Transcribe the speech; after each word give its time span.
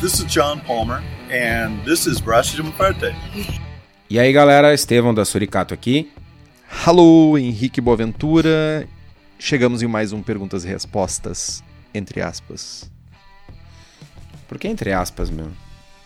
This 0.00 0.20
is 0.20 0.24
John 0.26 0.60
Palmer, 0.60 1.02
and 1.28 1.84
this 1.84 2.06
is 2.06 2.20
Braço 2.20 2.54
de. 2.54 2.62
E 4.08 4.16
aí 4.16 4.32
galera, 4.32 4.72
Estevão 4.72 5.12
da 5.12 5.24
Suricato 5.24 5.74
aqui. 5.74 6.12
Alô, 6.86 7.36
Henrique 7.36 7.80
Boaventura. 7.80 8.86
Chegamos 9.40 9.82
em 9.82 9.88
mais 9.88 10.12
um 10.12 10.22
Perguntas 10.22 10.64
e 10.64 10.68
Respostas, 10.68 11.64
entre 11.92 12.20
aspas. 12.20 12.88
Por 14.46 14.56
que 14.56 14.68
entre 14.68 14.92
aspas, 14.92 15.30
meu? 15.30 15.50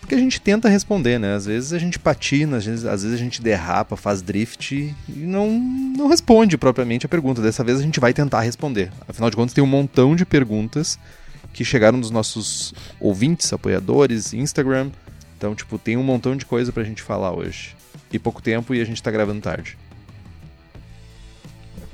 Porque 0.01 0.15
a 0.15 0.19
gente 0.19 0.41
tenta 0.41 0.70
responder, 0.70 1.19
né? 1.19 1.34
Às 1.34 1.45
vezes 1.45 1.74
a 1.74 1.79
gente 1.79 1.98
patina, 1.98 2.56
às 2.56 2.65
vezes, 2.65 2.87
às 2.87 3.02
vezes 3.02 3.20
a 3.20 3.23
gente 3.23 3.43
derrapa, 3.43 3.95
faz 3.95 4.23
drift 4.23 4.74
e 4.74 4.97
não, 5.09 5.51
não 5.51 6.09
responde 6.09 6.56
propriamente 6.56 7.05
a 7.05 7.11
pergunta. 7.11 7.43
Dessa 7.43 7.62
vez 7.62 7.79
a 7.79 7.83
gente 7.83 8.01
vai 8.01 8.15
tentar 8.15 8.41
responder. 8.41 8.91
Afinal 9.06 9.29
de 9.29 9.37
contas, 9.37 9.52
tem 9.52 9.62
um 9.62 9.66
montão 9.66 10.16
de 10.16 10.24
perguntas 10.24 10.98
que 11.52 11.65
chegaram 11.65 12.01
dos 12.01 12.11
nossos 12.11 12.73
ouvintes, 12.98 13.52
apoiadores, 13.52 14.33
Instagram. 14.33 14.91
Então, 15.37 15.55
tipo, 15.55 15.78
tem 15.78 15.97
um 15.97 16.02
montão 16.02 16.37
de 16.37 16.47
coisa 16.47 16.73
pra 16.73 16.84
gente 16.84 17.02
falar 17.02 17.33
hoje. 17.33 17.77
E 18.12 18.19
pouco 18.19 18.42
tempo 18.42 18.75
e 18.75 18.80
a 18.80 18.84
gente 18.84 19.02
tá 19.02 19.11
gravando 19.11 19.41
tarde. 19.41 19.77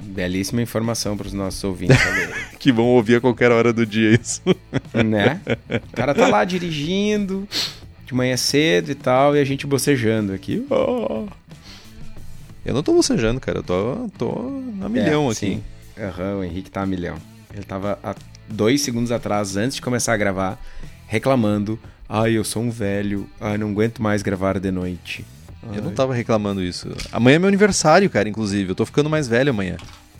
Belíssima 0.01 0.63
informação 0.63 1.17
para 1.17 1.27
os 1.27 1.33
nossos 1.33 1.63
ouvintes. 1.65 1.97
que 2.59 2.73
vão 2.73 2.87
ouvir 2.87 3.17
a 3.17 3.21
qualquer 3.21 3.51
hora 3.51 3.73
do 3.73 3.85
dia 3.87 4.15
isso. 4.15 4.43
né? 4.93 5.41
O 5.69 5.97
cara 5.97 6.15
tá 6.15 6.29
lá 6.29 6.45
dirigindo, 6.45 7.49
de 8.05 8.15
manhã 8.15 8.37
cedo 8.37 8.91
e 8.91 8.95
tal, 8.95 9.37
e 9.37 9.41
a 9.41 9.45
gente 9.45 9.67
bocejando 9.67 10.33
aqui. 10.33 10.65
Oh. 10.71 11.27
Eu 12.65 12.75
não 12.75 12.83
tô 12.83 12.93
bocejando, 12.93 13.41
cara. 13.41 13.59
Eu 13.59 13.63
tô, 13.63 14.11
tô 14.19 14.63
a 14.83 14.89
milhão 14.89 15.29
é, 15.29 15.33
aqui. 15.33 15.63
Aham, 15.99 16.35
uhum, 16.35 16.41
o 16.41 16.45
Henrique 16.45 16.71
tá 16.71 16.83
a 16.83 16.87
milhão. 16.87 17.17
Ele 17.53 17.65
tava 17.65 17.99
há 18.03 18.15
dois 18.49 18.83
segundos 18.83 19.13
atrás, 19.13 19.57
antes 19.57 19.77
de 19.77 19.83
começar 19.83 20.13
a 20.15 20.17
gravar, 20.17 20.61
reclamando. 21.07 21.79
Ai, 22.09 22.33
eu 22.33 22.45
sou 22.45 22.63
um 22.63 22.71
velho. 22.71 23.29
Ai, 23.41 23.59
não 23.59 23.71
aguento 23.71 24.03
mais 24.03 24.23
gravar 24.23 24.59
de 24.59 24.71
noite. 24.71 25.25
Eu 25.75 25.83
não 25.83 25.93
tava 25.93 26.15
reclamando 26.15 26.63
isso. 26.63 26.89
Amanhã 27.13 27.37
é 27.37 27.39
meu 27.39 27.49
aniversário, 27.49 28.09
cara, 28.09 28.29
inclusive. 28.29 28.71
Eu 28.71 28.75
tô 28.75 28.87
ficando 28.87 29.11
mais 29.11 29.29
velho 29.29 29.51
amanhã. 29.51 29.77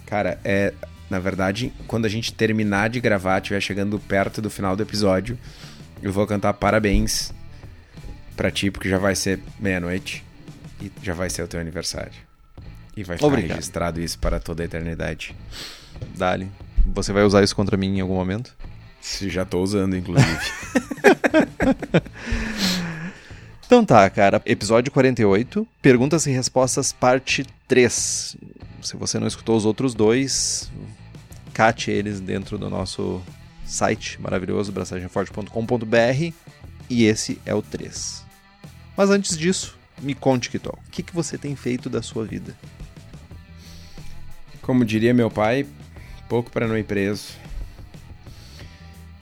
Cara, 0.07 0.39
é. 0.45 0.75
Na 1.09 1.19
verdade, 1.19 1.73
quando 1.87 2.05
a 2.05 2.09
gente 2.09 2.35
terminar 2.35 2.91
de 2.91 3.01
gravar, 3.01 3.39
estiver 3.39 3.61
chegando 3.63 3.99
perto 3.99 4.43
do 4.43 4.51
final 4.51 4.77
do 4.77 4.83
episódio, 4.83 5.39
eu 6.03 6.13
vou 6.13 6.27
cantar 6.27 6.53
parabéns 6.53 7.33
pra 8.37 8.51
ti, 8.51 8.71
porque 8.71 8.91
já 8.91 8.99
vai 8.99 9.15
ser 9.15 9.41
meia-noite. 9.59 10.23
E 10.83 10.93
já 11.03 11.15
vai 11.15 11.31
ser 11.31 11.43
o 11.43 11.49
teu 11.49 11.59
aniversário. 11.59 12.13
E 12.95 13.03
vai 13.03 13.17
ficar 13.17 13.27
Obrigado. 13.27 13.57
registrado 13.57 14.01
isso 14.01 14.19
para 14.19 14.39
toda 14.39 14.63
a 14.63 14.67
eternidade. 14.67 15.35
Dali. 16.15 16.51
Você 16.87 17.13
vai 17.13 17.23
usar 17.23 17.43
isso 17.43 17.55
contra 17.55 17.77
mim 17.77 17.99
em 17.99 18.01
algum 18.01 18.15
momento? 18.15 18.57
Já 19.23 19.45
tô 19.45 19.63
usando, 19.63 19.97
inclusive. 19.97 20.29
Então 23.69 23.85
tá, 23.85 24.09
cara. 24.09 24.41
Episódio 24.47 24.91
48, 24.91 25.69
perguntas 25.83 26.25
e 26.25 26.31
respostas, 26.31 26.91
parte 26.91 27.45
3. 27.69 28.35
Se 28.81 28.97
você 28.97 29.19
não 29.19 29.27
escutou 29.27 29.59
os 29.59 29.67
outros 29.67 29.93
dois, 29.93 30.71
cate 31.53 31.91
eles 31.91 32.19
dentro 32.19 32.57
do 32.57 32.71
nosso 32.71 33.21
site 33.67 34.19
maravilhoso, 34.23 34.73
braçagemforte.com.br. 34.73 36.33
E 36.89 37.05
esse 37.05 37.39
é 37.45 37.55
o 37.55 37.61
3. 37.61 38.25
Mas 38.97 39.11
antes 39.11 39.37
disso, 39.37 39.79
me 40.01 40.15
conte, 40.15 40.49
Kitol, 40.49 40.79
o 40.87 40.91
que, 40.91 41.03
que 41.03 41.15
você 41.15 41.37
tem 41.37 41.55
feito 41.55 41.91
da 41.91 42.01
sua 42.01 42.25
vida? 42.25 42.57
Como 44.63 44.83
diria 44.83 45.13
meu 45.13 45.31
pai, 45.31 45.67
pouco 46.29 46.51
para 46.51 46.69
não 46.69 46.77
ir 46.77 46.85
preso. 46.85 47.33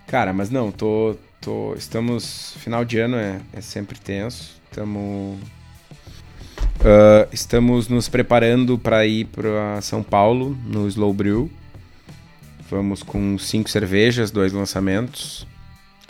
Cara, 0.06 0.32
mas 0.32 0.50
não, 0.50 0.70
tô, 0.70 1.16
tô, 1.40 1.74
estamos. 1.74 2.54
Final 2.58 2.84
de 2.84 2.98
ano 2.98 3.16
é, 3.16 3.40
é 3.52 3.60
sempre 3.60 3.98
tenso. 3.98 4.60
Estamos. 4.70 5.38
Uh, 6.78 7.26
estamos 7.32 7.88
nos 7.88 8.08
preparando 8.08 8.78
para 8.78 9.06
ir 9.06 9.26
para 9.26 9.80
São 9.80 10.02
Paulo 10.02 10.56
no 10.66 10.86
Slow 10.88 11.12
Brew. 11.12 11.50
Vamos 12.70 13.02
com 13.02 13.38
cinco 13.38 13.70
cervejas, 13.70 14.30
dois 14.30 14.52
lançamentos. 14.52 15.46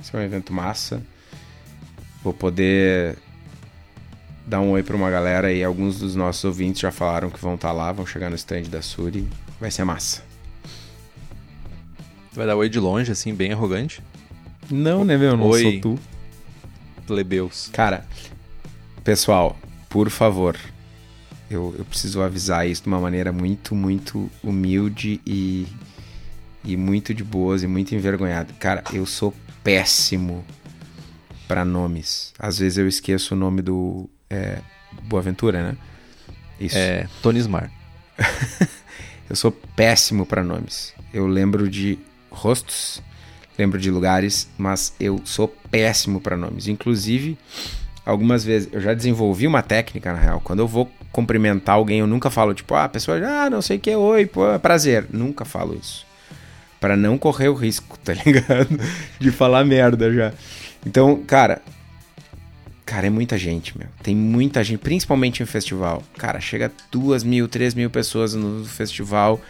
Esse 0.01 0.15
é 0.15 0.19
um 0.19 0.23
evento 0.23 0.53
massa. 0.53 1.03
Vou 2.23 2.35
poder 2.35 3.17
dar 4.47 4.61
um 4.61 4.71
oi 4.71 4.83
para 4.83 4.97
uma 4.97 5.11
galera 5.11 5.53
e 5.53 5.63
alguns 5.63 5.99
dos 5.99 6.15
nossos 6.15 6.45
ouvintes 6.45 6.81
já 6.81 6.91
falaram 6.91 7.31
que 7.31 7.41
vão 7.41 7.55
estar 7.55 7.69
tá 7.69 7.75
lá, 7.75 7.93
vão 7.93 8.07
chegar 8.07 8.31
no 8.31 8.37
stand 8.37 8.65
da 8.65 8.83
Suri. 8.83 9.27
Vai 9.61 9.71
ser 9.71 9.85
massa. 9.85 10.36
Vai 12.37 12.47
dar 12.47 12.55
oi 12.55 12.69
de 12.69 12.79
longe, 12.79 13.11
assim, 13.11 13.35
bem 13.35 13.51
arrogante? 13.51 14.03
Não, 14.71 15.07
né, 15.07 15.17
meu? 15.17 15.35
Não 15.39 15.47
oi, 15.47 15.63
sou 15.63 15.81
tu. 15.81 15.99
Plebeus. 17.07 17.71
Cara, 17.73 18.05
pessoal, 19.03 19.57
por 19.89 20.11
favor, 20.11 20.55
eu, 21.51 21.75
eu 21.79 21.85
preciso 21.87 22.21
avisar 22.21 22.69
isso 22.69 22.83
de 22.83 22.89
uma 22.89 23.01
maneira 23.01 23.33
muito, 23.33 23.75
muito 23.75 24.31
humilde 24.43 25.19
e, 25.25 25.67
e 26.63 26.77
muito 26.77 27.15
de 27.15 27.25
boas 27.25 27.63
e 27.63 27.67
muito 27.67 27.95
envergonhada. 27.95 28.53
Cara, 28.61 28.85
eu 28.93 29.07
sou 29.07 29.33
péssimo 29.65 30.45
para 31.49 31.65
nomes. 31.65 32.35
Às 32.39 32.59
vezes 32.59 32.77
eu 32.77 32.87
esqueço 32.87 33.35
o 33.35 33.39
nome 33.39 33.63
do 33.63 34.11
é, 34.29 34.59
Boaventura, 35.05 35.63
né? 35.63 35.79
Isso. 36.61 36.77
É, 36.77 37.09
Tony 37.23 37.39
Smart. 37.39 37.73
eu 39.31 39.37
sou 39.37 39.51
péssimo 39.51 40.27
para 40.27 40.45
nomes. 40.45 40.93
Eu 41.15 41.27
lembro 41.27 41.67
de 41.71 41.99
rostos, 42.37 43.03
lembro 43.59 43.79
de 43.81 43.91
lugares, 43.91 44.49
mas 44.57 44.95
eu 45.01 45.21
sou 45.25 45.49
péssimo 45.71 46.21
para 46.21 46.37
nomes. 46.37 46.69
Inclusive, 46.69 47.39
algumas 48.05 48.45
vezes 48.45 48.69
eu 48.73 48.81
já 48.81 48.95
desenvolvi 48.95 49.47
uma 49.47 49.63
técnica, 49.63 50.13
na 50.13 50.19
real. 50.19 50.41
Quando 50.41 50.61
eu 50.61 50.69
vou 50.69 50.91
cumprimentar 51.11 51.77
alguém, 51.77 52.01
eu 52.01 52.07
nunca 52.07 52.31
falo, 52.31 52.55
tipo, 52.55 52.75
ah, 52.75 52.85
a 52.85 52.89
pessoa 52.89 53.19
já 53.19 53.45
ah, 53.45 53.51
não 53.51 53.63
sei 53.63 53.79
o 53.79 53.81
que, 53.81 53.95
oi, 53.95 54.27
pô, 54.27 54.51
é 54.51 54.59
prazer. 54.59 55.07
Nunca 55.11 55.45
falo 55.45 55.75
isso. 55.75 56.07
para 56.81 56.97
não 56.97 57.19
correr 57.19 57.49
o 57.49 57.55
risco, 57.55 57.99
tá 58.05 58.13
ligado? 58.13 58.79
De 59.19 59.31
falar 59.31 59.65
merda 59.65 60.13
já. 60.13 60.33
Então, 60.85 61.23
cara. 61.27 61.63
Cara, 62.87 63.09
é 63.09 63.11
muita 63.11 63.37
gente, 63.37 63.77
meu. 63.77 63.89
Tem 64.01 64.15
muita 64.15 64.63
gente, 64.63 64.79
principalmente 64.79 65.43
em 65.43 65.47
festival. 65.47 66.05
Cara, 66.17 66.41
chega 66.41 66.71
duas 66.89 67.25
mil, 67.25 67.49
três 67.49 67.75
mil 67.75 67.91
pessoas 67.91 68.33
no 68.33 68.65
festival. 68.65 69.41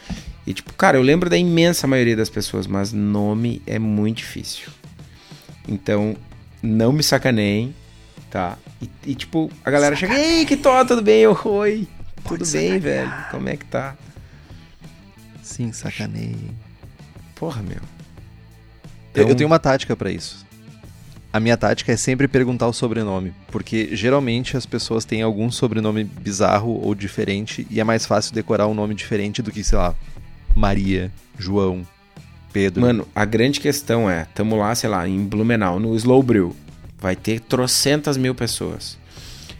E, 0.46 0.54
tipo, 0.54 0.72
cara, 0.72 0.96
eu 0.96 1.02
lembro 1.02 1.28
da 1.28 1.36
imensa 1.36 1.86
maioria 1.86 2.16
das 2.16 2.30
pessoas, 2.30 2.66
mas 2.66 2.94
nome 2.94 3.60
é 3.66 3.78
muito 3.78 4.18
difícil. 4.18 4.68
Então, 5.68 6.16
não 6.62 6.92
me 6.92 7.02
sacaneiem, 7.02 7.74
tá? 8.30 8.56
E, 8.80 8.88
e 9.04 9.14
tipo, 9.14 9.50
a 9.62 9.70
galera 9.70 9.94
chega, 9.94 10.18
ei, 10.18 10.46
que 10.46 10.56
tó, 10.56 10.82
tudo 10.86 11.02
bem? 11.02 11.20
Eu, 11.20 11.38
oi, 11.44 11.86
Pode 12.24 12.38
tudo 12.38 12.52
bem, 12.52 12.78
velho? 12.78 13.12
Como 13.30 13.50
é 13.50 13.56
que 13.56 13.66
tá? 13.66 13.94
Sim, 15.42 15.72
sacaneiem. 15.72 16.56
Porra, 17.34 17.62
meu. 17.62 17.82
Então... 19.10 19.28
Eu 19.28 19.34
tenho 19.34 19.48
uma 19.48 19.58
tática 19.58 19.94
para 19.94 20.10
isso. 20.10 20.45
A 21.36 21.40
minha 21.40 21.54
tática 21.58 21.92
é 21.92 21.98
sempre 21.98 22.26
perguntar 22.26 22.66
o 22.66 22.72
sobrenome, 22.72 23.34
porque 23.48 23.94
geralmente 23.94 24.56
as 24.56 24.64
pessoas 24.64 25.04
têm 25.04 25.20
algum 25.20 25.50
sobrenome 25.50 26.02
bizarro 26.02 26.80
ou 26.82 26.94
diferente 26.94 27.66
e 27.70 27.78
é 27.78 27.84
mais 27.84 28.06
fácil 28.06 28.32
decorar 28.32 28.66
um 28.68 28.72
nome 28.72 28.94
diferente 28.94 29.42
do 29.42 29.52
que, 29.52 29.62
sei 29.62 29.76
lá, 29.76 29.94
Maria, 30.54 31.12
João, 31.38 31.86
Pedro. 32.54 32.80
Mano, 32.80 33.06
a 33.14 33.26
grande 33.26 33.60
questão 33.60 34.08
é, 34.08 34.26
tamo 34.34 34.56
lá, 34.56 34.74
sei 34.74 34.88
lá, 34.88 35.06
em 35.06 35.26
Blumenau, 35.26 35.78
no 35.78 35.94
Slow 35.94 36.22
Brew. 36.22 36.56
Vai 36.98 37.14
ter 37.14 37.40
trocentas 37.40 38.16
mil 38.16 38.34
pessoas. 38.34 38.96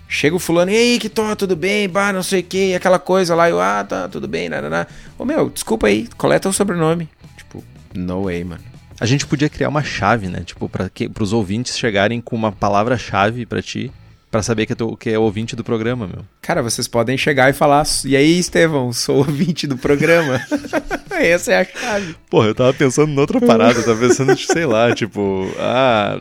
Chega 0.09 0.35
o 0.35 0.39
fulano, 0.39 0.71
ei, 0.71 0.99
que 0.99 1.11
tô, 1.11 1.37
tudo 1.37 1.55
bem, 1.55 1.87
bah, 1.87 2.11
não 2.11 2.23
sei 2.23 2.41
o 2.41 2.45
que, 2.45 2.75
aquela 2.75 2.99
coisa 2.99 3.35
lá, 3.35 3.51
eu, 3.51 3.61
ah, 3.61 3.85
tá, 3.85 4.09
tudo 4.09 4.27
bem, 4.27 4.49
nada, 4.49 4.89
Ô 5.19 5.27
meu, 5.27 5.51
desculpa 5.51 5.89
aí, 5.89 6.09
coleta 6.17 6.49
o 6.49 6.55
sobrenome. 6.55 7.07
Tipo, 7.37 7.63
no 7.95 8.25
way, 8.25 8.45
mano. 8.45 8.76
A 9.01 9.07
gente 9.07 9.27
podia 9.27 9.48
criar 9.48 9.69
uma 9.69 9.83
chave, 9.83 10.28
né? 10.28 10.41
Tipo, 10.45 10.69
para 10.69 10.91
os 11.21 11.33
ouvintes 11.33 11.78
chegarem 11.78 12.21
com 12.21 12.34
uma 12.34 12.51
palavra-chave 12.51 13.45
para 13.45 13.60
ti 13.60 13.93
para 14.31 14.43
saber 14.43 14.66
que, 14.66 14.72
é 14.72 14.77
tu, 14.77 14.97
que 14.97 15.10
é 15.10 15.19
ouvinte 15.19 15.57
do 15.57 15.65
programa, 15.65 16.07
meu. 16.07 16.25
Cara, 16.43 16.63
vocês 16.63 16.87
podem 16.89 17.16
chegar 17.16 17.48
e 17.48 17.53
falar: 17.53 17.87
E 18.04 18.16
aí, 18.16 18.39
Estevão, 18.39 18.93
sou 18.93 19.19
ouvinte 19.19 19.66
do 19.66 19.77
programa. 19.77 20.41
Essa 21.10 21.53
é 21.53 21.60
a 21.60 21.65
chave. 21.65 22.16
Porra, 22.28 22.48
eu 22.48 22.54
tava 22.54 22.75
pensando 22.75 23.10
em 23.13 23.19
outra 23.19 23.41
parada, 23.41 23.78
eu 23.78 23.84
tava 23.84 24.01
pensando, 24.01 24.37
sei 24.39 24.66
lá, 24.66 24.95
tipo, 24.95 25.51
ah. 25.59 26.21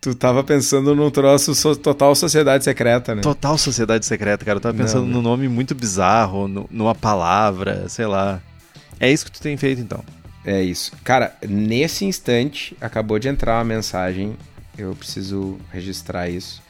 Tu 0.00 0.14
tava 0.14 0.44
pensando 0.44 0.94
num 0.94 1.10
troço 1.10 1.56
so, 1.56 1.74
total 1.74 2.14
sociedade 2.14 2.62
secreta, 2.62 3.16
né? 3.16 3.20
Total 3.20 3.58
sociedade 3.58 4.06
secreta, 4.06 4.44
cara. 4.44 4.58
Eu 4.58 4.60
tava 4.60 4.76
pensando 4.76 5.04
Não, 5.04 5.14
num 5.14 5.22
nome 5.22 5.48
muito 5.48 5.74
bizarro, 5.74 6.46
no, 6.46 6.68
numa 6.70 6.94
palavra, 6.94 7.88
sei 7.88 8.06
lá. 8.06 8.40
É 9.00 9.10
isso 9.10 9.24
que 9.24 9.32
tu 9.32 9.40
tem 9.40 9.56
feito 9.56 9.80
então. 9.80 10.04
É 10.50 10.62
isso. 10.62 10.92
Cara, 11.04 11.36
nesse 11.46 12.06
instante 12.06 12.74
acabou 12.80 13.18
de 13.18 13.28
entrar 13.28 13.58
uma 13.58 13.64
mensagem. 13.64 14.34
Eu 14.78 14.94
preciso 14.96 15.58
registrar 15.70 16.30
isso 16.30 16.62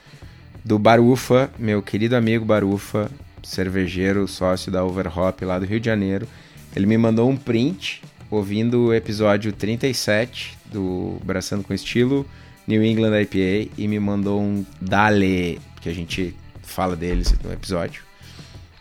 do 0.65 0.81
Barufa, 0.81 1.49
meu 1.57 1.81
querido 1.81 2.17
amigo 2.17 2.45
Barufa, 2.45 3.09
cervejeiro, 3.41 4.27
sócio 4.27 4.73
da 4.73 4.85
Overhop 4.85 5.45
lá 5.45 5.61
do 5.61 5.65
Rio 5.65 5.79
de 5.79 5.87
Janeiro. 5.87 6.27
Ele 6.75 6.87
me 6.87 6.99
mandou 6.99 7.31
um 7.31 7.37
print 7.37 8.03
ouvindo 8.29 8.87
o 8.87 8.95
episódio 8.95 9.53
37 9.53 10.59
do 10.67 11.21
Braçando 11.25 11.63
com 11.63 11.73
Estilo 11.73 12.27
New 12.67 12.83
England 12.85 13.17
IPA 13.23 13.71
e 13.79 13.87
me 13.87 14.01
mandou 14.01 14.43
um 14.43 14.67
Dale, 14.81 15.61
que 15.81 15.89
a 15.89 15.95
gente 15.95 16.35
fala 16.65 16.97
deles 16.97 17.33
no 17.45 17.53
episódio. 17.53 18.03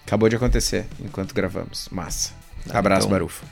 Acabou 0.08 0.28
de 0.28 0.36
acontecer 0.36 0.88
enquanto 1.00 1.36
gravamos. 1.36 1.88
Massa. 1.92 2.34
Ah, 2.68 2.80
Abraço, 2.80 3.06
então- 3.06 3.12
Barufo. 3.12 3.46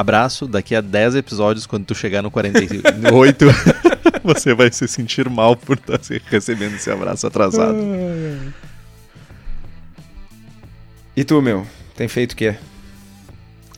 Abraço, 0.00 0.46
daqui 0.46 0.74
a 0.74 0.82
10 0.82 1.14
episódios, 1.14 1.64
quando 1.64 1.86
tu 1.86 1.94
chegar 1.94 2.20
no 2.20 2.30
48, 2.30 3.46
você 4.22 4.52
vai 4.54 4.70
se 4.70 4.86
sentir 4.86 5.26
mal 5.30 5.56
por 5.56 5.78
estar 5.78 6.04
se- 6.04 6.20
recebendo 6.26 6.74
esse 6.76 6.90
abraço 6.90 7.26
atrasado. 7.26 7.78
E 11.16 11.24
tu, 11.24 11.40
meu? 11.40 11.66
Tem 11.96 12.08
feito 12.08 12.32
o 12.32 12.36
quê? 12.36 12.56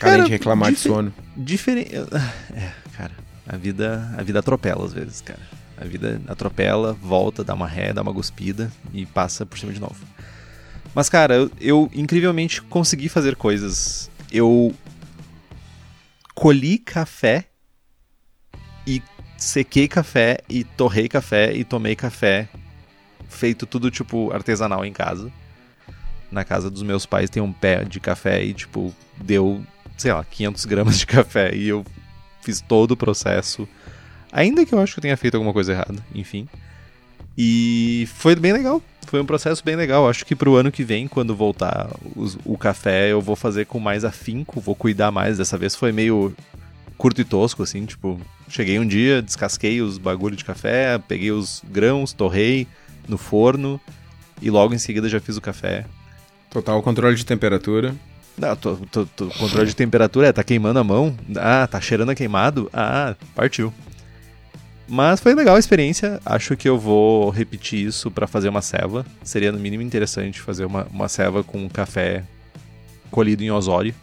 Cara, 0.01 0.15
Além 0.15 0.25
de 0.25 0.31
reclamar 0.33 0.73
de 0.73 0.79
sono. 0.79 1.15
Diferente. 1.37 1.95
É, 1.95 2.73
cara, 2.97 3.13
a 3.47 3.57
vida, 3.57 4.13
a 4.19 4.23
vida 4.25 4.41
atropela 4.41 4.85
às 4.85 4.93
vezes, 4.93 5.21
cara. 5.21 5.39
A 5.81 5.85
vida 5.85 6.21
atropela, 6.27 6.95
volta, 7.01 7.45
dá 7.45 7.55
uma 7.55 7.69
ré, 7.69 7.93
dá 7.93 8.03
uma 8.03 8.11
guspida 8.11 8.73
e 8.93 9.07
passa 9.07 9.47
por 9.47 9.57
cima 9.57 9.73
de 9.73 9.81
novo. 9.81 9.95
Mas, 10.93 11.09
cara, 11.09 11.37
eu, 11.37 11.51
eu 11.61 11.91
incrivelmente 11.95 12.61
consegui 12.61 13.09
fazer 13.09 13.37
coisas. 13.37 14.11
Eu 14.33 14.75
colhi 16.39 16.79
café 16.79 17.47
e 18.87 19.03
sequei 19.37 19.89
café 19.89 20.39
e 20.49 20.63
torrei 20.63 21.09
café 21.09 21.53
e 21.53 21.65
tomei 21.65 21.97
café. 21.97 22.49
Feito 23.29 23.67
tudo, 23.67 23.91
tipo, 23.91 24.33
artesanal 24.33 24.85
em 24.85 24.93
casa. 24.93 25.33
Na 26.31 26.45
casa 26.45 26.71
dos 26.71 26.85
meus 26.85 27.05
pais 27.05 27.29
tem 27.29 27.43
um 27.43 27.53
pé 27.53 27.85
de 27.85 27.99
café 27.99 28.45
e, 28.45 28.55
tipo, 28.55 28.95
deu, 29.17 29.61
sei 29.97 30.13
lá, 30.13 30.25
500 30.25 30.65
gramas 30.65 30.99
de 31.01 31.07
café. 31.07 31.53
E 31.57 31.69
eu 31.69 31.85
fiz 32.41 32.61
todo 32.61 32.93
o 32.93 32.97
processo. 32.97 33.69
Ainda 34.31 34.65
que 34.65 34.73
eu 34.73 34.79
acho 34.79 34.95
que 34.95 35.01
eu 35.01 35.03
tenha 35.03 35.17
feito 35.17 35.35
alguma 35.35 35.53
coisa 35.53 35.73
errada, 35.73 36.07
enfim. 36.15 36.49
E 37.37 38.09
foi 38.15 38.37
bem 38.37 38.53
legal. 38.53 38.81
Foi 39.09 39.21
um 39.21 39.25
processo 39.27 39.65
bem 39.65 39.75
legal. 39.75 40.09
Acho 40.09 40.25
que 40.27 40.37
pro 40.37 40.55
ano 40.57 40.71
que 40.71 40.85
vem, 40.85 41.09
quando 41.09 41.35
voltar 41.35 41.89
os- 42.15 42.37
o 42.45 42.59
café, 42.59 43.11
eu 43.11 43.21
vou 43.23 43.35
fazer 43.35 43.65
com 43.65 43.81
mais 43.81 44.05
afinco, 44.05 44.61
vou 44.61 44.75
cuidar 44.75 45.11
mais. 45.11 45.39
Dessa 45.39 45.57
vez 45.57 45.75
foi 45.75 45.93
meio 45.93 46.35
curto 46.99 47.21
e 47.21 47.25
tosco, 47.25 47.63
assim, 47.63 47.87
tipo, 47.87 48.21
cheguei 48.49 48.79
um 48.79 48.87
dia, 48.87 49.23
descasquei 49.23 49.81
os 49.81 49.97
bagulho 49.99 50.37
de 50.37 50.45
café, 50.45 50.99
peguei 50.99 51.31
os 51.31 51.63
grãos, 51.71 52.13
torrei 52.13 52.67
no 53.09 53.17
forno 53.17 53.81
e 54.43 54.51
logo 54.51 54.75
em 54.75 54.79
seguida 54.79 55.09
já 55.09 55.21
fiz 55.21 55.37
o 55.37 55.41
café. 55.41 55.87
Total 56.51 56.83
controle 56.83 57.17
de 57.17 57.25
temperatura. 57.25 57.95
Não, 58.37 58.55
tô, 58.57 58.77
tô- 58.91 59.07
tô- 59.07 59.27
controle 59.29 59.67
de 59.69 59.75
temperatura, 59.75 60.29
é, 60.29 60.33
tá 60.33 60.45
queimando 60.45 60.79
a 60.79 60.85
mão? 60.85 61.17
Ah, 61.37 61.67
tá 61.67 61.81
cheirando 61.81 62.11
a 62.11 62.15
queimado? 62.15 62.69
Ah, 62.73 63.15
partiu. 63.35 63.73
Mas 64.89 65.21
foi 65.21 65.35
legal 65.35 65.57
a 65.57 65.59
experiência, 65.59 66.19
acho 66.25 66.57
que 66.57 66.67
eu 66.67 66.79
vou 66.79 67.29
repetir 67.29 67.87
isso 67.87 68.11
pra 68.11 68.27
fazer 68.27 68.49
uma 68.49 68.63
ceva. 68.63 69.05
Seria 69.23 69.53
no 69.53 69.59
mínimo 69.59 69.83
interessante 69.83 70.41
fazer 70.41 70.65
uma, 70.65 70.87
uma 70.91 71.09
ceva 71.09 71.45
com 71.45 71.69
café 71.69 72.25
colhido 73.11 73.45
em 73.45 73.51
Osório, 73.51 73.95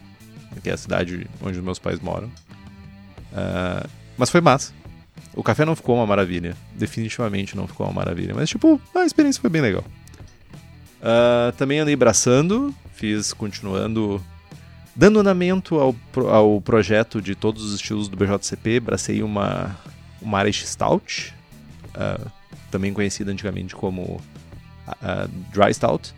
que 0.62 0.70
é 0.70 0.72
a 0.72 0.76
cidade 0.76 1.26
onde 1.42 1.58
os 1.58 1.64
meus 1.64 1.80
pais 1.80 1.98
moram. 1.98 2.30
Ah, 3.34 3.84
mas 4.16 4.30
foi 4.30 4.40
massa. 4.40 4.72
O 5.34 5.42
café 5.42 5.64
não 5.64 5.74
ficou 5.74 5.96
uma 5.96 6.06
maravilha, 6.06 6.56
definitivamente 6.74 7.56
não 7.56 7.66
ficou 7.66 7.86
uma 7.86 7.92
maravilha, 7.92 8.32
mas 8.34 8.48
tipo, 8.48 8.80
a 8.94 9.04
experiência 9.04 9.40
foi 9.40 9.50
bem 9.50 9.62
legal. 9.62 9.84
Ah, 11.02 11.52
também 11.56 11.80
andei 11.80 11.96
braçando, 11.96 12.72
fiz 12.94 13.32
continuando 13.32 14.24
dando 14.94 15.18
andamento 15.18 15.78
ao, 15.78 15.94
ao 16.30 16.60
projeto 16.60 17.20
de 17.20 17.34
todos 17.34 17.64
os 17.64 17.74
estilos 17.74 18.08
do 18.08 18.16
BJCP, 18.16 18.80
bracei 18.80 19.22
uma, 19.22 19.76
uma 20.26 20.42
Irish 20.42 20.66
Stout, 20.66 21.32
ah, 21.94 22.26
também 22.70 22.92
conhecida 22.92 23.30
antigamente 23.30 23.74
como 23.76 24.20
ah, 24.86 25.28
Dry 25.52 25.72
Stout, 25.72 26.12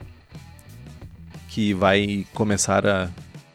que 1.49 1.75
vai 1.75 2.27
começar 2.33 2.87
a, 2.87 3.11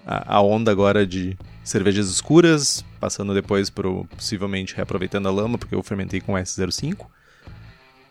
a, 0.05 0.35
a 0.35 0.41
onda 0.41 0.71
agora 0.71 1.07
de 1.07 1.35
cervejas 1.63 2.07
escuras, 2.07 2.85
passando 3.00 3.33
depois 3.33 3.69
para 3.69 3.89
possivelmente 4.15 4.75
reaproveitando 4.75 5.27
a 5.27 5.31
lama, 5.31 5.57
porque 5.57 5.73
eu 5.73 5.81
fermentei 5.81 6.21
com 6.21 6.33
S05. 6.33 7.07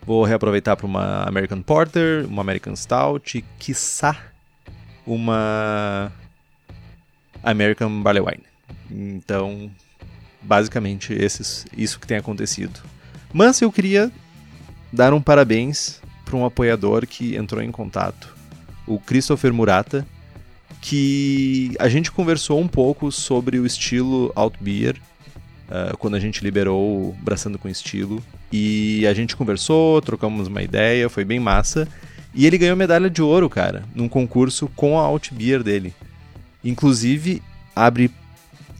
Vou 0.05 0.25
reaproveitar 0.25 0.75
para 0.75 0.85
uma 0.85 1.23
American 1.23 1.61
Porter, 1.61 2.25
uma 2.27 2.41
American 2.41 2.75
Stout 2.75 3.37
e, 3.37 3.41
quiçá, 3.57 4.17
uma 5.07 6.11
American 7.41 8.01
Barley 8.01 8.21
Wine. 8.21 8.43
Então, 8.91 9.71
basicamente, 10.43 11.13
esses, 11.13 11.65
isso 11.75 11.99
que 11.99 12.07
tem 12.07 12.17
acontecido. 12.17 12.79
Mas 13.33 13.61
eu 13.61 13.71
queria 13.71 14.11
dar 14.91 15.13
um 15.13 15.21
parabéns 15.21 16.01
para 16.25 16.35
um 16.35 16.45
apoiador 16.45 17.07
que 17.07 17.35
entrou 17.35 17.61
em 17.61 17.71
contato, 17.71 18.35
o 18.85 18.99
Christopher 18.99 19.53
Murata, 19.53 20.05
que 20.81 21.73
a 21.79 21.87
gente 21.87 22.11
conversou 22.11 22.59
um 22.59 22.67
pouco 22.67 23.11
sobre 23.11 23.57
o 23.57 23.65
estilo 23.65 24.31
Alt 24.35 24.55
Beer 24.59 24.99
ah, 25.69 25.95
quando 25.97 26.15
a 26.15 26.19
gente 26.19 26.43
liberou 26.43 27.15
Braçando 27.21 27.57
com 27.57 27.67
Estilo. 27.67 28.23
E 28.51 29.07
a 29.07 29.13
gente 29.13 29.35
conversou, 29.35 29.99
trocamos 30.01 30.47
uma 30.47 30.61
ideia, 30.61 31.09
foi 31.09 31.25
bem 31.25 31.39
massa. 31.39 31.87
E 32.33 32.45
ele 32.45 32.59
ganhou 32.59 32.77
medalha 32.77 33.09
de 33.09 33.21
ouro, 33.21 33.49
cara, 33.49 33.83
num 33.95 34.07
concurso 34.07 34.67
com 34.75 34.99
a 34.99 35.03
Alt 35.03 35.31
Beer 35.31 35.63
dele. 35.63 35.93
Inclusive, 36.63 37.41
abre, 37.75 38.11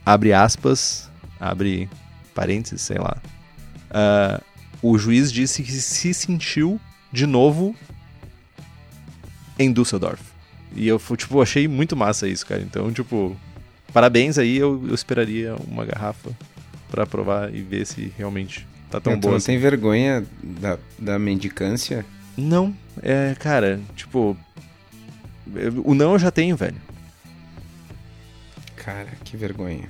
abre 0.06 0.32
aspas, 0.32 1.10
abre 1.50 1.88
parênteses, 2.34 2.80
sei 2.82 2.98
lá. 2.98 3.16
Ah, 3.90 4.40
o 4.82 4.98
juiz 4.98 5.32
disse 5.32 5.62
que 5.62 5.70
se 5.72 6.12
sentiu 6.14 6.80
de 7.12 7.26
novo 7.26 7.74
em 9.58 9.72
Düsseldorf. 9.72 10.20
E 10.74 10.88
eu, 10.88 11.00
tipo, 11.16 11.40
achei 11.40 11.68
muito 11.68 11.94
massa 11.96 12.26
isso, 12.26 12.44
cara. 12.44 12.60
Então, 12.60 12.92
tipo, 12.92 13.36
parabéns 13.92 14.36
aí. 14.38 14.56
Eu, 14.56 14.84
eu 14.88 14.94
esperaria 14.94 15.54
uma 15.68 15.84
garrafa 15.84 16.30
pra 16.90 17.06
provar 17.06 17.54
e 17.54 17.62
ver 17.62 17.86
se 17.86 18.12
realmente 18.18 18.66
tá 18.90 19.00
tão 19.00 19.14
tu 19.14 19.20
boa 19.20 19.30
não 19.32 19.36
assim. 19.38 19.46
tem 19.46 19.58
vergonha 19.58 20.24
da, 20.42 20.78
da 20.98 21.18
mendicância? 21.18 22.04
Não, 22.36 22.74
é, 23.00 23.36
cara, 23.38 23.80
tipo. 23.94 24.36
eu- 25.54 25.82
O 25.84 25.94
não 25.94 26.14
eu 26.14 26.18
já 26.18 26.32
tenho, 26.32 26.56
velho. 26.56 26.76
Cara, 28.76 29.08
que 29.24 29.36
vergonha. 29.36 29.88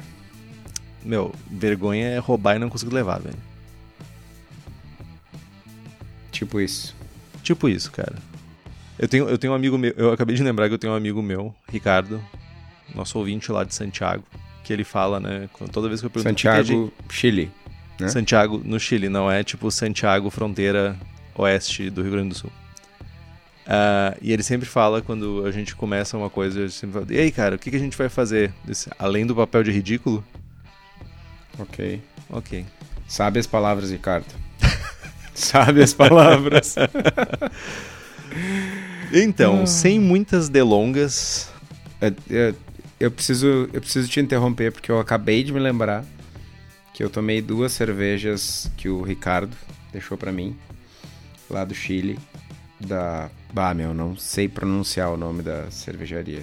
Meu, 1.05 1.33
vergonha 1.51 2.07
é 2.09 2.19
roubar 2.19 2.57
e 2.57 2.59
não 2.59 2.71
conseguir 2.71 2.95
levar, 2.95 3.21
velho. 3.21 3.37
Tipo 6.31 6.61
isso. 6.61 6.95
Tipo 7.43 7.69
isso, 7.69 7.91
cara. 7.93 8.15
Eu 8.99 9.09
tenho, 9.09 9.29
eu 9.29 9.37
tenho 9.37 9.53
um 9.53 9.57
amigo 9.57 9.77
meu, 9.77 9.93
eu 9.97 10.13
acabei 10.13 10.35
de 10.37 10.43
lembrar 10.43 10.69
que 10.69 10.75
eu 10.75 10.79
tenho 10.79 10.93
um 10.93 10.97
amigo 10.97 11.21
meu, 11.23 11.55
Ricardo, 11.69 12.23
nosso 12.95 13.19
ouvinte 13.19 13.51
lá 13.51 13.65
de 13.65 13.75
Santiago, 13.75 14.23
que 14.63 14.73
ele 14.73 14.85
fala, 14.85 15.19
né, 15.19 15.49
toda 15.73 15.89
vez 15.89 16.01
que 16.01 16.07
eu 16.07 16.11
pergunto 16.11 16.29
é 16.29 16.31
Santiago, 16.31 16.93
Chile. 17.11 17.51
né? 17.99 18.09
Santiago 18.09 18.63
no 18.65 18.79
Chile, 18.79 19.09
não 19.09 19.31
é 19.31 19.43
tipo 19.43 19.71
Santiago, 19.71 20.31
fronteira 20.31 20.97
oeste 21.35 21.91
do 21.91 22.03
Rio 22.03 22.13
Grande 22.13 22.29
do 22.31 22.35
Sul. 22.37 22.53
Ah, 23.67 24.17
e 24.23 24.33
ele 24.33 24.43
sempre 24.45 24.67
fala 24.67 25.03
quando 25.03 25.45
a 25.45 25.51
gente 25.51 25.75
começa 25.75 26.17
uma 26.17 26.31
coisa, 26.31 26.61
ele 26.61 26.71
sempre 26.71 26.93
fala, 27.01 27.07
e 27.13 27.19
aí, 27.19 27.33
cara, 27.33 27.57
o 27.57 27.59
que, 27.59 27.71
que 27.71 27.77
a 27.77 27.81
gente 27.81 27.97
vai 27.97 28.09
fazer? 28.09 28.53
Desse- 28.65 28.91
Além 28.99 29.27
do 29.27 29.35
papel 29.35 29.65
de 29.65 29.73
ridículo? 29.73 30.25
Ok. 31.59 32.01
Ok. 32.31 32.65
Sabe 33.07 33.39
as 33.39 33.47
palavras, 33.47 33.91
Ricardo. 33.91 34.27
Sabe 35.35 35.83
as 35.83 35.93
palavras. 35.93 36.75
Então, 39.13 39.65
sem 39.65 40.01
muitas 40.01 40.49
delongas, 40.49 41.49
É, 42.01 42.13
é, 42.29 42.55
eu, 42.99 43.11
preciso, 43.11 43.69
eu 43.73 43.81
preciso 43.81 44.09
te 44.09 44.19
interromper 44.19 44.73
porque 44.73 44.91
eu 44.91 44.99
acabei 44.99 45.45
de 45.45 45.53
me 45.53 45.61
lembrar 45.61 46.05
que 46.93 47.03
eu 47.03 47.09
tomei 47.09 47.41
duas 47.41 47.73
cervejas 47.73 48.71
que 48.77 48.89
o 48.89 49.03
Ricardo 49.03 49.57
deixou 49.93 50.19
pra 50.19 50.33
mim, 50.33 50.57
lá 51.49 51.65
do 51.65 51.75
Chile, 51.75 52.19
da... 52.81 53.31
Bah, 53.53 53.73
meu, 53.73 53.95
não 53.95 54.17
sei 54.17 54.49
pronunciar 54.49 55.13
o 55.13 55.17
nome 55.17 55.43
da 55.43 55.71
cervejaria. 55.71 56.43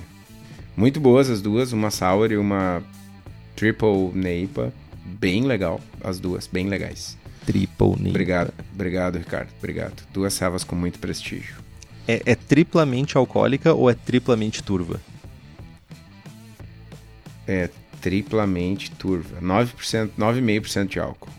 Muito 0.75 0.99
boas 1.01 1.29
as 1.29 1.41
duas, 1.41 1.73
uma 1.73 1.91
Sour 1.91 2.31
e 2.31 2.37
uma 2.37 2.81
Triple 3.55 4.11
Neipa. 4.13 4.73
Bem 5.05 5.43
legal, 5.43 5.79
as 6.03 6.19
duas, 6.19 6.47
bem 6.47 6.67
legais. 6.67 7.17
triple 7.45 7.95
name. 7.97 8.09
Obrigado, 8.09 8.53
obrigado, 8.73 9.17
Ricardo, 9.17 9.49
obrigado. 9.57 10.03
Duas 10.13 10.33
servas 10.33 10.63
com 10.63 10.75
muito 10.75 10.99
prestígio. 10.99 11.55
É, 12.07 12.21
é 12.25 12.35
triplamente 12.35 13.17
alcoólica 13.17 13.73
ou 13.73 13.89
é 13.89 13.93
triplamente 13.93 14.63
turva? 14.63 14.99
É 17.47 17.69
triplamente 18.01 18.91
turva. 18.91 19.39
9%, 19.41 20.11
9,5% 20.17 20.87
de 20.87 20.99
álcool. 20.99 21.29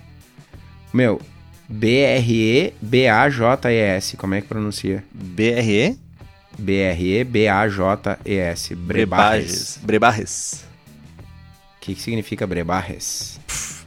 Meu, 0.92 1.20
B-R-E-B-A-J-E-S. 1.68 2.72
Como 4.16 4.34
é 4.34 4.40
que 4.40 4.48
pronuncia? 4.48 5.04
BRE? 5.12 5.96
B-R-E-B-A-J-E-S. 6.58 8.74
Brebajes. 8.74 9.78
Brebajes. 9.82 10.64
O 11.76 11.80
que, 11.80 11.94
que 11.94 12.02
significa 12.02 12.46
brebajes? 12.46 13.40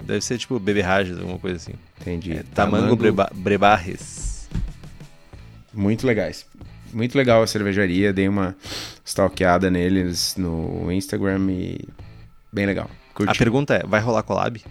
Deve 0.05 0.21
ser 0.21 0.37
tipo 0.37 0.59
beberrages, 0.59 1.17
alguma 1.17 1.39
coisa 1.39 1.57
assim. 1.57 1.73
Entendi. 1.99 2.33
É, 2.33 2.43
tamango 2.53 2.95
breba 2.95 3.29
brebarres. 3.33 4.47
Muito 5.73 6.05
legais. 6.05 6.45
Muito 6.93 7.17
legal 7.17 7.41
a 7.41 7.47
cervejaria. 7.47 8.13
Dei 8.13 8.29
uma 8.29 8.55
stalkeada 9.03 9.69
neles 9.69 10.35
no 10.37 10.91
Instagram 10.91 11.51
e 11.51 11.79
bem 12.53 12.65
legal. 12.65 12.89
Curti. 13.13 13.31
A 13.31 13.35
pergunta 13.35 13.75
é, 13.75 13.83
vai 13.85 13.99
rolar 13.99 14.23
collab? 14.23 14.63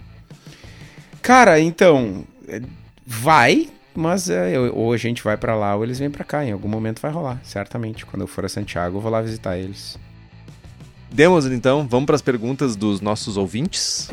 Cara, 1.21 1.59
então, 1.59 2.23
é, 2.47 2.61
vai, 3.05 3.67
mas 3.93 4.29
é, 4.29 4.57
ou 4.59 4.93
a 4.93 4.97
gente 4.97 5.23
vai 5.23 5.35
para 5.35 5.55
lá 5.55 5.75
ou 5.75 5.83
eles 5.83 5.99
vêm 5.99 6.09
para 6.09 6.23
cá. 6.23 6.45
Em 6.45 6.51
algum 6.51 6.69
momento 6.69 7.01
vai 7.01 7.11
rolar, 7.11 7.41
certamente. 7.43 8.05
Quando 8.05 8.21
eu 8.21 8.27
for 8.27 8.45
a 8.45 8.49
Santiago, 8.49 8.97
eu 8.97 9.01
vou 9.01 9.11
lá 9.11 9.21
visitar 9.21 9.57
eles. 9.57 9.97
Demos 11.11 11.45
então, 11.45 11.87
vamos 11.87 12.05
para 12.05 12.15
as 12.15 12.21
perguntas 12.21 12.75
dos 12.75 13.01
nossos 13.01 13.37
ouvintes. 13.37 14.09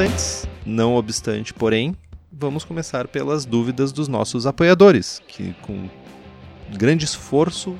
Antes, 0.00 0.48
não 0.64 0.94
obstante, 0.94 1.52
porém, 1.52 1.94
vamos 2.32 2.64
começar 2.64 3.06
pelas 3.06 3.44
dúvidas 3.44 3.92
dos 3.92 4.08
nossos 4.08 4.46
apoiadores, 4.46 5.20
que 5.28 5.54
com 5.60 5.90
grande 6.74 7.04
esforço 7.04 7.78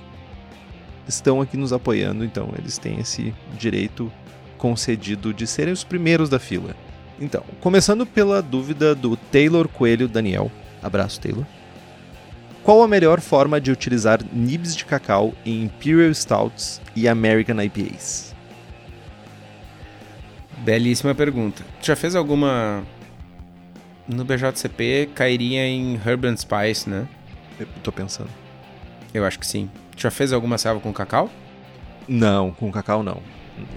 estão 1.08 1.40
aqui 1.40 1.56
nos 1.56 1.72
apoiando, 1.72 2.22
então 2.22 2.52
eles 2.58 2.76
têm 2.76 3.00
esse 3.00 3.34
direito 3.58 4.12
concedido 4.58 5.32
de 5.32 5.46
serem 5.46 5.72
os 5.72 5.82
primeiros 5.82 6.28
da 6.28 6.38
fila. 6.38 6.76
Então, 7.18 7.42
começando 7.58 8.04
pela 8.04 8.42
dúvida 8.42 8.94
do 8.94 9.16
Taylor 9.16 9.66
Coelho 9.66 10.06
Daniel. 10.06 10.52
Abraço, 10.82 11.18
Taylor. 11.22 11.46
Qual 12.62 12.82
a 12.82 12.88
melhor 12.88 13.20
forma 13.22 13.58
de 13.58 13.70
utilizar 13.70 14.20
nibs 14.30 14.76
de 14.76 14.84
cacau 14.84 15.32
em 15.46 15.62
Imperial 15.62 16.12
Stouts 16.12 16.82
e 16.94 17.08
American 17.08 17.62
IPAs? 17.62 18.29
Belíssima 20.60 21.14
pergunta. 21.14 21.62
Tu 21.80 21.86
já 21.86 21.96
fez 21.96 22.14
alguma. 22.14 22.82
No 24.06 24.24
BJCP 24.24 25.10
cairia 25.14 25.66
em 25.66 25.94
Herb 26.04 26.26
and 26.26 26.36
Spice, 26.36 26.88
né? 26.88 27.06
Eu 27.58 27.66
tô 27.82 27.92
pensando. 27.92 28.30
Eu 29.14 29.24
acho 29.24 29.38
que 29.38 29.46
sim. 29.46 29.70
Tu 29.96 30.02
já 30.02 30.10
fez 30.10 30.32
alguma 30.32 30.58
selva 30.58 30.80
com 30.80 30.92
cacau? 30.92 31.30
Não, 32.08 32.50
com 32.52 32.70
cacau 32.72 33.02
não. 33.02 33.22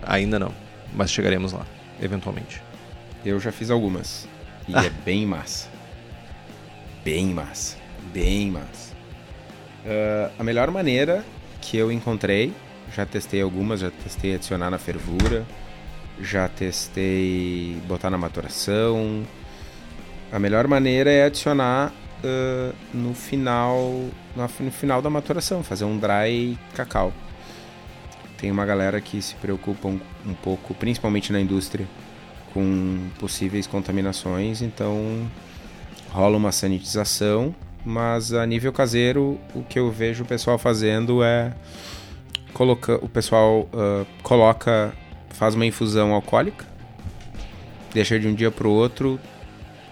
Ainda 0.01 0.39
não. 0.39 0.53
Mas 0.93 1.11
chegaremos 1.11 1.53
lá, 1.53 1.65
eventualmente. 2.01 2.61
Eu 3.25 3.39
já 3.39 3.51
fiz 3.51 3.69
algumas. 3.69 4.27
E 4.67 4.75
Ah. 4.75 4.85
é 4.85 4.89
bem 4.89 5.25
massa. 5.25 5.67
Bem 7.03 7.27
massa. 7.27 7.77
Bem 8.13 8.49
massa. 8.51 8.93
Ah, 9.85 10.31
a 10.39 10.43
melhor 10.43 10.71
maneira 10.71 11.23
que 11.61 11.77
eu 11.77 11.91
encontrei, 11.91 12.53
já 12.95 13.05
testei 13.05 13.41
algumas, 13.41 13.79
já 13.81 13.91
testei 13.91 14.35
adicionar 14.35 14.69
na 14.69 14.77
fervura, 14.77 15.45
já 16.21 16.47
testei 16.47 17.81
botar 17.87 18.09
na 18.09 18.17
maturação. 18.17 19.23
A 20.31 20.39
melhor 20.39 20.67
maneira 20.67 21.11
é 21.11 21.25
adicionar 21.25 21.93
ah, 22.23 22.73
no 22.93 23.13
final 23.13 24.09
no, 24.35 24.71
final 24.71 25.01
da 25.01 25.09
maturação, 25.09 25.61
fazer 25.63 25.83
um 25.83 25.97
dry 25.97 26.57
cacau. 26.73 27.11
Tem 28.37 28.49
uma 28.51 28.65
galera 28.65 28.99
que 29.01 29.21
se 29.21 29.35
preocupa 29.35 29.87
um, 29.87 29.99
um 30.25 30.33
pouco, 30.33 30.73
principalmente 30.73 31.31
na 31.31 31.39
indústria, 31.39 31.87
com 32.53 33.09
possíveis 33.19 33.67
contaminações, 33.67 34.61
então 34.61 35.29
rola 36.09 36.37
uma 36.37 36.51
sanitização, 36.51 37.55
mas 37.85 38.33
a 38.33 38.45
nível 38.45 38.71
caseiro 38.71 39.39
o 39.53 39.63
que 39.63 39.79
eu 39.79 39.91
vejo 39.91 40.23
o 40.23 40.27
pessoal 40.27 40.57
fazendo 40.57 41.23
é 41.23 41.53
coloca, 42.53 42.95
o 43.03 43.09
pessoal 43.09 43.67
ah, 43.73 44.05
coloca, 44.21 44.93
faz 45.33 45.55
uma 45.55 45.65
infusão 45.65 46.13
alcoólica, 46.13 46.65
deixa 47.93 48.19
de 48.19 48.27
um 48.27 48.33
dia 48.33 48.49
para 48.49 48.67
o 48.67 48.71
outro, 48.71 49.19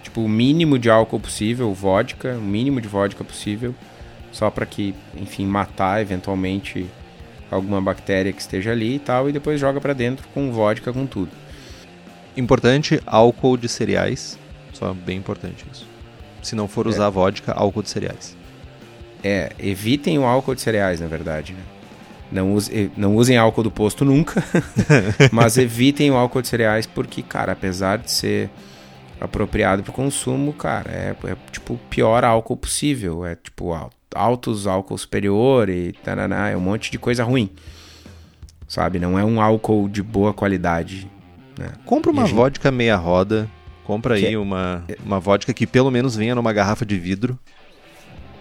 tipo 0.02 0.22
o 0.22 0.30
mínimo 0.30 0.80
de 0.80 0.90
álcool 0.90 1.20
possível, 1.20 1.74
vodka, 1.74 2.36
o 2.36 2.42
mínimo 2.42 2.80
de 2.80 2.88
vodka 2.88 3.24
possível, 3.24 3.76
só 4.32 4.50
para 4.50 4.66
que, 4.66 4.96
enfim, 5.16 5.46
matar 5.46 6.02
eventualmente 6.02 6.88
alguma 7.50 7.82
bactéria 7.82 8.32
que 8.32 8.42
esteja 8.42 8.72
ali 8.72 8.96
e 8.96 9.00
tal, 9.00 9.30
e 9.30 9.34
depois 9.34 9.60
joga 9.60 9.82
para 9.82 9.94
dentro 9.94 10.28
com 10.34 10.52
vodka 10.52 10.94
com 10.94 11.06
tudo. 11.06 11.32
Importante, 12.38 13.02
álcool 13.06 13.58
de 13.58 13.68
cereais. 13.68 14.40
Só 14.72 14.94
bem 14.94 15.18
importante 15.18 15.66
isso. 15.72 15.86
Se 16.42 16.56
não 16.56 16.68
for 16.68 16.88
usar 16.88 17.10
vodka, 17.10 17.52
álcool 17.52 17.84
de 17.84 17.90
cereais. 17.90 18.38
É, 19.24 19.52
evitem 19.60 20.18
o 20.18 20.24
álcool 20.24 20.56
de 20.56 20.62
cereais, 20.62 21.02
na 21.02 21.08
verdade, 21.08 21.54
né? 21.54 21.62
Não, 22.32 22.54
use, 22.54 22.92
não 22.96 23.16
usem 23.16 23.38
álcool 23.38 23.64
do 23.64 23.72
posto 23.72 24.06
nunca, 24.06 24.42
mas 25.32 25.58
evitem 25.58 26.12
o 26.12 26.16
álcool 26.16 26.42
de 26.42 26.48
cereais 26.48 26.86
porque, 26.86 27.22
cara, 27.22 27.52
apesar 27.52 27.98
de 27.98 28.10
ser 28.12 28.50
apropriado 29.20 29.84
para 29.84 29.92
o 29.92 29.94
consumo, 29.94 30.54
cara, 30.54 30.90
é, 30.90 31.16
é 31.26 31.36
tipo 31.52 31.74
o 31.74 31.78
pior 31.90 32.24
álcool 32.24 32.56
possível. 32.58 33.26
É 33.26 33.36
tipo 33.36 33.74
al- 33.74 33.92
altos 34.16 34.66
álcool 34.66 34.98
superior 34.98 35.70
e 35.70 35.92
taraná, 35.92 36.50
é 36.50 36.56
um 36.58 36.62
monte 36.62 36.90
de 36.90 36.98
coisa 36.98 37.24
ruim. 37.24 37.50
Sabe? 38.68 39.00
Não 39.00 39.20
é 39.20 39.24
um 39.26 39.42
álcool 39.42 39.90
de 39.90 40.02
boa 40.02 40.34
qualidade. 40.34 41.10
Né? 41.60 41.72
Compra 41.86 42.12
uma 42.12 42.26
gente- 42.26 42.36
vodka 42.36 42.72
meia 42.72 42.96
roda. 42.96 43.50
Compra 43.84 44.16
aí 44.16 44.22
Que- 44.30 44.38
uma, 44.38 44.86
uma 45.06 45.20
vodka 45.20 45.54
que 45.54 45.68
pelo 45.68 45.92
menos 45.92 46.16
venha 46.16 46.34
numa 46.34 46.54
garrafa 46.54 46.86
de 46.86 46.98
vidro. 46.98 47.38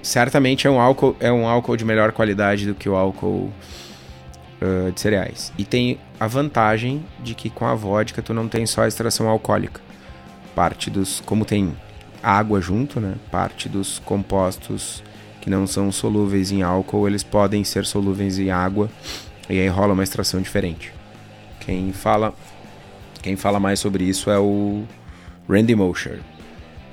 Certamente 0.02 0.66
é 0.66 0.70
um 0.70 0.80
álcool 0.80 1.16
é 1.20 1.32
um 1.32 1.46
álcool 1.46 1.76
de 1.76 1.84
melhor 1.84 2.12
qualidade 2.12 2.66
do 2.66 2.74
que 2.74 2.88
o 2.88 2.96
álcool 2.96 3.52
ah, 4.60 4.90
de 4.90 5.00
cereais. 5.00 5.52
E 5.56 5.64
tem 5.64 5.98
a 6.18 6.26
vantagem 6.26 7.04
de 7.20 7.34
que 7.34 7.48
com 7.48 7.66
a 7.66 7.74
vodka 7.74 8.20
tu 8.20 8.34
não 8.34 8.46
tem 8.46 8.66
só 8.66 8.82
a 8.82 8.88
extração 8.88 9.28
alcoólica. 9.28 9.80
Parte 10.54 10.90
dos 10.90 11.20
como 11.20 11.44
tem 11.44 11.74
água 12.22 12.60
junto 12.60 13.00
né? 13.00 13.14
Parte 13.30 13.68
dos 13.68 13.98
compostos 14.00 15.02
que 15.40 15.48
não 15.48 15.66
são 15.66 15.90
solúveis 15.90 16.52
em 16.52 16.62
álcool 16.62 17.08
eles 17.08 17.22
podem 17.22 17.64
ser 17.64 17.86
solúveis 17.86 18.38
em 18.38 18.50
água 18.50 18.90
e 19.48 19.58
aí 19.58 19.68
rola 19.68 19.94
uma 19.94 20.02
extração 20.02 20.40
diferente. 20.42 20.92
Quem 21.60 21.92
fala 21.92 22.34
quem 23.22 23.36
fala 23.36 23.58
mais 23.58 23.80
sobre 23.80 24.04
isso 24.04 24.30
é 24.30 24.38
o 24.38 24.84
Randy 25.48 25.74
Mosher 25.74 26.20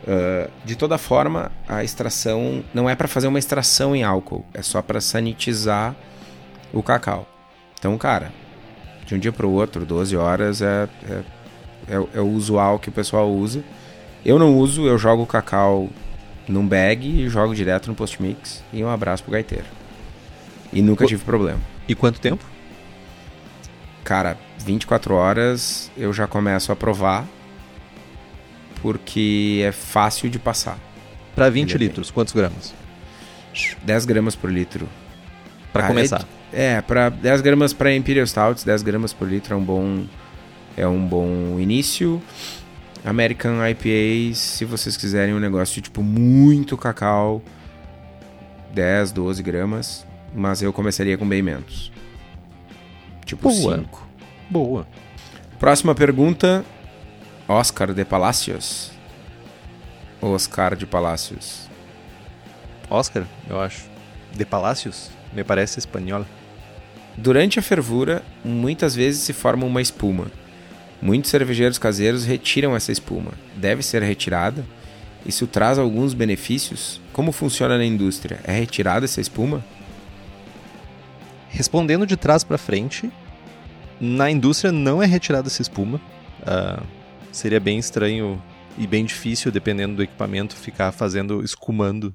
Uh, 0.07 0.49
de 0.63 0.77
toda 0.77 0.97
forma, 0.97 1.51
a 1.67 1.83
extração 1.83 2.63
não 2.73 2.89
é 2.89 2.95
para 2.95 3.09
fazer 3.09 3.27
uma 3.27 3.39
extração 3.39 3.93
em 3.93 4.03
álcool, 4.05 4.45
é 4.53 4.61
só 4.61 4.81
para 4.81 5.01
sanitizar 5.01 5.93
o 6.73 6.81
cacau. 6.81 7.27
Então, 7.77 7.97
cara, 7.97 8.31
de 9.05 9.13
um 9.15 9.19
dia 9.19 9.33
para 9.33 9.45
o 9.45 9.51
outro, 9.51 9.85
12 9.85 10.15
horas 10.15 10.61
é, 10.61 10.87
é, 11.09 11.21
é, 11.95 11.99
o- 11.99 12.09
é 12.15 12.21
o 12.21 12.27
usual 12.29 12.79
que 12.79 12.87
o 12.87 12.91
pessoal 12.91 13.29
usa. 13.29 13.61
Eu 14.25 14.39
não 14.39 14.57
uso, 14.57 14.87
eu 14.87 14.97
jogo 14.97 15.23
o 15.23 15.27
cacau 15.27 15.89
num 16.47 16.65
bag 16.65 17.05
e 17.05 17.27
jogo 17.27 17.53
direto 17.53 17.87
no 17.87 17.95
post-mix. 17.95 18.63
E 18.71 18.81
um 18.83 18.89
abraço 18.89 19.23
pro 19.23 19.33
gaiteiro. 19.33 19.65
E 20.71 20.81
nunca 20.81 21.03
Qu- 21.03 21.09
tive 21.09 21.23
problema. 21.25 21.59
E 21.87 21.93
quanto 21.93 22.19
tempo? 22.21 22.45
Cara, 24.05 24.37
24 24.59 25.13
horas 25.15 25.91
eu 25.97 26.13
já 26.13 26.27
começo 26.27 26.71
a 26.71 26.75
provar, 26.77 27.25
porque 28.77 29.63
é 29.65 29.71
fácil 29.71 30.29
de 30.29 30.39
passar. 30.39 30.77
Pra 31.35 31.49
20 31.49 31.73
Ele 31.73 31.83
é 31.83 31.87
litros, 31.87 32.09
quantos 32.09 32.33
gramas? 32.33 32.73
10 33.83 34.05
gramas 34.05 34.35
por 34.35 34.51
litro. 34.51 34.87
Ah, 35.73 35.87
começar. 35.87 36.25
É, 36.51 36.73
é 36.73 36.81
para 36.81 37.09
10 37.09 37.41
gramas 37.41 37.73
para 37.73 37.93
Imperial 37.93 38.25
Stouts, 38.25 38.63
10 38.63 38.81
gramas 38.81 39.13
por 39.13 39.27
litro 39.27 39.53
é 39.53 39.57
um 39.57 39.63
bom 39.63 40.05
é 40.75 40.87
um 40.87 41.05
bom 41.05 41.59
início. 41.59 42.21
American 43.05 43.55
IPAs, 43.67 44.37
se 44.37 44.65
vocês 44.65 44.97
quiserem 44.97 45.33
um 45.33 45.39
negócio 45.39 45.75
de 45.75 45.81
tipo 45.81 46.03
muito 46.03 46.75
cacau, 46.77 47.41
10, 48.73 49.11
12 49.11 49.43
gramas, 49.43 50.05
mas 50.35 50.61
eu 50.61 50.73
começaria 50.73 51.17
com 51.17 51.27
bem 51.27 51.41
menos. 51.41 51.91
Tipo 53.25 53.49
Boa. 53.49 53.77
5. 53.77 54.07
Boa. 54.49 54.87
Próxima 55.59 55.95
pergunta, 55.95 56.63
Oscar 57.49 57.93
de 57.93 58.03
Palacios. 58.03 58.91
Oscar 60.21 60.75
de 60.75 60.85
Palacios. 60.85 61.69
Oscar, 62.89 63.23
eu 63.49 63.61
acho. 63.61 63.85
De 64.35 64.45
Palácios? 64.45 65.09
Me 65.31 65.45
parece 65.45 65.79
espanhol. 65.79 66.25
Durante 67.15 67.57
a 67.57 67.61
fervura, 67.61 68.21
muitas 68.43 68.93
vezes 68.93 69.21
se 69.21 69.31
forma 69.31 69.65
uma 69.65 69.81
espuma. 69.81 70.27
Muitos 71.01 71.31
cervejeiros 71.31 71.77
caseiros 71.77 72.25
retiram 72.25 72.75
essa 72.75 72.91
espuma. 72.91 73.31
Deve 73.55 73.81
ser 73.81 74.03
retirada? 74.03 74.65
Isso 75.25 75.47
traz 75.47 75.79
alguns 75.79 76.13
benefícios? 76.13 76.99
Como 77.13 77.31
funciona 77.31 77.77
na 77.77 77.85
indústria? 77.85 78.41
É 78.43 78.51
retirada 78.51 79.05
essa 79.05 79.21
espuma? 79.21 79.63
Respondendo 81.47 82.05
de 82.05 82.17
trás 82.17 82.43
pra 82.43 82.57
frente, 82.57 83.09
na 84.01 84.29
indústria 84.29 84.69
não 84.73 85.01
é 85.01 85.05
retirada 85.05 85.47
essa 85.47 85.61
espuma. 85.61 86.01
Ah, 86.45 86.83
seria 87.37 87.59
bem 87.59 87.77
estranho 87.77 88.41
e 88.77 88.87
bem 88.87 89.05
difícil, 89.05 89.51
dependendo 89.51 89.95
do 89.95 90.03
equipamento, 90.03 90.55
ficar 90.55 90.91
fazendo, 90.91 91.43
escumando 91.43 92.13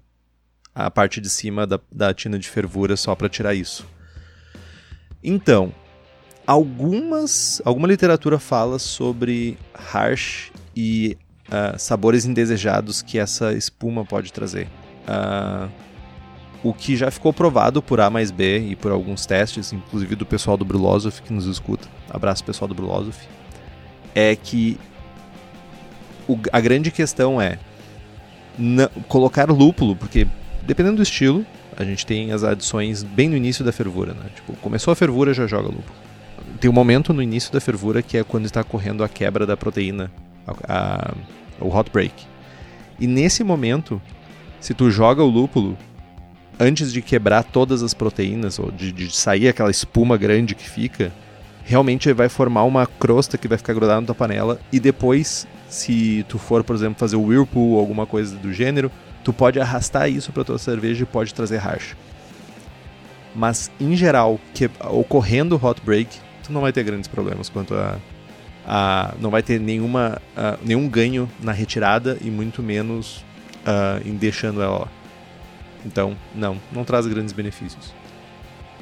a 0.74 0.90
parte 0.90 1.20
de 1.20 1.30
cima 1.30 1.66
da, 1.66 1.78
da 1.90 2.12
tina 2.12 2.38
de 2.38 2.48
fervura 2.48 2.96
só 2.96 3.14
para 3.14 3.28
tirar 3.28 3.54
isso. 3.54 3.86
Então, 5.22 5.72
algumas, 6.46 7.62
alguma 7.64 7.86
literatura 7.86 8.38
fala 8.38 8.78
sobre 8.78 9.56
harsh 9.74 10.50
e 10.74 11.16
uh, 11.48 11.78
sabores 11.78 12.24
indesejados 12.24 13.02
que 13.02 13.18
essa 13.18 13.52
espuma 13.52 14.04
pode 14.04 14.32
trazer. 14.32 14.66
Uh, 15.06 15.70
o 16.64 16.72
que 16.72 16.96
já 16.96 17.10
ficou 17.10 17.32
provado 17.32 17.82
por 17.82 18.00
A 18.00 18.08
mais 18.08 18.30
B 18.30 18.70
e 18.70 18.76
por 18.76 18.92
alguns 18.92 19.26
testes, 19.26 19.72
inclusive 19.72 20.14
do 20.14 20.24
pessoal 20.24 20.56
do 20.56 20.64
Brulosophy 20.64 21.22
que 21.22 21.32
nos 21.32 21.46
escuta, 21.46 21.88
abraço 22.08 22.44
pessoal 22.44 22.68
do 22.68 22.74
Brulosophy, 22.74 23.28
é 24.14 24.36
que 24.36 24.78
o, 26.28 26.38
a 26.52 26.60
grande 26.60 26.90
questão 26.90 27.40
é 27.40 27.58
colocar 29.08 29.50
lúpulo, 29.50 29.96
porque 29.96 30.26
dependendo 30.66 30.96
do 30.96 31.02
estilo, 31.02 31.44
a 31.76 31.84
gente 31.84 32.04
tem 32.04 32.32
as 32.32 32.44
adições 32.44 33.02
bem 33.02 33.28
no 33.28 33.36
início 33.36 33.64
da 33.64 33.72
fervura, 33.72 34.12
né? 34.12 34.26
Tipo, 34.34 34.52
começou 34.56 34.92
a 34.92 34.94
fervura, 34.94 35.32
já 35.32 35.46
joga 35.46 35.68
lúpulo. 35.68 35.94
Tem 36.60 36.70
um 36.70 36.74
momento 36.74 37.12
no 37.12 37.22
início 37.22 37.52
da 37.52 37.60
fervura 37.60 38.02
que 38.02 38.16
é 38.16 38.24
quando 38.24 38.44
está 38.44 38.62
correndo 38.62 39.02
a 39.02 39.08
quebra 39.08 39.46
da 39.46 39.56
proteína, 39.56 40.10
a, 40.46 40.52
a, 40.68 41.14
o 41.60 41.74
hot 41.74 41.90
break. 41.90 42.14
E 43.00 43.06
nesse 43.06 43.42
momento, 43.42 44.00
se 44.60 44.74
tu 44.74 44.90
joga 44.90 45.22
o 45.22 45.28
lúpulo, 45.28 45.76
antes 46.60 46.92
de 46.92 47.02
quebrar 47.02 47.42
todas 47.42 47.82
as 47.82 47.94
proteínas, 47.94 48.58
ou 48.58 48.70
de, 48.70 48.92
de 48.92 49.14
sair 49.14 49.48
aquela 49.48 49.70
espuma 49.70 50.16
grande 50.16 50.54
que 50.54 50.68
fica, 50.68 51.12
realmente 51.64 52.12
vai 52.12 52.28
formar 52.28 52.64
uma 52.64 52.86
crosta 52.86 53.38
que 53.38 53.48
vai 53.48 53.58
ficar 53.58 53.72
grudada 53.72 54.00
na 54.00 54.06
tua 54.06 54.14
panela 54.14 54.60
e 54.70 54.78
depois, 54.78 55.46
se 55.72 56.22
tu 56.28 56.38
for, 56.38 56.62
por 56.62 56.76
exemplo, 56.76 56.98
fazer 56.98 57.16
o 57.16 57.22
whirlpool 57.22 57.70
ou 57.70 57.80
alguma 57.80 58.04
coisa 58.04 58.36
do 58.36 58.52
gênero, 58.52 58.92
tu 59.24 59.32
pode 59.32 59.58
arrastar 59.58 60.06
isso 60.06 60.30
para 60.30 60.44
tua 60.44 60.58
cerveja 60.58 61.02
e 61.02 61.06
pode 61.06 61.32
trazer 61.32 61.56
racha. 61.56 61.96
Mas 63.34 63.70
em 63.80 63.96
geral, 63.96 64.38
que 64.52 64.70
ocorrendo 64.90 65.58
hot 65.62 65.80
break, 65.82 66.18
tu 66.44 66.52
não 66.52 66.60
vai 66.60 66.74
ter 66.74 66.82
grandes 66.84 67.08
problemas 67.08 67.48
quanto 67.48 67.74
a, 67.74 67.96
a 68.66 69.14
não 69.18 69.30
vai 69.30 69.42
ter 69.42 69.58
nenhuma 69.58 70.20
uh, 70.36 70.58
nenhum 70.62 70.86
ganho 70.86 71.26
na 71.40 71.52
retirada 71.52 72.18
e 72.20 72.30
muito 72.30 72.62
menos 72.62 73.24
uh, 73.66 74.06
em 74.06 74.14
deixando 74.14 74.60
ela 74.60 74.80
lá. 74.80 74.88
Então, 75.86 76.14
não, 76.34 76.60
não 76.70 76.84
traz 76.84 77.06
grandes 77.06 77.32
benefícios. 77.32 77.94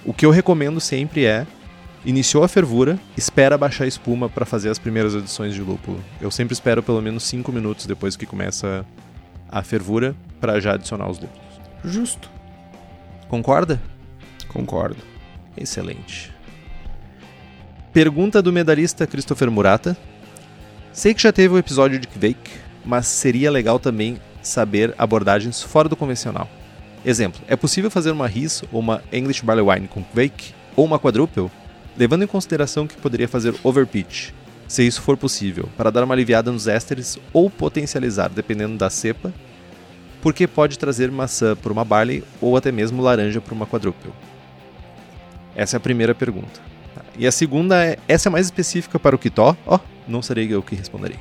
O 0.04 0.12
que 0.12 0.26
eu 0.26 0.30
recomendo 0.30 0.80
sempre 0.80 1.24
é 1.24 1.46
Iniciou 2.04 2.42
a 2.42 2.48
fervura, 2.48 2.98
espera 3.14 3.58
baixar 3.58 3.84
a 3.84 3.88
espuma 3.88 4.26
para 4.26 4.46
fazer 4.46 4.70
as 4.70 4.78
primeiras 4.78 5.14
adições 5.14 5.54
de 5.54 5.60
lúpulo. 5.60 6.02
Eu 6.18 6.30
sempre 6.30 6.54
espero 6.54 6.82
pelo 6.82 7.02
menos 7.02 7.24
5 7.24 7.52
minutos 7.52 7.84
depois 7.84 8.16
que 8.16 8.24
começa 8.24 8.86
a 9.50 9.62
fervura 9.62 10.16
para 10.40 10.58
já 10.60 10.74
adicionar 10.74 11.10
os 11.10 11.18
lúpulos. 11.18 11.60
Justo. 11.84 12.30
Concorda? 13.28 13.80
Concordo. 14.48 15.02
Excelente. 15.54 16.32
Pergunta 17.92 18.40
do 18.40 18.50
medalhista 18.50 19.06
Christopher 19.06 19.50
Murata. 19.50 19.94
Sei 20.94 21.12
que 21.12 21.20
já 21.20 21.32
teve 21.32 21.54
o 21.54 21.58
episódio 21.58 21.98
de 21.98 22.08
Kvake, 22.08 22.50
mas 22.82 23.06
seria 23.08 23.50
legal 23.50 23.78
também 23.78 24.18
saber 24.40 24.94
abordagens 24.96 25.62
fora 25.62 25.88
do 25.88 25.96
convencional. 25.96 26.48
Exemplo, 27.04 27.42
é 27.46 27.56
possível 27.56 27.90
fazer 27.90 28.10
uma 28.10 28.26
RIS 28.26 28.62
ou 28.72 28.80
uma 28.80 29.02
English 29.12 29.44
Barley 29.44 29.64
Wine 29.64 29.86
com 29.86 30.02
Kvake 30.02 30.54
ou 30.74 30.86
uma 30.86 30.98
quadruple 30.98 31.50
levando 31.96 32.24
em 32.24 32.26
consideração 32.26 32.86
que 32.86 32.96
poderia 32.96 33.28
fazer 33.28 33.54
overpitch, 33.62 34.30
se 34.66 34.86
isso 34.86 35.02
for 35.02 35.16
possível, 35.16 35.68
para 35.76 35.90
dar 35.90 36.04
uma 36.04 36.14
aliviada 36.14 36.52
nos 36.52 36.68
ésteres 36.68 37.18
ou 37.32 37.50
potencializar, 37.50 38.28
dependendo 38.28 38.76
da 38.76 38.88
cepa, 38.88 39.32
porque 40.22 40.46
pode 40.46 40.78
trazer 40.78 41.10
maçã 41.10 41.56
por 41.56 41.72
uma 41.72 41.84
barley 41.84 42.22
ou 42.40 42.56
até 42.56 42.70
mesmo 42.70 43.02
laranja 43.02 43.40
por 43.40 43.52
uma 43.52 43.66
quadruple. 43.66 44.12
Essa 45.56 45.76
é 45.76 45.78
a 45.78 45.80
primeira 45.80 46.14
pergunta. 46.14 46.60
E 47.18 47.26
a 47.26 47.32
segunda 47.32 47.84
é, 47.84 47.98
essa 48.06 48.28
é 48.28 48.30
mais 48.30 48.46
específica 48.46 48.98
para 48.98 49.16
o 49.16 49.18
Kitó? 49.18 49.56
Ó, 49.66 49.76
oh, 49.76 49.80
não 50.06 50.22
serei 50.22 50.52
eu 50.52 50.62
que 50.62 50.76
responderei. 50.76 51.18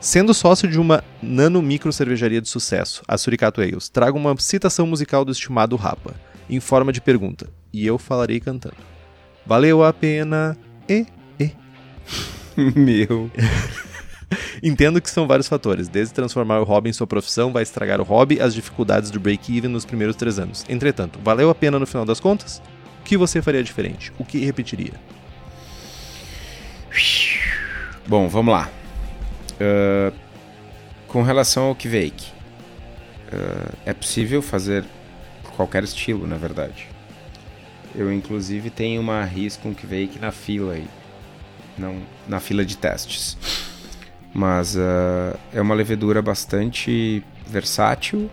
Sendo 0.00 0.34
sócio 0.34 0.68
de 0.68 0.78
uma 0.78 1.02
nano 1.22 1.62
micro 1.62 1.90
cervejaria 1.90 2.42
de 2.42 2.48
sucesso, 2.48 3.02
a 3.08 3.16
Suricato 3.16 3.62
Ales, 3.62 3.88
trago 3.88 4.18
uma 4.18 4.36
citação 4.38 4.86
musical 4.86 5.24
do 5.24 5.32
estimado 5.32 5.76
Rapa, 5.76 6.14
em 6.50 6.60
forma 6.60 6.92
de 6.92 7.00
pergunta, 7.00 7.48
e 7.72 7.86
eu 7.86 7.96
falarei 7.96 8.38
cantando. 8.38 8.76
Valeu 9.46 9.84
a 9.84 9.92
pena. 9.92 10.56
E, 10.88 11.06
e. 11.38 11.52
Meu. 12.74 13.30
Entendo 14.62 15.00
que 15.00 15.10
são 15.10 15.26
vários 15.26 15.48
fatores, 15.48 15.88
desde 15.88 16.14
transformar 16.14 16.60
o 16.60 16.64
hobby 16.64 16.90
em 16.90 16.92
sua 16.92 17.06
profissão 17.06 17.52
vai 17.52 17.62
estragar 17.62 18.00
o 18.00 18.04
hobby, 18.04 18.40
as 18.40 18.54
dificuldades 18.54 19.10
do 19.10 19.20
break-even 19.20 19.70
nos 19.70 19.84
primeiros 19.84 20.16
três 20.16 20.38
anos. 20.38 20.64
Entretanto, 20.68 21.18
valeu 21.22 21.50
a 21.50 21.54
pena 21.54 21.78
no 21.78 21.86
final 21.86 22.04
das 22.04 22.20
contas? 22.20 22.62
O 23.00 23.04
que 23.04 23.16
você 23.16 23.42
faria 23.42 23.62
diferente? 23.62 24.12
O 24.18 24.24
que 24.24 24.38
repetiria? 24.38 24.94
Bom, 28.06 28.28
vamos 28.28 28.52
lá. 28.52 28.70
Uh, 29.54 30.14
com 31.08 31.22
relação 31.22 31.64
ao 31.64 31.74
Kvake, 31.74 32.32
uh, 33.32 33.76
é 33.84 33.92
possível 33.92 34.40
fazer 34.40 34.84
qualquer 35.56 35.84
estilo, 35.84 36.26
na 36.26 36.36
verdade. 36.36 36.93
Eu, 37.94 38.12
inclusive, 38.12 38.70
tenho 38.70 39.00
uma 39.00 39.24
RIS 39.24 39.56
com 39.56 39.74
Kvake 39.74 40.18
na 40.20 40.32
fila 40.32 40.74
aí. 40.74 40.86
Não 41.78 41.96
na 42.28 42.40
fila 42.40 42.64
de 42.64 42.76
testes. 42.76 43.36
Mas 44.32 44.74
uh, 44.74 45.38
é 45.52 45.60
uma 45.60 45.74
levedura 45.74 46.20
bastante 46.20 47.22
versátil. 47.46 48.30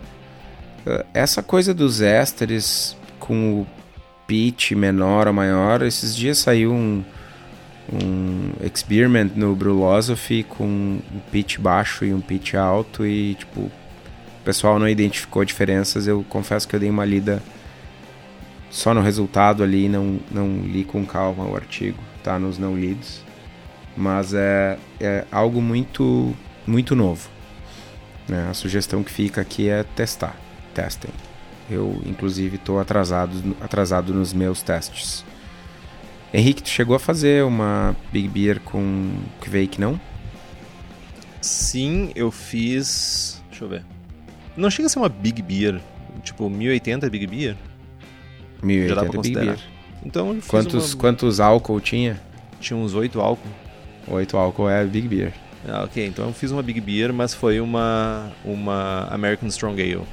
Uh, 0.84 1.04
essa 1.14 1.42
coisa 1.42 1.72
dos 1.72 2.00
ésteres 2.00 2.96
com 3.20 3.60
o 3.60 3.66
pitch 4.26 4.72
menor 4.72 5.28
ou 5.28 5.32
maior, 5.32 5.82
esses 5.82 6.16
dias 6.16 6.38
saiu 6.38 6.72
um, 6.72 7.04
um 7.92 8.50
experiment 8.64 9.30
no 9.36 9.54
Brulosophy 9.54 10.42
com 10.42 10.64
um 10.64 11.20
pitch 11.30 11.58
baixo 11.58 12.04
e 12.04 12.12
um 12.12 12.20
pitch 12.20 12.54
alto 12.54 13.06
e 13.06 13.34
tipo 13.34 13.60
o 13.60 14.44
pessoal 14.44 14.76
não 14.78 14.88
identificou 14.88 15.44
diferenças. 15.44 16.08
Eu 16.08 16.24
confesso 16.28 16.66
que 16.66 16.74
eu 16.74 16.80
dei 16.80 16.90
uma 16.90 17.04
lida 17.04 17.40
só 18.72 18.94
no 18.94 19.02
resultado 19.02 19.62
ali, 19.62 19.86
não, 19.86 20.18
não 20.30 20.62
li 20.62 20.82
com 20.82 21.04
calma 21.04 21.44
o 21.44 21.54
artigo, 21.54 21.98
tá 22.24 22.38
nos 22.38 22.56
não 22.56 22.74
lidos. 22.74 23.20
Mas 23.94 24.32
é, 24.32 24.78
é 24.98 25.26
algo 25.30 25.60
muito, 25.60 26.34
muito 26.66 26.96
novo. 26.96 27.28
Né? 28.26 28.48
A 28.48 28.54
sugestão 28.54 29.04
que 29.04 29.12
fica 29.12 29.42
aqui 29.42 29.68
é 29.68 29.84
testar. 29.84 30.34
Testem. 30.72 31.10
Eu, 31.70 32.00
inclusive, 32.06 32.56
estou 32.56 32.80
atrasado, 32.80 33.54
atrasado 33.60 34.14
nos 34.14 34.32
meus 34.32 34.62
testes. 34.62 35.22
Henrique, 36.32 36.62
tu 36.62 36.70
chegou 36.70 36.96
a 36.96 36.98
fazer 36.98 37.44
uma 37.44 37.94
Big 38.10 38.26
Beer 38.26 38.58
com 38.58 39.12
Kvake, 39.42 39.78
não? 39.78 40.00
Sim, 41.42 42.10
eu 42.16 42.30
fiz. 42.30 43.42
Deixa 43.50 43.66
eu 43.66 43.68
ver. 43.68 43.84
Não 44.56 44.70
chega 44.70 44.86
a 44.86 44.88
ser 44.88 44.98
uma 44.98 45.10
Big 45.10 45.42
Beer. 45.42 45.78
Tipo, 46.22 46.48
1080 46.48 47.10
Big 47.10 47.26
Beer? 47.26 47.54
1080 48.62 49.20
Big 49.20 49.34
Beer. 49.34 49.58
Então 50.04 50.38
quantos, 50.46 50.92
uma... 50.92 51.00
quantos 51.00 51.40
álcool 51.40 51.80
tinha? 51.80 52.20
Tinha 52.60 52.76
uns 52.76 52.94
8 52.94 53.20
álcool. 53.20 53.48
8 54.08 54.36
álcool 54.36 54.68
é 54.68 54.84
Big 54.84 55.08
Beer. 55.08 55.32
Ah, 55.68 55.84
ok, 55.84 56.04
então 56.04 56.26
eu 56.26 56.32
fiz 56.32 56.50
uma 56.50 56.62
Big 56.62 56.80
Beer, 56.80 57.12
mas 57.12 57.34
foi 57.34 57.60
uma, 57.60 58.32
uma 58.44 59.06
American 59.10 59.48
Strong 59.48 59.80
Ale. 59.80 60.06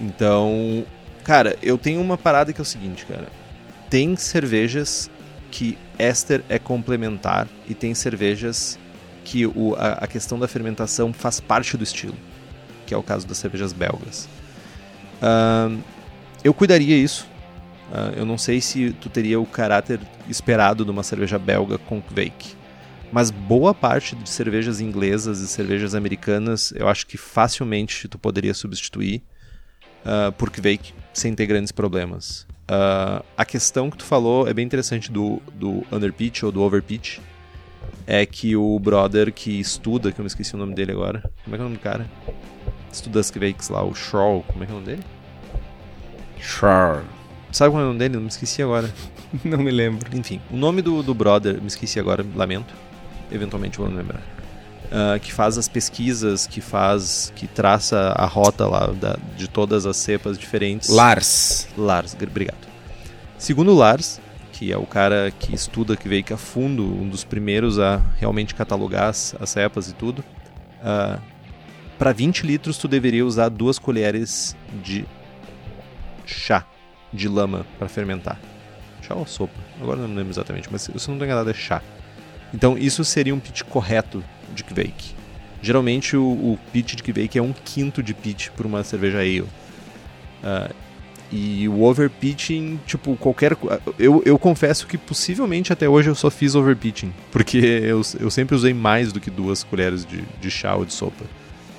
Então, 0.00 0.84
cara, 1.22 1.56
eu 1.62 1.78
tenho 1.78 2.00
uma 2.00 2.18
parada 2.18 2.52
que 2.52 2.60
é 2.60 2.62
o 2.62 2.66
seguinte, 2.66 3.06
cara. 3.06 3.28
Tem 3.88 4.14
cervejas 4.16 5.10
que 5.50 5.78
éster 5.98 6.42
é 6.48 6.58
complementar 6.58 7.46
e 7.68 7.74
tem 7.74 7.94
cervejas 7.94 8.78
que 9.24 9.46
o, 9.46 9.74
a, 9.78 9.92
a 9.92 10.06
questão 10.06 10.38
da 10.38 10.46
fermentação 10.46 11.12
faz 11.12 11.40
parte 11.40 11.76
do 11.76 11.84
estilo, 11.84 12.14
que 12.86 12.92
é 12.92 12.96
o 12.96 13.02
caso 13.02 13.26
das 13.26 13.38
cervejas 13.38 13.72
belgas. 13.72 14.28
Uh, 15.22 15.80
eu 16.44 16.52
cuidaria 16.52 16.96
isso. 16.96 17.26
Uh, 17.90 18.18
eu 18.18 18.26
não 18.26 18.36
sei 18.36 18.60
se 18.60 18.92
tu 19.00 19.08
teria 19.08 19.40
o 19.40 19.46
caráter 19.46 19.98
esperado 20.28 20.84
de 20.84 20.90
uma 20.90 21.02
cerveja 21.02 21.38
belga 21.38 21.78
com 21.78 22.00
Kvake. 22.00 22.54
Mas 23.10 23.30
boa 23.30 23.72
parte 23.72 24.14
de 24.14 24.28
cervejas 24.28 24.80
inglesas 24.80 25.40
e 25.40 25.48
cervejas 25.48 25.94
americanas, 25.94 26.72
eu 26.76 26.88
acho 26.88 27.06
que 27.06 27.16
facilmente 27.16 28.08
tu 28.08 28.18
poderia 28.18 28.52
substituir 28.52 29.22
uh, 30.04 30.32
por 30.32 30.50
Kvake 30.50 30.92
sem 31.12 31.34
ter 31.34 31.46
grandes 31.46 31.72
problemas. 31.72 32.46
Uh, 32.64 33.24
a 33.36 33.44
questão 33.44 33.90
que 33.90 33.98
tu 33.98 34.04
falou 34.04 34.48
é 34.48 34.52
bem 34.52 34.64
interessante 34.64 35.12
do, 35.12 35.40
do 35.54 35.84
underpitch 35.92 36.42
ou 36.42 36.52
do 36.52 36.62
overpitch. 36.62 37.18
É 38.06 38.26
que 38.26 38.54
o 38.56 38.78
brother 38.78 39.32
que 39.32 39.60
estuda, 39.60 40.12
que 40.12 40.20
eu 40.20 40.24
me 40.24 40.26
esqueci 40.26 40.54
o 40.54 40.58
nome 40.58 40.74
dele 40.74 40.92
agora. 40.92 41.30
Como 41.44 41.54
é 41.54 41.58
que 41.58 41.62
é 41.62 41.64
o 41.64 41.68
nome 41.68 41.76
do 41.76 41.80
cara? 41.82 42.10
Estuda 42.92 43.20
as 43.20 43.30
Kvakes 43.30 43.68
lá, 43.68 43.82
o 43.82 43.94
Shaw, 43.94 44.44
como 44.48 44.62
é 44.62 44.66
que 44.66 44.72
é 44.72 44.74
o 44.74 44.80
nome 44.80 44.96
dele? 44.96 45.13
Char. 46.44 47.02
Sabe 47.50 47.70
qual 47.72 47.80
é 47.80 47.84
o 47.84 47.88
nome 47.88 47.98
dele? 47.98 48.14
Não 48.14 48.22
me 48.22 48.28
esqueci 48.28 48.62
agora. 48.62 48.92
Não 49.42 49.58
me 49.58 49.70
lembro. 49.70 50.08
Enfim, 50.16 50.40
o 50.50 50.56
nome 50.56 50.82
do, 50.82 51.02
do 51.02 51.14
brother, 51.14 51.60
me 51.60 51.66
esqueci 51.66 51.98
agora, 51.98 52.24
lamento. 52.34 52.74
Eventualmente 53.32 53.78
vou 53.78 53.88
lembrar. 53.88 54.20
uh, 54.20 55.18
que 55.20 55.32
faz 55.32 55.56
as 55.56 55.68
pesquisas, 55.68 56.46
que 56.46 56.60
faz, 56.60 57.32
que 57.34 57.46
traça 57.46 58.12
a 58.16 58.26
rota 58.26 58.66
lá 58.66 58.86
da, 58.88 59.16
de 59.36 59.48
todas 59.48 59.86
as 59.86 59.96
cepas 59.96 60.38
diferentes. 60.38 60.90
Lars. 60.90 61.68
Lars, 61.76 62.14
obrigado. 62.20 62.68
Segundo 63.38 63.74
Lars, 63.74 64.20
que 64.52 64.72
é 64.72 64.76
o 64.76 64.86
cara 64.86 65.32
que 65.38 65.54
estuda 65.54 65.96
que 65.96 66.08
veio 66.08 66.24
a 66.32 66.36
fundo, 66.36 66.84
um 66.84 67.08
dos 67.08 67.24
primeiros 67.24 67.78
a 67.78 68.00
realmente 68.18 68.54
catalogar 68.54 69.08
as, 69.08 69.34
as 69.40 69.50
cepas 69.50 69.88
e 69.88 69.94
tudo. 69.94 70.22
Uh, 70.80 71.20
para 71.98 72.12
20 72.12 72.46
litros 72.46 72.76
tu 72.76 72.86
deveria 72.86 73.24
usar 73.24 73.48
duas 73.48 73.78
colheres 73.78 74.56
de 74.82 75.06
chá 76.26 76.64
de 77.12 77.28
lama 77.28 77.66
para 77.78 77.88
fermentar. 77.88 78.38
Chá 79.02 79.14
ou 79.14 79.26
sopa? 79.26 79.58
Agora 79.80 80.00
não 80.00 80.14
lembro 80.14 80.30
exatamente, 80.30 80.68
mas 80.70 80.82
se 80.82 80.90
não 80.90 80.96
estou 80.96 81.14
enganado 81.14 81.50
é 81.50 81.54
chá. 81.54 81.82
Então 82.52 82.78
isso 82.78 83.04
seria 83.04 83.34
um 83.34 83.40
pitch 83.40 83.62
correto 83.62 84.22
de 84.54 84.64
Kveik. 84.64 85.14
Geralmente 85.60 86.16
o, 86.16 86.24
o 86.24 86.58
pitch 86.72 86.94
de 86.94 87.02
Kveik 87.02 87.38
é 87.38 87.42
um 87.42 87.52
quinto 87.52 88.02
de 88.02 88.14
pitch 88.14 88.50
para 88.50 88.66
uma 88.66 88.84
cerveja 88.84 89.18
ale. 89.18 89.40
Uh, 89.40 90.74
e 91.32 91.68
o 91.68 91.82
overpitching, 91.82 92.78
tipo, 92.86 93.16
qualquer. 93.16 93.56
Eu, 93.98 94.22
eu 94.24 94.38
confesso 94.38 94.86
que 94.86 94.96
possivelmente 94.96 95.72
até 95.72 95.88
hoje 95.88 96.08
eu 96.08 96.14
só 96.14 96.30
fiz 96.30 96.54
overpitching. 96.54 97.12
Porque 97.32 97.56
eu, 97.56 98.02
eu 98.20 98.30
sempre 98.30 98.54
usei 98.54 98.72
mais 98.72 99.12
do 99.12 99.18
que 99.18 99.30
duas 99.30 99.64
colheres 99.64 100.04
de, 100.04 100.22
de 100.40 100.50
chá 100.50 100.76
ou 100.76 100.84
de 100.84 100.92
sopa. 100.92 101.24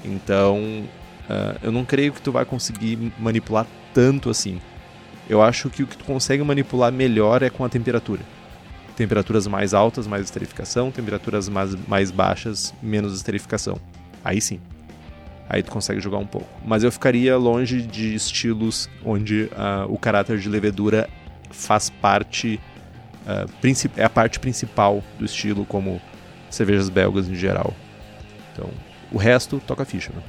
Então, 0.03 0.83
uh, 1.29 1.59
eu 1.61 1.71
não 1.71 1.85
creio 1.85 2.13
que 2.13 2.21
tu 2.21 2.31
vai 2.31 2.45
conseguir 2.45 3.11
manipular 3.19 3.65
tanto 3.93 4.29
assim. 4.29 4.59
Eu 5.29 5.41
acho 5.41 5.69
que 5.69 5.83
o 5.83 5.87
que 5.87 5.97
tu 5.97 6.05
consegue 6.05 6.43
manipular 6.43 6.91
melhor 6.91 7.41
é 7.41 7.49
com 7.49 7.63
a 7.65 7.69
temperatura. 7.69 8.21
Temperaturas 8.95 9.47
mais 9.47 9.73
altas, 9.73 10.07
mais 10.07 10.23
esterificação. 10.23 10.91
Temperaturas 10.91 11.49
mais, 11.49 11.75
mais 11.87 12.11
baixas, 12.11 12.73
menos 12.81 13.15
esterificação. 13.15 13.79
Aí 14.23 14.39
sim. 14.39 14.59
Aí 15.49 15.61
tu 15.61 15.71
consegue 15.71 15.99
jogar 15.99 16.17
um 16.17 16.25
pouco. 16.25 16.47
Mas 16.65 16.83
eu 16.83 16.91
ficaria 16.91 17.37
longe 17.37 17.81
de 17.81 18.15
estilos 18.15 18.89
onde 19.03 19.43
uh, 19.43 19.85
o 19.89 19.97
caráter 19.97 20.39
de 20.39 20.49
levedura 20.49 21.09
faz 21.51 21.89
parte. 21.89 22.59
Uh, 23.25 23.91
é 23.97 24.03
a 24.03 24.09
parte 24.09 24.39
principal 24.39 25.03
do 25.17 25.25
estilo, 25.25 25.65
como 25.65 26.01
cervejas 26.49 26.89
belgas 26.89 27.27
em 27.27 27.35
geral. 27.35 27.73
Então, 28.53 28.69
o 29.11 29.17
resto 29.17 29.61
toca 29.65 29.83
ficha. 29.83 30.11
Né? 30.15 30.21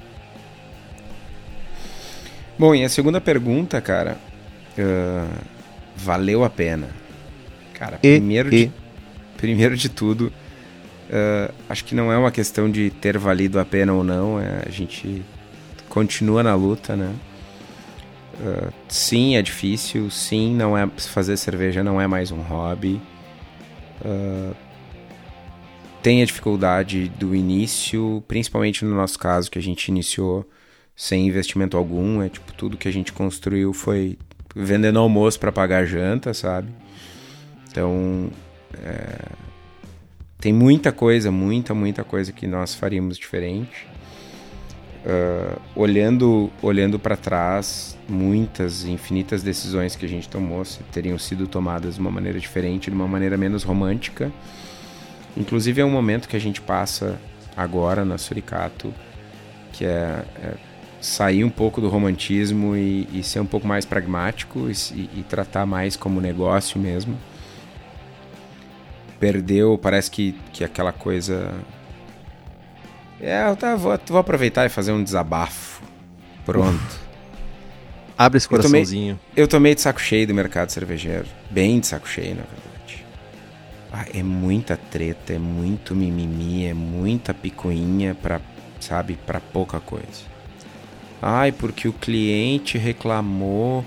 Bom, 2.59 2.75
e 2.75 2.85
a 2.85 2.89
segunda 2.89 3.21
pergunta, 3.21 3.81
cara. 3.81 4.17
Uh, 4.79 5.29
valeu 5.95 6.45
a 6.45 6.51
pena. 6.51 6.89
Cara, 7.75 7.99
e, 8.03 8.17
primeiro, 8.17 8.55
e... 8.55 8.67
De, 8.67 8.73
primeiro 9.37 9.77
de 9.77 9.89
tudo, 9.89 10.33
uh, 11.11 11.55
acho 11.69 11.85
que 11.85 11.95
não 11.95 12.11
é 12.11 12.17
uma 12.17 12.31
questão 12.31 12.71
de 12.71 12.91
ter 12.91 13.19
valido 13.19 13.61
a 13.61 13.65
pena 13.65 13.93
ou 13.93 14.03
não, 14.03 14.41
é, 14.41 14.63
a 14.67 14.71
gente 14.71 15.23
continua 15.89 16.43
na 16.43 16.55
luta, 16.55 16.97
né? 16.97 17.15
Uh, 18.41 18.73
sim, 18.89 19.37
é 19.37 19.43
difícil, 19.43 20.11
sim, 20.11 20.55
não 20.55 20.77
é 20.77 20.87
fazer 20.87 21.37
cerveja 21.37 21.83
não 21.83 22.01
é 22.01 22.07
mais 22.07 22.31
um 22.31 22.41
hobby. 22.41 23.01
Tem 26.03 26.23
a 26.23 26.25
dificuldade 26.27 27.09
do 27.19 27.35
início, 27.35 28.23
principalmente 28.29 28.85
no 28.85 28.95
nosso 28.95 29.19
caso 29.19 29.51
que 29.51 29.59
a 29.59 29.63
gente 29.63 29.89
iniciou 29.89 30.49
sem 30.97 31.29
investimento 31.29 31.77
algum, 31.77 32.23
é 32.23 32.29
tipo 32.31 32.53
tudo 32.55 32.79
que 32.79 32.89
a 32.89 32.93
gente 32.93 33.13
construiu 33.13 33.75
foi 33.75 34.19
vendendo 34.55 34.99
almoço 34.99 35.39
para 35.39 35.53
pagar 35.53 35.85
janta, 35.85 36.33
sabe? 36.33 36.73
Então, 37.71 38.31
é, 38.83 39.19
tem 40.41 40.53
muita 40.53 40.91
coisa, 40.91 41.31
muita, 41.31 41.75
muita 41.75 42.03
coisa 42.03 42.33
que 42.33 42.47
nós 42.47 42.75
faríamos 42.75 43.19
diferente. 43.19 43.87
Uh, 45.05 45.61
olhando 45.77 46.51
olhando 46.61 46.99
para 46.99 47.17
trás, 47.17 47.97
muitas, 48.09 48.85
infinitas 48.85 49.41
decisões 49.41 49.95
que 49.95 50.05
a 50.05 50.09
gente 50.09 50.29
tomou 50.29 50.65
teriam 50.91 51.17
sido 51.17 51.47
tomadas 51.47 51.95
de 51.95 52.01
uma 52.01 52.11
maneira 52.11 52.41
diferente, 52.41 52.91
de 52.91 52.97
uma 52.97 53.07
maneira 53.07 53.37
menos 53.37 53.63
romântica. 53.63 54.33
Inclusive 55.37 55.81
é 55.81 55.85
um 55.85 55.91
momento 55.91 56.29
que 56.29 56.35
a 56.35 56.41
gente 56.41 56.61
passa 56.61 57.21
agora 57.57 58.05
na 58.05 58.19
Suricato, 58.19 58.93
que 59.73 59.85
é, 59.85 60.25
é 60.43 60.55
sair 61.07 61.45
um 61.45 61.51
pouco 61.51 61.81
do 61.81 61.89
romantismo 61.89 62.77
e, 62.77 63.09
e, 63.13 63.23
ser 63.23 63.41
um 63.41 63.47
pouco 63.47 63.67
mais 63.67 63.85
pragmático 63.85 64.69
e, 64.69 65.11
e 65.19 65.25
tratar 65.29 65.65
mais 65.65 65.97
como 65.97 66.21
negócio 66.21 66.81
mesmo 66.81 67.17
perdeu, 69.19 69.79
parece 69.79 70.11
que, 70.11 70.35
que 70.53 70.65
aquela 70.65 70.93
coisa. 70.93 71.55
É, 73.21 73.49
eu 73.49 73.57
tá, 73.57 73.75
vou, 73.75 73.99
vou 74.07 74.19
aproveitar 74.19 74.67
e 74.67 74.69
fazer 74.69 74.93
um 74.93 75.03
desabafo. 75.03 75.83
Pronto. 76.45 77.07
Abre 78.17 78.39
esse 78.39 78.49
coraçãozinho. 78.49 79.13
Eu 79.13 79.17
tomei, 79.17 79.45
eu 79.45 79.49
tomei 79.49 79.75
de 79.75 79.81
saco 79.83 80.01
cheio 80.01 80.27
do 80.27 80.35
mercado 80.35 80.71
cervejeiro. 80.71 81.27
Bem 81.51 81.81
de 81.81 81.87
saco 81.87 82.09
cheio, 82.09 82.35
na 82.35 82.43
verdade. 82.43 83.07
Ah, 83.93 84.07
é 84.15 84.23
muita 84.23 84.77
treta, 84.77 85.35
é 85.35 85.39
muito 85.39 85.95
mimimi, 85.95 86.67
é 86.67 86.75
muita 86.75 87.35
picuinha 87.35 88.15
pra, 88.15 88.41
sabe, 88.81 89.19
pra 89.27 89.41
pouca 89.41 89.81
coisa. 89.81 90.36
Ai, 91.21 91.53
porque 91.53 91.89
o 91.89 91.93
cliente 91.93 92.79
reclamou 92.79 93.85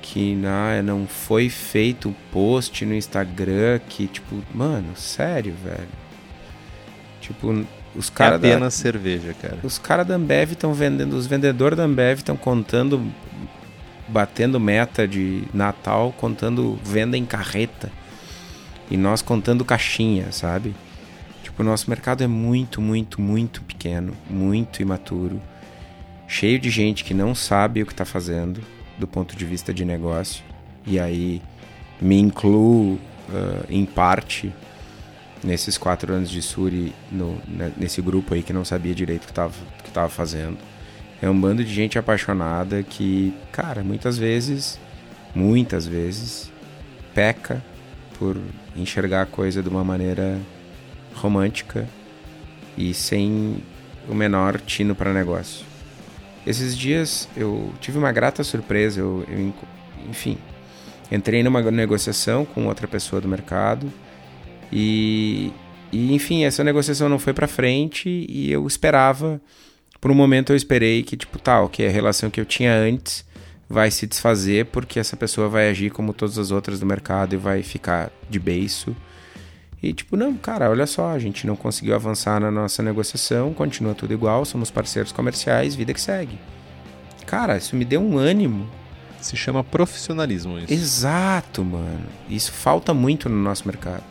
que 0.00 0.34
né, 0.34 0.82
não 0.82 1.06
foi 1.06 1.48
feito 1.48 2.14
post 2.32 2.84
no 2.84 2.94
Instagram 2.94 3.80
que, 3.88 4.06
tipo, 4.06 4.42
mano, 4.54 4.96
sério, 4.96 5.54
velho. 5.62 5.88
Tipo, 7.20 7.64
os 7.94 8.08
caras. 8.08 8.34
É 8.34 8.36
apenas 8.36 8.60
da, 8.74 8.82
cerveja, 8.82 9.34
cara. 9.34 9.58
Os 9.62 9.78
caras 9.78 10.06
da 10.06 10.14
Ambev 10.14 10.52
estão 10.52 10.72
vendendo, 10.72 11.14
os 11.14 11.26
vendedores 11.26 11.76
da 11.76 11.84
Ambev 11.84 12.18
estão 12.18 12.36
contando, 12.36 13.04
batendo 14.08 14.58
meta 14.58 15.06
de 15.06 15.44
Natal, 15.52 16.14
contando 16.16 16.78
venda 16.84 17.16
em 17.16 17.24
carreta. 17.24 17.90
E 18.90 18.96
nós 18.96 19.22
contando 19.22 19.64
caixinha, 19.64 20.32
sabe? 20.32 20.74
Tipo, 21.42 21.62
o 21.62 21.64
nosso 21.64 21.88
mercado 21.88 22.24
é 22.24 22.26
muito, 22.26 22.80
muito, 22.80 23.20
muito 23.20 23.62
pequeno, 23.62 24.16
muito 24.28 24.82
imaturo, 24.82 25.40
cheio 26.30 26.60
de 26.60 26.70
gente 26.70 27.02
que 27.02 27.12
não 27.12 27.34
sabe 27.34 27.82
o 27.82 27.86
que 27.86 27.92
está 27.92 28.04
fazendo 28.04 28.62
do 28.96 29.06
ponto 29.06 29.34
de 29.34 29.44
vista 29.44 29.74
de 29.74 29.84
negócio. 29.84 30.44
E 30.86 30.98
aí 30.98 31.42
me 32.00 32.20
incluo 32.20 32.94
uh, 32.94 33.00
em 33.68 33.84
parte 33.84 34.52
nesses 35.42 35.76
quatro 35.76 36.12
anos 36.12 36.30
de 36.30 36.40
Suri, 36.40 36.94
no, 37.10 37.36
né, 37.48 37.72
nesse 37.76 38.00
grupo 38.00 38.32
aí 38.32 38.44
que 38.44 38.52
não 38.52 38.64
sabia 38.64 38.94
direito 38.94 39.24
o 39.24 39.26
que 39.26 39.32
estava 39.32 39.52
que 39.82 39.90
tava 39.90 40.08
fazendo. 40.08 40.56
É 41.20 41.28
um 41.28 41.38
bando 41.38 41.64
de 41.64 41.74
gente 41.74 41.98
apaixonada 41.98 42.82
que, 42.84 43.34
cara, 43.50 43.82
muitas 43.82 44.16
vezes, 44.16 44.78
muitas 45.34 45.84
vezes, 45.84 46.50
peca 47.12 47.62
por 48.18 48.36
enxergar 48.76 49.22
a 49.22 49.26
coisa 49.26 49.62
de 49.62 49.68
uma 49.68 49.82
maneira 49.82 50.38
romântica 51.12 51.88
e 52.78 52.94
sem 52.94 53.56
o 54.08 54.14
menor 54.14 54.60
tino 54.60 54.94
para 54.94 55.12
negócio. 55.12 55.69
Esses 56.46 56.76
dias 56.76 57.28
eu 57.36 57.72
tive 57.80 57.98
uma 57.98 58.12
grata 58.12 58.42
surpresa. 58.42 59.00
Eu, 59.00 59.24
eu, 59.28 59.52
enfim, 60.08 60.38
entrei 61.10 61.42
numa 61.42 61.62
negociação 61.70 62.44
com 62.44 62.66
outra 62.66 62.88
pessoa 62.88 63.20
do 63.20 63.28
mercado 63.28 63.92
e, 64.72 65.52
e 65.92 66.14
enfim, 66.14 66.44
essa 66.44 66.62
negociação 66.62 67.08
não 67.08 67.18
foi 67.18 67.32
para 67.32 67.46
frente 67.46 68.26
e 68.28 68.50
eu 68.50 68.66
esperava. 68.66 69.40
Por 70.00 70.10
um 70.10 70.14
momento 70.14 70.52
eu 70.52 70.56
esperei 70.56 71.02
que, 71.02 71.16
tipo, 71.16 71.38
tal, 71.38 71.68
que 71.68 71.84
a 71.84 71.90
relação 71.90 72.30
que 72.30 72.40
eu 72.40 72.46
tinha 72.46 72.72
antes 72.74 73.24
vai 73.68 73.90
se 73.90 74.06
desfazer 74.06 74.66
porque 74.66 74.98
essa 74.98 75.16
pessoa 75.16 75.48
vai 75.48 75.68
agir 75.68 75.90
como 75.90 76.12
todas 76.12 76.38
as 76.38 76.50
outras 76.50 76.80
do 76.80 76.86
mercado 76.86 77.34
e 77.34 77.36
vai 77.38 77.62
ficar 77.62 78.10
de 78.28 78.38
beiço. 78.38 78.96
E 79.82 79.92
tipo, 79.92 80.16
não, 80.16 80.34
cara, 80.34 80.68
olha 80.68 80.86
só, 80.86 81.10
a 81.10 81.18
gente 81.18 81.46
não 81.46 81.56
conseguiu 81.56 81.94
avançar 81.94 82.38
na 82.38 82.50
nossa 82.50 82.82
negociação, 82.82 83.54
continua 83.54 83.94
tudo 83.94 84.12
igual, 84.12 84.44
somos 84.44 84.70
parceiros 84.70 85.10
comerciais, 85.10 85.74
vida 85.74 85.94
que 85.94 86.00
segue. 86.00 86.38
Cara, 87.26 87.56
isso 87.56 87.74
me 87.76 87.84
deu 87.84 88.00
um 88.00 88.18
ânimo. 88.18 88.68
Se 89.20 89.36
chama 89.36 89.62
profissionalismo 89.62 90.58
isso. 90.58 90.72
Exato, 90.72 91.62
mano. 91.64 92.06
Isso 92.28 92.52
falta 92.52 92.92
muito 92.94 93.28
no 93.28 93.36
nosso 93.36 93.66
mercado. 93.66 94.04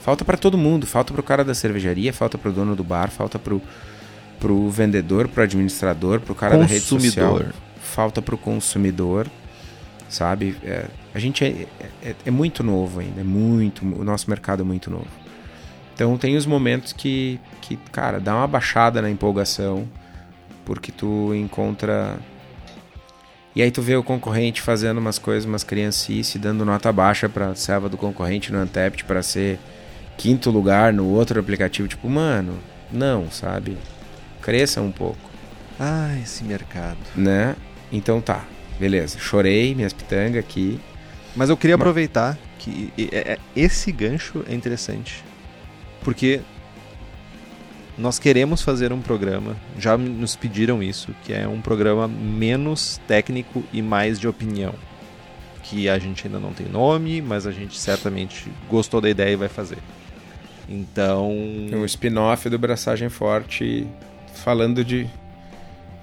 Falta 0.00 0.24
para 0.24 0.36
todo 0.36 0.56
mundo, 0.56 0.86
falta 0.86 1.12
pro 1.12 1.22
cara 1.22 1.44
da 1.44 1.54
cervejaria, 1.54 2.12
falta 2.12 2.38
pro 2.38 2.52
dono 2.52 2.76
do 2.76 2.84
bar, 2.84 3.10
falta 3.10 3.38
pro, 3.38 3.60
pro 4.38 4.70
vendedor, 4.70 5.26
pro 5.26 5.42
administrador, 5.42 6.20
pro 6.20 6.34
cara 6.34 6.56
da 6.56 6.64
rede 6.64 6.84
social. 6.84 7.42
Falta 7.80 8.22
pro 8.22 8.38
consumidor, 8.38 9.26
sabe? 10.08 10.56
É, 10.62 10.86
a 11.16 11.18
gente 11.18 11.42
é, 11.42 11.66
é, 12.02 12.14
é, 12.26 12.30
muito 12.30 12.62
novo 12.62 13.00
ainda, 13.00 13.22
é 13.22 13.24
muito, 13.24 13.82
o 13.86 14.04
nosso 14.04 14.28
mercado 14.28 14.60
é 14.60 14.66
muito 14.66 14.90
novo. 14.90 15.08
Então 15.94 16.18
tem 16.18 16.36
os 16.36 16.44
momentos 16.44 16.92
que, 16.92 17.40
que, 17.62 17.78
cara, 17.90 18.20
dá 18.20 18.36
uma 18.36 18.46
baixada 18.46 19.00
na 19.00 19.08
empolgação, 19.08 19.88
porque 20.62 20.92
tu 20.92 21.34
encontra. 21.34 22.18
E 23.54 23.62
aí 23.62 23.70
tu 23.70 23.80
vê 23.80 23.96
o 23.96 24.02
concorrente 24.02 24.60
fazendo 24.60 24.98
umas 24.98 25.18
coisas, 25.18 25.46
umas 25.46 25.64
criancices, 25.64 26.38
dando 26.38 26.66
nota 26.66 26.92
baixa 26.92 27.30
pra 27.30 27.54
serva 27.54 27.88
do 27.88 27.96
concorrente 27.96 28.52
no 28.52 28.58
Antept 28.58 29.02
para 29.06 29.22
ser 29.22 29.58
quinto 30.18 30.50
lugar 30.50 30.92
no 30.92 31.06
outro 31.06 31.40
aplicativo. 31.40 31.88
Tipo, 31.88 32.10
mano, 32.10 32.58
Não, 32.92 33.30
sabe? 33.30 33.78
Cresça 34.42 34.82
um 34.82 34.92
pouco. 34.92 35.30
Ah, 35.80 36.14
esse 36.22 36.44
mercado. 36.44 36.98
Né? 37.16 37.56
Então 37.90 38.20
tá, 38.20 38.44
beleza. 38.78 39.18
Chorei 39.18 39.74
minhas 39.74 39.94
pitangas 39.94 40.44
aqui. 40.44 40.78
Mas 41.36 41.50
eu 41.50 41.56
queria 41.56 41.76
aproveitar 41.76 42.38
que 42.58 42.90
é, 43.12 43.38
esse 43.54 43.92
gancho 43.92 44.42
é 44.48 44.54
interessante. 44.54 45.22
Porque 46.02 46.40
nós 47.98 48.18
queremos 48.18 48.62
fazer 48.62 48.92
um 48.92 49.00
programa, 49.00 49.56
já 49.78 49.96
nos 49.96 50.34
pediram 50.34 50.82
isso, 50.82 51.14
que 51.24 51.32
é 51.32 51.46
um 51.46 51.60
programa 51.60 52.08
menos 52.08 53.00
técnico 53.06 53.62
e 53.72 53.82
mais 53.82 54.18
de 54.18 54.26
opinião. 54.26 54.74
Que 55.62 55.88
a 55.88 55.98
gente 55.98 56.26
ainda 56.26 56.38
não 56.38 56.52
tem 56.52 56.66
nome, 56.68 57.20
mas 57.20 57.46
a 57.46 57.50
gente 57.50 57.78
certamente 57.78 58.50
gostou 58.68 59.00
da 59.00 59.10
ideia 59.10 59.32
e 59.32 59.36
vai 59.36 59.48
fazer. 59.48 59.78
Então. 60.68 61.30
Um 61.30 61.84
spin-off 61.84 62.48
do 62.48 62.58
Braçagem 62.58 63.08
Forte 63.08 63.86
falando 64.34 64.84
de, 64.84 65.08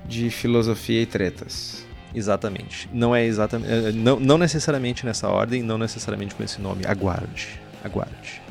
de 0.06 0.30
filosofia 0.30 1.02
e 1.02 1.06
tretas. 1.06 1.83
Exatamente. 2.14 2.90
Não 2.94 3.16
é 3.16 3.26
exatamente. 3.26 3.72
Eh, 3.72 3.92
não, 3.92 4.20
não 4.20 4.38
necessariamente 4.38 5.06
nessa 5.06 5.28
ordem, 5.28 5.64
não 5.64 5.78
necessariamente 5.78 6.36
com 6.36 6.44
esse 6.44 6.62
nome. 6.62 6.86
Aguarde. 6.86 7.60
Aguarde. 7.84 8.42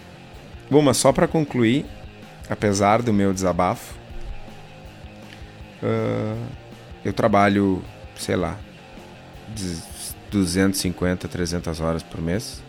Bom, 0.70 0.83
mas 0.83 0.96
só 0.96 1.12
para 1.12 1.29
concluir, 1.29 1.85
apesar 2.48 3.03
do 3.03 3.12
meu 3.12 3.33
desabafo, 3.33 3.94
uh, 5.83 6.46
eu 7.05 7.12
trabalho, 7.12 7.83
sei 8.16 8.37
lá, 8.37 8.59
250, 10.31 11.29
300 11.29 11.81
horas 11.81 12.03
por 12.03 12.20
mês 12.20 12.62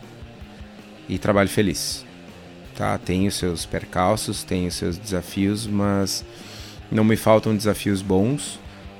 e 1.07 1.17
trabalho 1.17 1.49
feliz. 1.49 2.05
Tá, 2.75 2.97
tenho 2.97 3.31
seus 3.31 3.65
percalços, 3.65 4.43
tenho 4.43 4.71
seus 4.71 4.97
desafios, 4.97 5.67
mas 5.67 6.25
não 6.91 7.03
me 7.03 7.15
faltam 7.15 7.55
desafios 7.55 8.01
bons, 8.01 8.59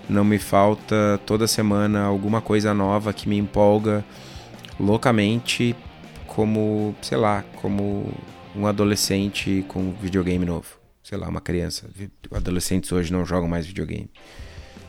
não 0.10 0.24
me 0.24 0.38
falta 0.38 1.20
toda 1.26 1.48
semana 1.48 2.04
alguma 2.04 2.42
coisa 2.42 2.74
nova 2.74 3.13
que 3.13 3.28
me 3.28 3.38
empolga 3.38 4.04
loucamente, 4.80 5.76
como, 6.28 6.96
sei 7.02 7.18
lá, 7.18 7.44
como 7.62 8.12
um 8.56 8.68
adolescente 8.68 9.63
com 9.68 9.94
videogame 9.94 10.46
novo. 10.46 10.80
Sei 11.02 11.18
lá, 11.18 11.28
uma 11.28 11.42
criança. 11.42 11.89
Adolescentes 12.32 12.92
hoje 12.92 13.12
não 13.12 13.26
jogam 13.26 13.48
mais 13.48 13.66
videogame. 13.66 14.10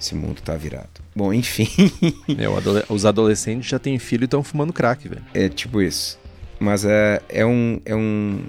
Esse 0.01 0.15
mundo 0.15 0.41
tá 0.43 0.57
virado. 0.57 1.03
Bom, 1.15 1.33
enfim. 1.33 1.69
É, 2.39 2.47
adole 2.47 2.83
os 2.89 3.05
adolescentes 3.05 3.69
já 3.69 3.79
têm 3.79 3.99
filho 3.99 4.25
e 4.25 4.27
estão 4.27 4.43
fumando 4.43 4.73
crack, 4.73 5.09
velho. 5.09 5.25
É 5.33 5.49
tipo 5.49 5.81
isso. 5.81 6.19
Mas 6.59 6.85
é, 6.85 7.21
é, 7.29 7.45
um, 7.45 7.81
é, 7.85 7.95
um, 7.95 8.45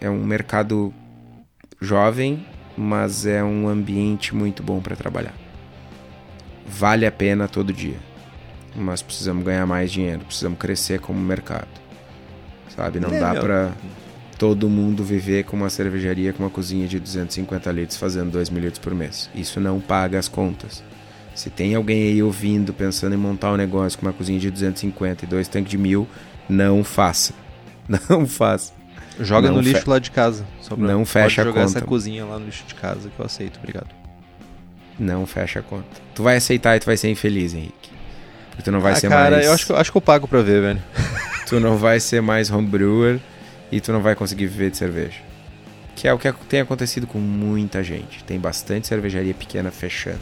é 0.00 0.10
um 0.10 0.24
mercado 0.24 0.92
jovem, 1.80 2.44
mas 2.76 3.26
é 3.26 3.42
um 3.42 3.68
ambiente 3.68 4.34
muito 4.34 4.62
bom 4.62 4.80
para 4.80 4.96
trabalhar. 4.96 5.34
Vale 6.68 7.06
a 7.06 7.12
pena 7.12 7.48
todo 7.48 7.72
dia. 7.72 7.96
Mas 8.76 9.02
precisamos 9.02 9.44
ganhar 9.44 9.66
mais 9.66 9.90
dinheiro, 9.90 10.20
precisamos 10.20 10.58
crescer 10.58 11.00
como 11.00 11.18
mercado. 11.18 11.68
Sabe? 12.74 13.00
Não 13.00 13.12
é, 13.12 13.18
dá 13.18 13.34
para 13.34 13.72
todo 14.38 14.68
mundo 14.68 15.02
viver 15.02 15.44
com 15.44 15.56
uma 15.56 15.68
cervejaria 15.68 16.32
com 16.32 16.44
uma 16.44 16.50
cozinha 16.50 16.86
de 16.86 17.00
250 17.00 17.72
litros 17.72 17.98
fazendo 17.98 18.30
2 18.30 18.50
mil 18.50 18.62
litros 18.62 18.78
por 18.78 18.94
mês. 18.94 19.28
Isso 19.34 19.58
não 19.58 19.80
paga 19.80 20.18
as 20.18 20.28
contas. 20.28 20.82
Se 21.34 21.50
tem 21.50 21.74
alguém 21.74 22.02
aí 22.02 22.22
ouvindo, 22.22 22.72
pensando 22.72 23.14
em 23.14 23.18
montar 23.18 23.52
um 23.52 23.56
negócio 23.56 23.98
com 23.98 24.06
uma 24.06 24.12
cozinha 24.12 24.38
de 24.38 24.50
250 24.50 25.24
e 25.24 25.28
dois 25.28 25.48
tanques 25.48 25.70
de 25.70 25.78
mil, 25.78 26.06
não 26.48 26.84
faça. 26.84 27.32
Não 28.10 28.26
faça. 28.26 28.74
Joga 29.18 29.48
não 29.48 29.56
no 29.56 29.62
lixo 29.62 29.88
lá 29.88 29.98
de 29.98 30.10
casa. 30.10 30.46
Não 30.76 31.06
fecha 31.06 31.40
a 31.40 31.44
conta. 31.46 31.58
jogar 31.58 31.64
essa 31.64 31.80
cozinha 31.80 32.26
lá 32.26 32.38
no 32.38 32.44
lixo 32.44 32.64
de 32.66 32.74
casa 32.74 33.08
que 33.08 33.18
eu 33.18 33.24
aceito, 33.24 33.58
obrigado. 33.58 33.97
Não 34.98 35.26
fecha 35.26 35.60
a 35.60 35.62
conta. 35.62 36.00
Tu 36.14 36.22
vai 36.22 36.36
aceitar 36.36 36.76
e 36.76 36.80
tu 36.80 36.86
vai 36.86 36.96
ser 36.96 37.08
infeliz, 37.08 37.54
Henrique. 37.54 37.90
Porque 38.50 38.62
tu 38.62 38.72
não 38.72 38.80
vai 38.80 38.92
ah, 38.92 38.96
ser 38.96 39.08
cara, 39.08 39.36
mais... 39.36 39.46
eu 39.46 39.52
acho 39.52 39.66
que, 39.66 39.72
acho 39.72 39.92
que 39.92 39.96
eu 39.96 40.02
pago 40.02 40.26
pra 40.26 40.42
ver, 40.42 40.60
velho. 40.60 40.82
tu 41.46 41.60
não 41.60 41.76
vai 41.76 42.00
ser 42.00 42.20
mais 42.20 42.50
homebrewer 42.50 43.20
e 43.70 43.80
tu 43.80 43.92
não 43.92 44.02
vai 44.02 44.14
conseguir 44.14 44.46
viver 44.46 44.70
de 44.70 44.76
cerveja. 44.76 45.20
Que 45.94 46.08
é 46.08 46.12
o 46.12 46.18
que 46.18 46.32
tem 46.48 46.60
acontecido 46.60 47.06
com 47.06 47.18
muita 47.18 47.82
gente. 47.82 48.24
Tem 48.24 48.38
bastante 48.38 48.88
cervejaria 48.88 49.34
pequena 49.34 49.70
fechando. 49.70 50.18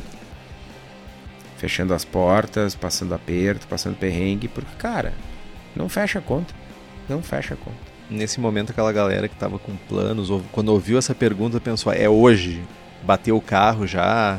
Fechando 1.57 1.95
as 1.95 2.05
portas, 2.05 2.75
passando 2.75 3.15
aperto, 3.15 3.67
passando 3.67 3.97
perrengue, 3.97 4.49
porque, 4.49 4.75
cara, 4.79 5.15
não 5.75 5.89
fecha 5.89 6.19
a 6.19 6.23
conta. 6.23 6.55
Não 7.09 7.23
fecha 7.23 7.55
a 7.55 7.57
conta. 7.57 7.77
Nesse 8.11 8.39
momento, 8.39 8.71
aquela 8.71 8.93
galera 8.93 9.29
que 9.29 9.37
tava 9.37 9.59
com 9.59 9.75
planos, 9.89 10.29
quando 10.53 10.69
ouviu 10.69 10.99
essa 10.99 11.15
pergunta, 11.15 11.61
pensou: 11.61 11.93
é 11.93 12.09
hoje? 12.09 12.63
Bateu 13.03 13.37
o 13.37 13.41
carro 13.41 13.87
já? 13.87 14.39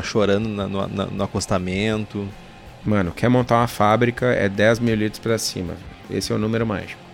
Tá 0.00 0.02
chorando 0.02 0.48
no, 0.48 0.68
no, 0.68 1.06
no 1.06 1.24
acostamento? 1.24 2.28
Mano, 2.84 3.12
quer 3.12 3.28
montar 3.28 3.56
uma 3.56 3.66
fábrica 3.66 4.26
é 4.26 4.48
10 4.48 4.78
mil 4.80 4.94
litros 4.94 5.18
pra 5.18 5.38
cima. 5.38 5.74
Esse 6.10 6.32
é 6.32 6.34
o 6.34 6.38
número 6.38 6.66
mágico 6.66 7.06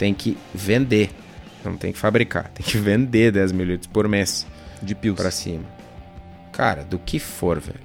tem 0.00 0.14
que 0.14 0.38
vender. 0.54 1.10
Não 1.62 1.76
tem 1.76 1.92
que 1.92 1.98
fabricar, 1.98 2.48
tem 2.48 2.64
que 2.64 2.78
vender 2.78 3.30
10 3.30 3.52
mil 3.52 3.66
litros 3.66 3.86
por 3.86 4.08
mês. 4.08 4.46
De 4.82 4.94
pios. 4.94 5.14
Pra 5.14 5.30
cima. 5.30 5.64
Cara, 6.52 6.82
do 6.82 6.98
que 6.98 7.18
for, 7.18 7.60
velho. 7.60 7.78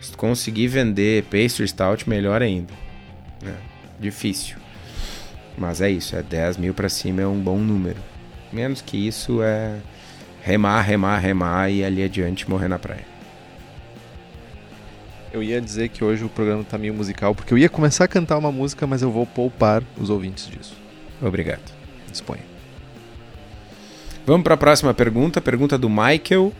Se 0.00 0.12
tu 0.12 0.16
conseguir 0.16 0.68
vender 0.68 1.24
pastry 1.24 1.68
stout, 1.68 2.08
melhor 2.08 2.40
ainda. 2.40 2.72
É, 3.44 3.52
difícil. 4.00 4.56
Mas 5.58 5.82
é 5.82 5.90
isso, 5.90 6.16
é 6.16 6.22
10 6.22 6.56
mil 6.56 6.72
pra 6.72 6.88
cima 6.88 7.20
é 7.20 7.26
um 7.26 7.38
bom 7.38 7.58
número. 7.58 8.00
Menos 8.50 8.80
que 8.80 8.96
isso 8.96 9.42
é 9.42 9.76
remar, 10.42 10.80
remar, 10.80 11.18
remar 11.18 11.70
e 11.70 11.84
ali 11.84 12.02
adiante 12.02 12.48
morrer 12.48 12.68
na 12.68 12.78
praia. 12.78 13.04
Eu 15.32 15.42
ia 15.42 15.60
dizer 15.60 15.88
que 15.88 16.02
hoje 16.02 16.24
o 16.24 16.28
programa 16.28 16.64
tá 16.64 16.78
meio 16.78 16.94
musical, 16.94 17.34
porque 17.34 17.52
eu 17.52 17.58
ia 17.58 17.68
começar 17.68 18.04
a 18.04 18.08
cantar 18.08 18.38
uma 18.38 18.50
música, 18.50 18.86
mas 18.86 19.02
eu 19.02 19.10
vou 19.10 19.26
poupar 19.26 19.82
os 19.96 20.08
ouvintes 20.10 20.46
disso. 20.46 20.74
Obrigado. 21.20 21.72
Disponha. 22.10 22.42
Vamos 24.24 24.44
para 24.44 24.54
a 24.54 24.58
próxima 24.58 24.94
pergunta. 24.94 25.40
Pergunta 25.40 25.76
do 25.76 25.88
Michael. 25.88 26.52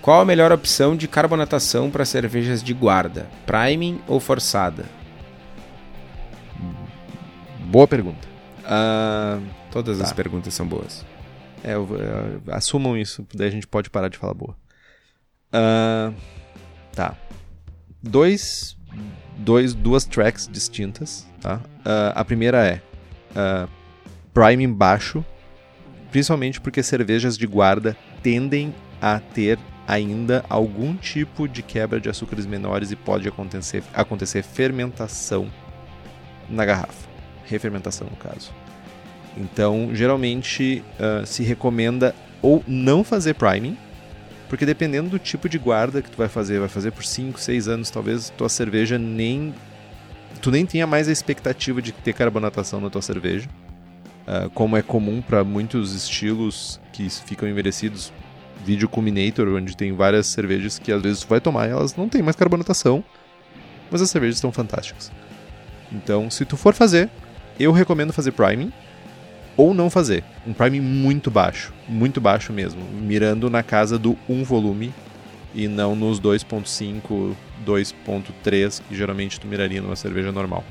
Qual 0.00 0.20
a 0.20 0.24
melhor 0.24 0.52
opção 0.52 0.94
de 0.94 1.08
carbonatação 1.08 1.90
para 1.90 2.04
cervejas 2.04 2.62
de 2.62 2.74
guarda? 2.74 3.26
Priming 3.46 4.00
ou 4.06 4.20
forçada? 4.20 4.84
Boa 7.60 7.88
pergunta. 7.88 8.28
Uh, 8.60 9.42
Todas 9.70 9.98
tá. 9.98 10.04
as 10.04 10.12
perguntas 10.12 10.54
são 10.54 10.66
boas. 10.66 11.04
É, 11.62 11.74
eu, 11.74 11.88
eu, 11.96 12.54
assumam 12.54 12.96
isso, 12.96 13.26
daí 13.34 13.48
a 13.48 13.50
gente 13.50 13.66
pode 13.66 13.88
parar 13.88 14.08
de 14.08 14.18
falar 14.18 14.34
boa. 14.34 14.54
Uh, 15.48 16.14
tá. 16.94 17.16
Dois, 18.06 18.76
dois, 19.38 19.72
duas 19.72 20.04
tracks 20.04 20.46
distintas. 20.50 21.26
Tá? 21.40 21.56
Uh, 21.56 22.12
a 22.14 22.24
primeira 22.24 22.66
é 22.66 22.80
priming 24.32 24.72
baixo, 24.72 25.24
principalmente 26.10 26.60
porque 26.60 26.82
cervejas 26.82 27.36
de 27.36 27.46
guarda 27.46 27.96
tendem 28.22 28.74
a 29.00 29.18
ter 29.18 29.58
ainda 29.88 30.44
algum 30.48 30.94
tipo 30.96 31.48
de 31.48 31.62
quebra 31.62 32.00
de 32.00 32.08
açúcares 32.08 32.46
menores 32.46 32.90
e 32.90 32.96
pode 32.96 33.26
acontecer, 33.26 33.82
acontecer 33.92 34.42
fermentação 34.42 35.50
na 36.48 36.64
garrafa. 36.64 37.08
Refermentação, 37.46 38.06
no 38.08 38.16
caso. 38.16 38.52
Então, 39.36 39.90
geralmente 39.94 40.84
uh, 41.00 41.26
se 41.26 41.42
recomenda 41.42 42.14
ou 42.40 42.62
não 42.66 43.02
fazer 43.02 43.34
priming, 43.34 43.76
porque 44.48 44.66
dependendo 44.66 45.10
do 45.10 45.18
tipo 45.18 45.48
de 45.48 45.58
guarda 45.58 46.02
que 46.02 46.10
tu 46.10 46.16
vai 46.16 46.28
fazer, 46.28 46.58
vai 46.58 46.68
fazer 46.68 46.90
por 46.90 47.04
5, 47.04 47.40
6 47.40 47.68
anos, 47.68 47.90
talvez 47.90 48.30
tua 48.30 48.48
cerveja 48.48 48.98
nem. 48.98 49.54
Tu 50.40 50.50
nem 50.50 50.66
tenha 50.66 50.86
mais 50.86 51.08
a 51.08 51.12
expectativa 51.12 51.80
de 51.80 51.92
ter 51.92 52.12
carbonatação 52.12 52.80
na 52.80 52.90
tua 52.90 53.00
cerveja. 53.00 53.48
Uh, 54.26 54.48
como 54.50 54.76
é 54.76 54.82
comum 54.82 55.22
para 55.22 55.44
muitos 55.44 55.94
estilos 55.94 56.80
que 56.92 57.08
ficam 57.10 57.48
envelhecidos, 57.48 58.12
vídeo 58.64 58.88
Culminator, 58.88 59.48
onde 59.48 59.76
tem 59.76 59.92
várias 59.92 60.26
cervejas 60.26 60.78
que 60.78 60.90
às 60.90 61.02
vezes 61.02 61.20
tu 61.20 61.28
vai 61.28 61.40
tomar 61.40 61.68
e 61.68 61.70
elas 61.70 61.94
não 61.94 62.08
têm 62.08 62.22
mais 62.22 62.36
carbonatação, 62.36 63.04
mas 63.90 64.00
as 64.00 64.10
cervejas 64.10 64.36
estão 64.36 64.50
fantásticas. 64.50 65.12
Então, 65.92 66.30
se 66.30 66.44
tu 66.44 66.56
for 66.56 66.74
fazer, 66.74 67.10
eu 67.60 67.70
recomendo 67.70 68.12
fazer 68.12 68.32
priming 68.32 68.72
ou 69.56 69.74
não 69.74 69.88
fazer. 69.90 70.24
Um 70.46 70.52
priming 70.52 70.80
muito 70.80 71.30
baixo, 71.30 71.72
muito 71.88 72.20
baixo 72.20 72.52
mesmo, 72.52 72.82
mirando 72.82 73.48
na 73.48 73.62
casa 73.62 73.98
do 73.98 74.16
1 74.28 74.44
volume 74.44 74.92
e 75.54 75.68
não 75.68 75.94
nos 75.94 76.20
2.5, 76.20 77.34
2.3 77.64 78.82
que 78.88 78.96
geralmente 78.96 79.38
tu 79.38 79.46
miraria 79.46 79.80
numa 79.80 79.96
cerveja 79.96 80.32
normal. 80.32 80.64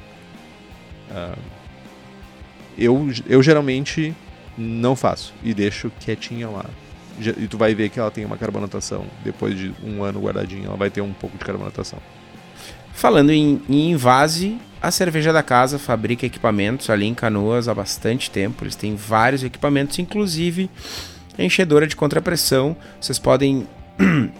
Uh, 1.09 1.37
eu, 2.77 3.07
eu 3.27 3.41
geralmente 3.41 4.13
não 4.57 4.95
faço 4.95 5.33
e 5.43 5.53
deixo 5.53 5.91
quietinha 5.99 6.49
lá. 6.49 6.65
E 7.37 7.47
tu 7.47 7.57
vai 7.57 7.75
ver 7.75 7.89
que 7.89 7.99
ela 7.99 8.09
tem 8.09 8.25
uma 8.25 8.37
carbonatação. 8.37 9.05
Depois 9.23 9.57
de 9.57 9.73
um 9.83 10.03
ano 10.03 10.19
guardadinha, 10.19 10.65
ela 10.65 10.75
vai 10.75 10.89
ter 10.89 11.01
um 11.01 11.13
pouco 11.13 11.37
de 11.37 11.45
carbonatação. 11.45 11.99
Falando 12.93 13.31
em, 13.31 13.61
em 13.67 13.91
invase, 13.91 14.57
a 14.81 14.91
Cerveja 14.91 15.33
da 15.33 15.43
Casa 15.43 15.77
fabrica 15.77 16.25
equipamentos 16.25 16.89
ali 16.89 17.05
em 17.05 17.13
Canoas 17.13 17.67
há 17.67 17.73
bastante 17.73 18.31
tempo. 18.31 18.63
Eles 18.63 18.75
têm 18.75 18.95
vários 18.95 19.43
equipamentos, 19.43 19.99
inclusive 19.99 20.69
enchedora 21.37 21.87
de 21.87 21.95
contrapressão. 21.95 22.75
Vocês 23.01 23.19
podem 23.19 23.67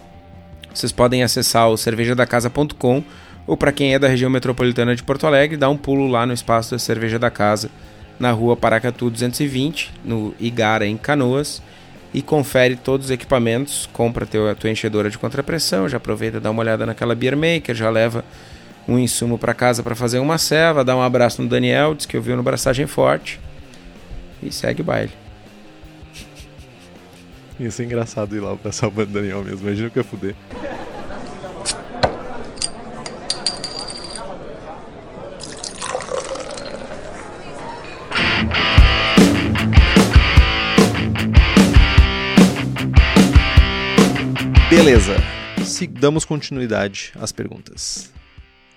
vocês 0.72 0.92
podem 0.92 1.22
acessar 1.22 1.68
o 1.68 1.76
cervejadacasa.com 1.76 3.02
ou 3.46 3.56
para 3.56 3.72
quem 3.72 3.94
é 3.94 3.98
da 3.98 4.08
região 4.08 4.30
metropolitana 4.30 4.96
de 4.96 5.02
Porto 5.02 5.26
Alegre, 5.26 5.56
dá 5.56 5.68
um 5.68 5.76
pulo 5.76 6.08
lá 6.08 6.24
no 6.24 6.32
espaço 6.32 6.70
da 6.70 6.78
Cerveja 6.78 7.18
da 7.18 7.30
Casa, 7.30 7.70
na 8.18 8.30
rua 8.30 8.56
Paracatu 8.56 9.10
220, 9.10 9.92
no 10.04 10.34
Igara, 10.40 10.86
em 10.86 10.96
Canoas, 10.96 11.62
e 12.14 12.22
confere 12.22 12.76
todos 12.76 13.06
os 13.06 13.10
equipamentos, 13.10 13.88
compra 13.92 14.24
teu, 14.24 14.48
a 14.48 14.54
tua 14.54 14.70
enchedora 14.70 15.10
de 15.10 15.18
contrapressão, 15.18 15.88
já 15.88 15.96
aproveita 15.96 16.40
dá 16.40 16.48
uma 16.48 16.62
olhada 16.62 16.86
naquela 16.86 17.12
Beer 17.12 17.36
Maker, 17.36 17.74
já 17.74 17.90
leva 17.90 18.24
um 18.86 18.96
insumo 18.96 19.36
para 19.36 19.52
casa 19.52 19.82
para 19.82 19.96
fazer 19.96 20.20
uma 20.20 20.38
ceva, 20.38 20.84
dá 20.84 20.96
um 20.96 21.02
abraço 21.02 21.42
no 21.42 21.48
Daniel, 21.48 21.92
diz 21.92 22.06
que 22.06 22.16
eu 22.16 22.22
vi 22.22 22.32
no 22.32 22.42
Braçagem 22.42 22.86
Forte, 22.86 23.40
e 24.40 24.52
segue 24.52 24.80
o 24.80 24.84
baile. 24.84 25.10
Isso 27.58 27.82
é 27.82 27.84
engraçado 27.84 28.36
ir 28.36 28.40
lá 28.40 28.54
pra 28.54 28.70
o 28.70 29.06
Daniel 29.06 29.42
mesmo, 29.42 29.66
imagina 29.66 29.90
que 29.90 29.98
ia 29.98 30.04
fuder. 30.04 30.36
Beleza, 44.84 45.16
Se 45.64 45.86
damos 45.86 46.26
continuidade 46.26 47.10
às 47.18 47.32
perguntas. 47.32 48.12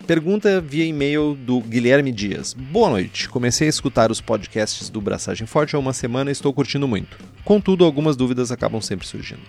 Pergunta 0.07 0.61
via 0.61 0.85
e-mail 0.85 1.35
do 1.35 1.59
Guilherme 1.59 2.13
Dias. 2.13 2.53
Boa 2.53 2.89
noite. 2.89 3.27
Comecei 3.27 3.67
a 3.67 3.69
escutar 3.69 4.09
os 4.09 4.21
podcasts 4.21 4.87
do 4.89 5.01
Braçagem 5.01 5.45
Forte 5.45 5.75
há 5.75 5.79
uma 5.79 5.91
semana 5.91 6.29
e 6.29 6.31
estou 6.31 6.53
curtindo 6.53 6.87
muito. 6.87 7.17
Contudo, 7.43 7.83
algumas 7.83 8.15
dúvidas 8.15 8.53
acabam 8.53 8.79
sempre 8.79 9.05
surgindo. 9.05 9.41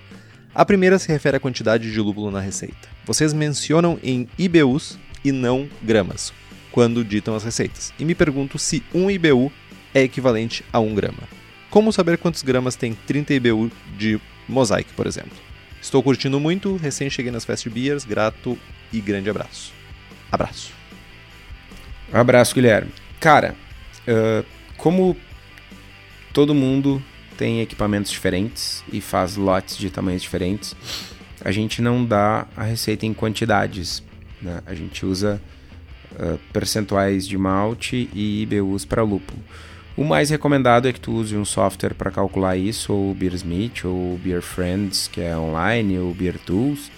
A 0.53 0.65
primeira 0.65 0.99
se 0.99 1.07
refere 1.07 1.37
à 1.37 1.41
quantidade 1.41 1.93
de 1.93 2.01
lúpulo 2.01 2.29
na 2.29 2.41
receita. 2.41 2.89
Vocês 3.05 3.33
mencionam 3.33 3.97
em 4.03 4.29
IBUs 4.37 4.99
e 5.25 5.31
não 5.31 5.69
gramas 5.81 6.33
quando 6.73 7.05
ditam 7.05 7.37
as 7.37 7.45
receitas. 7.45 7.95
E 8.01 8.05
me 8.05 8.17
pergunto 8.17 8.59
se 8.59 8.83
1 8.93 9.13
IBU 9.13 9.53
é 9.95 10.03
equivalente 10.03 10.65
a 10.73 10.81
1 10.81 10.93
grama. 10.93 11.23
Como 11.71 11.93
saber 11.93 12.19
quantos 12.19 12.43
gramas 12.43 12.75
tem 12.75 12.95
30 13.07 13.35
IBU 13.35 13.71
de 13.97 14.21
Mosaic, 14.49 14.93
por 14.95 15.07
exemplo? 15.07 15.48
Estou 15.81 16.03
curtindo 16.03 16.39
muito, 16.41 16.77
recém 16.77 17.09
cheguei 17.09 17.31
nas 17.31 17.45
Fast 17.45 17.69
Beers, 17.71 18.05
grato 18.05 18.59
e 18.93 19.01
grande 19.01 19.31
abraço. 19.31 19.73
Abraço. 20.31 20.73
abraço, 22.13 22.55
Guilherme. 22.55 22.93
Cara, 23.21 23.55
uh, 24.07 24.45
como 24.77 25.17
todo 26.33 26.55
mundo 26.55 27.03
tem 27.37 27.61
equipamentos 27.61 28.11
diferentes 28.11 28.85
e 28.93 29.01
faz 29.01 29.37
lotes 29.37 29.77
de 29.77 29.91
tamanhos 29.91 30.23
diferentes, 30.23 30.75
a 31.45 31.53
gente 31.53 31.81
não 31.81 32.05
dá 32.05 32.47
a 32.57 32.65
receita 32.65 33.07
em 33.07 33.15
quantidades. 33.15 34.03
Né? 34.43 34.61
A 34.67 34.75
gente 34.75 35.07
usa 35.07 35.41
uh, 36.13 36.39
percentuais 36.53 37.27
de 37.27 37.39
malte 37.39 38.09
e 38.13 38.43
IBUs 38.43 38.85
para 38.85 39.03
lúpulo. 39.03 39.43
O 39.99 40.05
mais 40.05 40.31
recomendado 40.31 40.87
é 40.87 40.93
que 40.93 41.01
tu 41.01 41.11
use 41.11 41.37
um 41.37 41.45
software 41.45 41.93
para 41.93 42.13
calcular 42.13 42.57
isso, 42.57 42.93
ou 42.93 43.11
o 43.11 43.15
Beersmith, 43.15 43.85
ou 43.85 44.15
o 44.15 44.21
Beer 44.23 44.41
Friends, 44.41 45.09
que 45.09 45.21
é 45.21 45.37
online, 45.37 45.99
ou 45.99 46.13
o 46.13 46.15
Beer 46.15 46.39
Tools. 46.39 46.89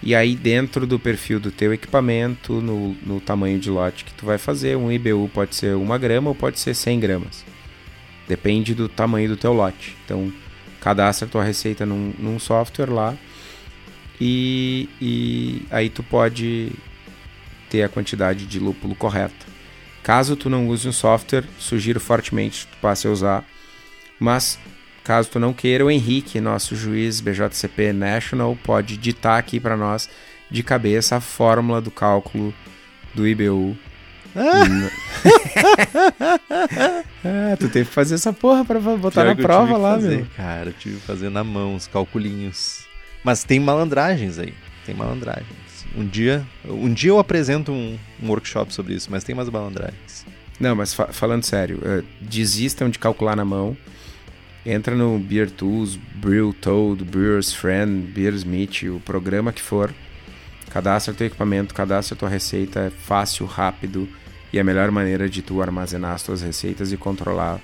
E 0.00 0.14
aí 0.14 0.36
dentro 0.36 0.86
do 0.86 0.96
perfil 0.96 1.40
do 1.40 1.50
teu 1.50 1.74
equipamento, 1.74 2.60
no, 2.60 2.94
no 3.04 3.20
tamanho 3.20 3.58
de 3.58 3.68
lote 3.68 4.04
que 4.04 4.14
tu 4.14 4.24
vai 4.24 4.38
fazer, 4.38 4.76
um 4.76 4.92
IBU 4.92 5.28
pode 5.34 5.56
ser 5.56 5.74
uma 5.74 5.98
grama 5.98 6.28
ou 6.28 6.36
pode 6.36 6.60
ser 6.60 6.72
100 6.72 7.00
gramas. 7.00 7.44
Depende 8.28 8.76
do 8.76 8.88
tamanho 8.88 9.30
do 9.30 9.36
teu 9.36 9.52
lote. 9.52 9.96
Então, 10.04 10.32
cadastra 10.80 11.26
tua 11.26 11.42
receita 11.42 11.84
num, 11.84 12.14
num 12.16 12.38
software 12.38 12.92
lá 12.92 13.16
e, 14.20 14.88
e 15.00 15.66
aí 15.68 15.90
tu 15.90 16.04
pode 16.04 16.70
ter 17.68 17.82
a 17.82 17.88
quantidade 17.88 18.46
de 18.46 18.60
lúpulo 18.60 18.94
correta. 18.94 19.43
Caso 20.04 20.36
tu 20.36 20.50
não 20.50 20.68
use 20.68 20.86
um 20.86 20.92
software, 20.92 21.44
sugiro 21.58 21.98
fortemente 21.98 22.66
que 22.66 22.72
tu 22.72 22.78
passe 22.78 23.06
a 23.06 23.10
usar. 23.10 23.42
Mas 24.20 24.58
caso 25.02 25.30
tu 25.30 25.40
não 25.40 25.54
queira, 25.54 25.82
o 25.82 25.90
Henrique, 25.90 26.38
nosso 26.42 26.76
juiz 26.76 27.22
BJCP 27.22 27.94
National, 27.94 28.54
pode 28.62 28.98
ditar 28.98 29.38
aqui 29.38 29.58
para 29.58 29.78
nós 29.78 30.08
de 30.50 30.62
cabeça 30.62 31.16
a 31.16 31.20
fórmula 31.20 31.80
do 31.80 31.90
cálculo 31.90 32.52
do 33.14 33.26
IBU. 33.26 33.74
Ah. 34.36 34.90
ah, 37.24 37.56
tu 37.58 37.70
teve 37.70 37.88
que 37.88 37.94
fazer 37.94 38.16
essa 38.16 38.32
porra 38.32 38.62
pra 38.62 38.78
botar 38.78 39.22
Pior 39.22 39.36
na 39.36 39.42
prova 39.42 39.78
lá, 39.78 39.94
fazer, 39.94 40.16
meu. 40.16 40.26
Cara, 40.36 40.68
eu 40.68 40.74
tive 40.74 40.96
que 40.96 41.06
fazer 41.06 41.30
na 41.30 41.42
mão 41.42 41.74
os 41.76 41.86
calculinhos. 41.86 42.84
Mas 43.22 43.42
tem 43.42 43.58
malandragens 43.58 44.38
aí. 44.38 44.52
Tem 44.84 44.94
malandragens. 44.94 45.63
Um 45.96 46.06
dia, 46.06 46.44
um 46.64 46.92
dia 46.92 47.10
eu 47.10 47.18
apresento 47.18 47.70
um, 47.70 47.98
um 48.22 48.28
workshop 48.28 48.74
sobre 48.74 48.94
isso, 48.94 49.10
mas 49.10 49.22
tem 49.22 49.34
mais 49.34 49.48
balandragens. 49.48 50.26
Não, 50.58 50.74
mas 50.74 50.94
fa 50.94 51.12
falando 51.12 51.44
sério, 51.44 51.78
uh, 51.78 52.04
desistam 52.20 52.88
de 52.88 52.98
calcular 52.98 53.36
na 53.36 53.44
mão. 53.44 53.76
Entra 54.66 54.94
no 54.94 55.18
Beer 55.18 55.50
Tools, 55.50 55.96
Brew 56.16 56.52
Toad, 56.54 57.04
Brewer's 57.04 57.52
Friend, 57.52 58.10
Beersmith, 58.12 58.82
o 58.84 58.98
programa 59.00 59.52
que 59.52 59.60
for. 59.60 59.94
Cadastra 60.70 61.12
teu 61.12 61.26
equipamento, 61.26 61.74
cadastra 61.74 62.16
tua 62.16 62.28
receita, 62.28 62.80
é 62.80 62.90
fácil, 62.90 63.46
rápido 63.46 64.08
e 64.52 64.58
a 64.58 64.64
melhor 64.64 64.90
maneira 64.90 65.28
de 65.28 65.42
tu 65.42 65.60
armazenar 65.60 66.12
as 66.12 66.22
tuas 66.22 66.40
receitas 66.40 66.92
e 66.92 66.96
controlar 66.96 67.56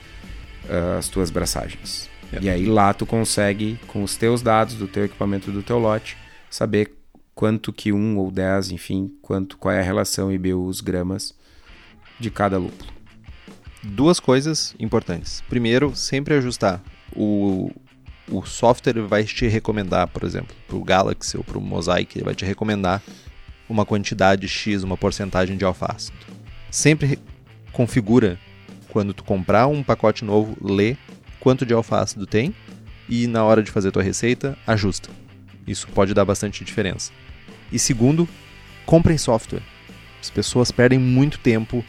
uh, 0.69 0.99
as 0.99 1.09
tuas 1.09 1.31
braçagens. 1.31 2.09
Yeah. 2.33 2.47
E 2.47 2.51
aí 2.51 2.67
lá 2.67 2.93
tu 2.93 3.07
consegue, 3.07 3.79
com 3.87 4.03
os 4.03 4.17
teus 4.17 4.43
dados 4.43 4.75
do 4.75 4.87
teu 4.87 5.05
equipamento 5.05 5.51
do 5.51 5.63
teu 5.63 5.79
lote, 5.79 6.17
saber 6.51 6.93
quanto 7.41 7.73
que 7.73 7.91
um 7.91 8.19
ou 8.19 8.31
dez, 8.31 8.71
enfim, 8.71 9.11
quanto 9.23 9.57
qual 9.57 9.75
é 9.75 9.81
a 9.81 9.83
relação 9.83 10.31
IBUs 10.31 10.83
gramas 10.83 11.35
de 12.19 12.31
cada 12.31 12.59
lúpulo. 12.59 12.93
Duas 13.83 14.21
coisas 14.21 14.75
importantes. 14.79 15.43
Primeiro, 15.49 15.97
sempre 15.97 16.35
ajustar. 16.35 16.83
O, 17.17 17.71
o 18.31 18.45
software 18.45 19.01
vai 19.07 19.25
te 19.25 19.47
recomendar, 19.47 20.07
por 20.09 20.23
exemplo, 20.23 20.55
para 20.69 20.77
o 20.77 20.85
Galaxy 20.85 21.39
ou 21.39 21.43
para 21.43 21.57
o 21.57 21.63
Mosaic, 21.63 22.19
ele 22.19 22.27
vai 22.27 22.35
te 22.35 22.45
recomendar 22.45 23.03
uma 23.71 23.87
quantidade 23.87 24.47
X, 24.47 24.83
uma 24.83 24.99
porcentagem 24.99 25.57
de 25.57 25.65
alface. 25.65 26.13
Sempre 26.71 27.19
configura 27.73 28.39
quando 28.91 29.15
tu 29.15 29.25
comprar 29.25 29.67
um 29.67 29.83
pacote 29.83 30.27
novo, 30.27 30.59
lê 30.61 30.95
quanto 31.41 31.65
de 31.65 31.73
alfácido 31.73 32.27
tem 32.27 32.55
e 33.09 33.27
na 33.27 33.43
hora 33.43 33.63
de 33.63 33.71
fazer 33.71 33.91
tua 33.91 34.03
receita, 34.03 34.59
ajusta. 34.67 35.09
Isso 35.67 35.89
pode 35.89 36.13
dar 36.13 36.27
bastante 36.27 36.63
diferença. 36.65 37.11
E 37.73 37.79
segundo, 37.79 38.29
comprem 38.85 39.17
software. 39.17 39.63
As 40.21 40.31
pessoas 40.31 40.71
perdem 40.71 40.99
muito 40.99 41.39
tempo, 41.39 41.85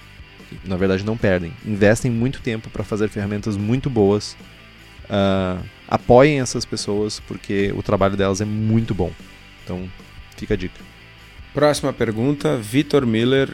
na 0.63 0.78
verdade 0.78 1.04
não 1.04 1.17
perdem, 1.17 1.52
investem 1.65 2.10
muito 2.10 2.41
tempo 2.41 2.70
para 2.70 2.84
fazer 2.84 3.10
ferramentas 3.10 3.58
muito 3.58 3.89
boas. 3.89 4.38
Uh, 5.06 5.62
apoiem 5.88 6.39
essas 6.39 6.63
pessoas 6.63 7.20
porque 7.20 7.74
o 7.76 7.84
trabalho 7.84 8.15
delas 8.15 8.39
é 8.39 8.46
muito 8.46 8.94
bom. 8.94 9.12
Então, 9.63 9.89
fica 10.38 10.54
a 10.54 10.58
dica. 10.58 10.80
Próxima 11.54 11.91
pergunta, 11.91 12.56
Vitor 12.56 13.06
Miller 13.06 13.50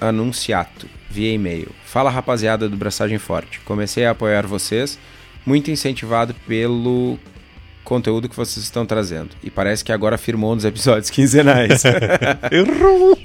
Anunciato, 0.00 0.86
via 1.10 1.32
e-mail. 1.32 1.70
Fala 1.84 2.10
rapaziada 2.10 2.68
do 2.68 2.76
Braçagem 2.76 3.18
Forte. 3.18 3.60
Comecei 3.60 4.04
a 4.04 4.10
apoiar 4.10 4.46
vocês, 4.46 4.98
muito 5.44 5.70
incentivado 5.70 6.34
pelo 6.46 7.18
conteúdo 7.88 8.28
que 8.28 8.36
vocês 8.36 8.62
estão 8.62 8.84
trazendo. 8.84 9.30
E 9.42 9.50
parece 9.50 9.82
que 9.82 9.90
agora 9.90 10.18
firmou 10.18 10.54
nos 10.54 10.66
episódios 10.66 11.08
quinzenais. 11.10 11.82
Errou! 12.52 13.18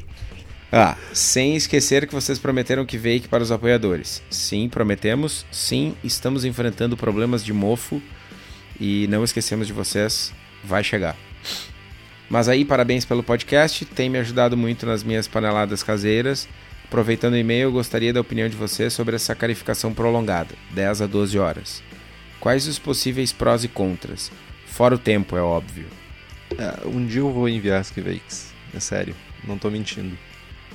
Ah, 0.71 0.95
sem 1.11 1.55
esquecer 1.55 2.07
que 2.07 2.15
vocês 2.15 2.39
prometeram 2.39 2.85
que 2.85 2.97
veio 2.97 3.21
para 3.23 3.43
os 3.43 3.51
apoiadores. 3.51 4.23
Sim, 4.29 4.69
prometemos. 4.69 5.45
Sim, 5.51 5.93
estamos 6.03 6.45
enfrentando 6.45 6.97
problemas 6.97 7.43
de 7.43 7.51
mofo. 7.53 8.01
E 8.79 9.05
não 9.07 9.23
esquecemos 9.23 9.67
de 9.67 9.73
vocês. 9.73 10.33
Vai 10.63 10.83
chegar. 10.83 11.15
Mas 12.29 12.47
aí, 12.47 12.65
parabéns 12.65 13.05
pelo 13.05 13.21
podcast. 13.21 13.85
Tem 13.85 14.09
me 14.09 14.17
ajudado 14.17 14.57
muito 14.57 14.85
nas 14.85 15.03
minhas 15.03 15.27
paneladas 15.27 15.83
caseiras. 15.83 16.47
Aproveitando 16.85 17.33
o 17.33 17.37
e-mail, 17.37 17.71
gostaria 17.71 18.13
da 18.13 18.21
opinião 18.21 18.47
de 18.47 18.55
vocês 18.55 18.93
sobre 18.93 19.15
a 19.15 19.19
sacarificação 19.19 19.93
prolongada, 19.93 20.55
10 20.71 21.01
a 21.01 21.07
12 21.07 21.37
horas. 21.37 21.83
Quais 22.39 22.67
os 22.67 22.79
possíveis 22.79 23.31
prós 23.31 23.63
e 23.63 23.67
contras? 23.67 24.31
Fora 24.73 24.95
o 24.95 24.97
tempo, 24.97 25.37
é 25.37 25.41
óbvio. 25.41 25.85
Uh, 26.53 26.89
um 26.89 27.05
dia 27.05 27.21
eu 27.21 27.31
vou 27.31 27.47
enviar 27.47 27.79
as 27.79 27.91
Kivakes. 27.91 28.51
É 28.73 28.79
sério, 28.79 29.15
não 29.43 29.55
tô 29.55 29.69
mentindo. 29.69 30.17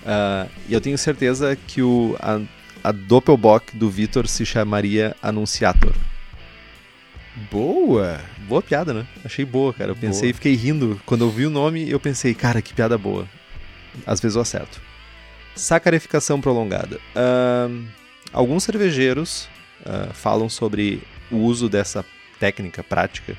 Uh, 0.04 0.48
e 0.68 0.72
eu 0.72 0.80
tenho 0.80 0.96
certeza 0.96 1.56
que 1.66 1.82
o, 1.82 2.16
a, 2.20 2.40
a 2.84 2.92
Doppelbock 2.92 3.76
do 3.76 3.90
Vitor 3.90 4.28
se 4.28 4.46
chamaria 4.46 5.16
Anunciator. 5.20 5.92
Boa! 7.50 8.20
Boa 8.46 8.62
piada, 8.62 8.94
né? 8.94 9.04
Achei 9.24 9.44
boa, 9.44 9.74
cara. 9.74 9.90
Eu 9.90 9.96
pensei, 9.96 10.30
e 10.30 10.32
fiquei 10.32 10.54
rindo. 10.54 11.00
Quando 11.04 11.24
eu 11.24 11.30
vi 11.30 11.44
o 11.44 11.50
nome, 11.50 11.90
eu 11.90 11.98
pensei, 11.98 12.34
cara, 12.34 12.62
que 12.62 12.72
piada 12.72 12.96
boa. 12.96 13.28
Às 14.06 14.20
vezes 14.20 14.36
eu 14.36 14.42
acerto. 14.42 14.80
Sacarificação 15.56 16.40
prolongada. 16.40 17.00
Uh, 17.16 17.84
alguns 18.32 18.62
cervejeiros 18.62 19.48
uh, 19.80 20.14
falam 20.14 20.48
sobre 20.48 21.02
o 21.32 21.38
uso 21.38 21.68
dessa 21.68 22.04
técnica, 22.38 22.84
prática, 22.84 23.36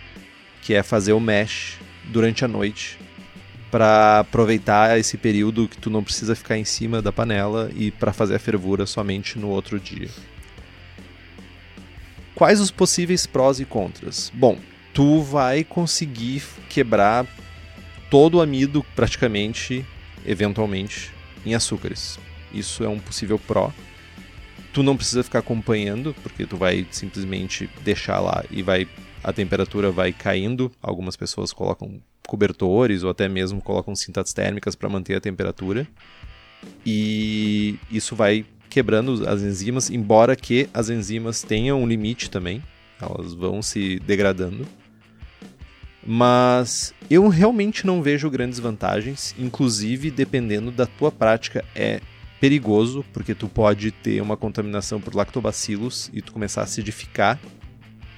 que 0.61 0.73
é 0.73 0.83
fazer 0.83 1.13
o 1.13 1.19
mash 1.19 1.77
durante 2.05 2.43
a 2.43 2.47
noite 2.47 2.97
para 3.71 4.19
aproveitar 4.19 4.97
esse 4.97 5.17
período 5.17 5.67
que 5.67 5.77
tu 5.77 5.89
não 5.89 6.03
precisa 6.03 6.35
ficar 6.35 6.57
em 6.57 6.65
cima 6.65 7.01
da 7.01 7.11
panela 7.11 7.69
e 7.75 7.91
para 7.91 8.11
fazer 8.11 8.35
a 8.35 8.39
fervura 8.39 8.85
somente 8.85 9.37
no 9.37 9.49
outro 9.49 9.79
dia. 9.79 10.09
Quais 12.33 12.59
os 12.59 12.71
possíveis 12.71 13.25
prós 13.25 13.59
e 13.59 13.65
contras? 13.65 14.31
Bom, 14.33 14.57
tu 14.93 15.21
vai 15.21 15.63
conseguir 15.63 16.43
quebrar 16.69 17.27
todo 18.09 18.35
o 18.35 18.41
amido 18.41 18.83
praticamente, 18.95 19.85
eventualmente, 20.25 21.11
em 21.45 21.53
açúcares. 21.53 22.17
Isso 22.53 22.83
é 22.83 22.89
um 22.89 22.99
possível 22.99 23.37
pró. 23.37 23.71
Tu 24.73 24.81
não 24.81 24.95
precisa 24.95 25.23
ficar 25.23 25.39
acompanhando, 25.39 26.15
porque 26.23 26.45
tu 26.45 26.57
vai 26.57 26.87
simplesmente 26.91 27.69
deixar 27.83 28.19
lá 28.19 28.43
e 28.49 28.63
vai 28.63 28.87
a 29.23 29.33
temperatura 29.33 29.91
vai 29.91 30.11
caindo. 30.11 30.71
Algumas 30.81 31.15
pessoas 31.15 31.51
colocam 31.53 32.01
cobertores 32.27 33.03
ou 33.03 33.09
até 33.09 33.27
mesmo 33.27 33.61
colocam 33.61 33.95
cintas 33.95 34.33
térmicas 34.33 34.75
para 34.75 34.89
manter 34.89 35.15
a 35.15 35.21
temperatura. 35.21 35.87
E 36.85 37.77
isso 37.91 38.15
vai 38.15 38.45
quebrando 38.69 39.27
as 39.27 39.41
enzimas, 39.41 39.89
embora 39.89 40.35
que 40.35 40.69
as 40.73 40.89
enzimas 40.89 41.41
tenham 41.41 41.81
um 41.81 41.87
limite 41.87 42.29
também, 42.29 42.63
elas 43.01 43.33
vão 43.33 43.61
se 43.61 43.99
degradando. 43.99 44.67
Mas 46.05 46.93
eu 47.09 47.27
realmente 47.27 47.85
não 47.85 48.01
vejo 48.01 48.29
grandes 48.29 48.59
vantagens, 48.59 49.35
inclusive 49.37 50.11
dependendo 50.11 50.71
da 50.71 50.85
tua 50.85 51.11
prática 51.11 51.65
é 51.75 51.99
perigoso, 52.39 53.03
porque 53.11 53.35
tu 53.35 53.49
pode 53.49 53.91
ter 53.91 54.21
uma 54.21 54.37
contaminação 54.37 55.01
por 55.01 55.13
lactobacilos 55.13 56.09
e 56.13 56.21
tu 56.21 56.31
começar 56.31 56.61
a 56.61 56.63
acidificar 56.63 57.39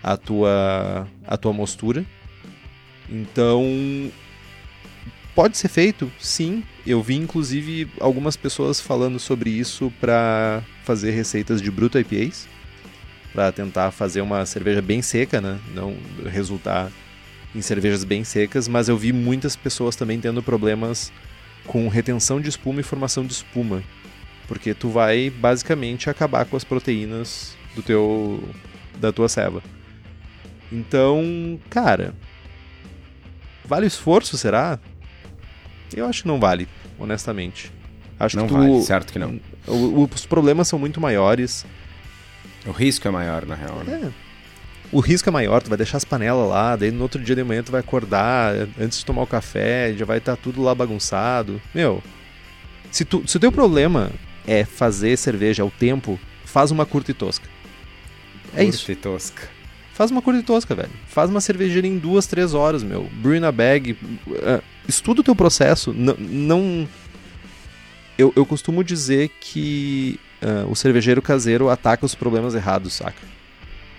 a 0.04 0.18
tua 0.18 1.08
a 1.28 1.38
tua 1.38 1.54
mostura. 1.54 2.06
Então, 3.10 4.12
pode 5.36 5.58
ser 5.58 5.68
feito, 5.68 6.12
sim. 6.20 6.64
Eu 6.86 7.02
vi 7.04 7.16
inclusive 7.16 7.90
algumas 8.00 8.38
pessoas 8.38 8.80
falando 8.80 9.20
sobre 9.20 9.50
isso 9.50 9.92
para 10.00 10.64
fazer 10.84 11.12
receitas 11.12 11.62
de 11.62 11.70
bruto 11.70 12.00
IPAs, 12.00 12.48
para 13.34 13.52
tentar 13.52 13.92
fazer 13.92 14.22
uma 14.22 14.46
cerveja 14.46 14.82
bem 14.82 15.02
seca, 15.02 15.42
né? 15.42 15.60
Não 15.74 15.96
resultar 16.26 16.92
em 17.54 17.62
cervejas 17.62 18.04
bem 18.04 18.24
secas, 18.24 18.68
mas 18.68 18.88
eu 18.88 18.98
vi 18.98 19.12
muitas 19.12 19.56
pessoas 19.56 19.96
também 19.96 20.20
tendo 20.20 20.42
problemas 20.42 21.12
com 21.66 21.88
retenção 21.90 22.40
de 22.40 22.50
espuma 22.50 22.80
e 22.80 22.84
formação 22.84 23.26
de 23.26 23.34
espuma, 23.34 23.84
porque 24.48 24.74
tu 24.74 24.90
vai 24.90 25.30
basicamente 25.30 26.10
acabar 26.10 26.46
com 26.46 26.56
as 26.56 26.64
proteínas 26.64 27.56
do 27.76 27.82
teu 27.82 28.42
da 29.00 29.12
tua 29.12 29.28
ceva. 29.30 29.62
Então, 30.72 31.60
cara, 31.70 32.14
Vale 33.72 33.86
o 33.86 33.88
esforço, 33.88 34.38
será? 34.38 34.78
Eu 35.96 36.06
acho 36.06 36.24
que 36.24 36.28
não 36.28 36.42
vale, 36.42 36.68
honestamente. 37.00 37.72
Acho 38.20 38.36
não 38.36 38.46
que 38.46 38.54
tu, 38.54 38.60
vale, 38.60 38.82
certo 38.82 39.14
que 39.14 39.18
não. 39.18 39.40
O, 39.66 40.10
os 40.14 40.26
problemas 40.26 40.68
são 40.68 40.78
muito 40.78 41.00
maiores. 41.00 41.66
O 42.66 42.72
risco 42.72 43.08
é 43.08 43.12
maior, 43.12 43.46
na 43.46 43.56
real, 43.56 43.82
né? 43.86 44.02
É. 44.08 44.12
O 44.92 45.00
risco 45.00 45.30
é 45.30 45.32
maior, 45.32 45.64
tu 45.64 45.70
vai 45.70 45.78
deixar 45.78 45.96
as 45.96 46.04
panelas 46.04 46.50
lá, 46.50 46.76
daí 46.76 46.92
no 46.92 47.02
outro 47.02 47.24
dia 47.24 47.34
de 47.34 47.46
manhã 47.46 47.64
tu 47.64 47.72
vai 47.72 47.80
acordar, 47.80 48.54
antes 48.78 49.00
de 49.00 49.06
tomar 49.06 49.22
o 49.22 49.28
café, 49.28 49.94
já 49.94 50.04
vai 50.04 50.18
estar 50.18 50.36
tá 50.36 50.42
tudo 50.44 50.62
lá 50.62 50.76
bagunçado. 50.76 51.62
Meu, 51.74 52.04
se, 52.92 53.06
tu, 53.06 53.24
se 53.26 53.38
o 53.38 53.40
teu 53.40 53.54
problema 53.54 54.12
é 54.46 54.66
fazer 54.66 55.18
cerveja 55.18 55.64
ao 55.64 55.72
tempo, 55.72 56.20
faz 56.44 56.72
uma 56.72 56.86
curta 56.86 57.12
e 57.12 57.14
tosca. 57.14 57.48
É 58.48 58.48
curta 58.48 58.64
isso. 58.64 58.86
Curta 58.86 58.92
e 58.92 58.96
tosca. 58.98 59.61
Faz 59.94 60.10
uma 60.10 60.24
e 60.38 60.44
tosca, 60.44 60.74
velho. 60.74 60.90
Faz 61.08 61.30
uma 61.30 61.42
cervejeira 61.42 61.86
em 61.86 61.98
duas, 61.98 62.26
três 62.26 62.54
horas, 62.54 62.82
meu. 62.82 63.10
Brew 63.22 63.40
na 63.40 63.52
bag. 63.52 63.92
Uh, 63.92 64.64
estuda 64.88 65.22
o 65.22 65.24
teu 65.24 65.36
processo. 65.36 65.92
N 65.92 66.16
não. 66.18 66.88
Eu, 68.18 68.32
eu 68.36 68.46
costumo 68.46 68.84
dizer 68.84 69.30
que 69.40 70.20
uh, 70.42 70.72
o 70.72 70.76
cervejeiro 70.76 71.22
caseiro 71.22 71.70
ataca 71.70 72.06
os 72.06 72.16
problemas 72.16 72.56
errados, 72.56 72.94
saca? 72.94 73.22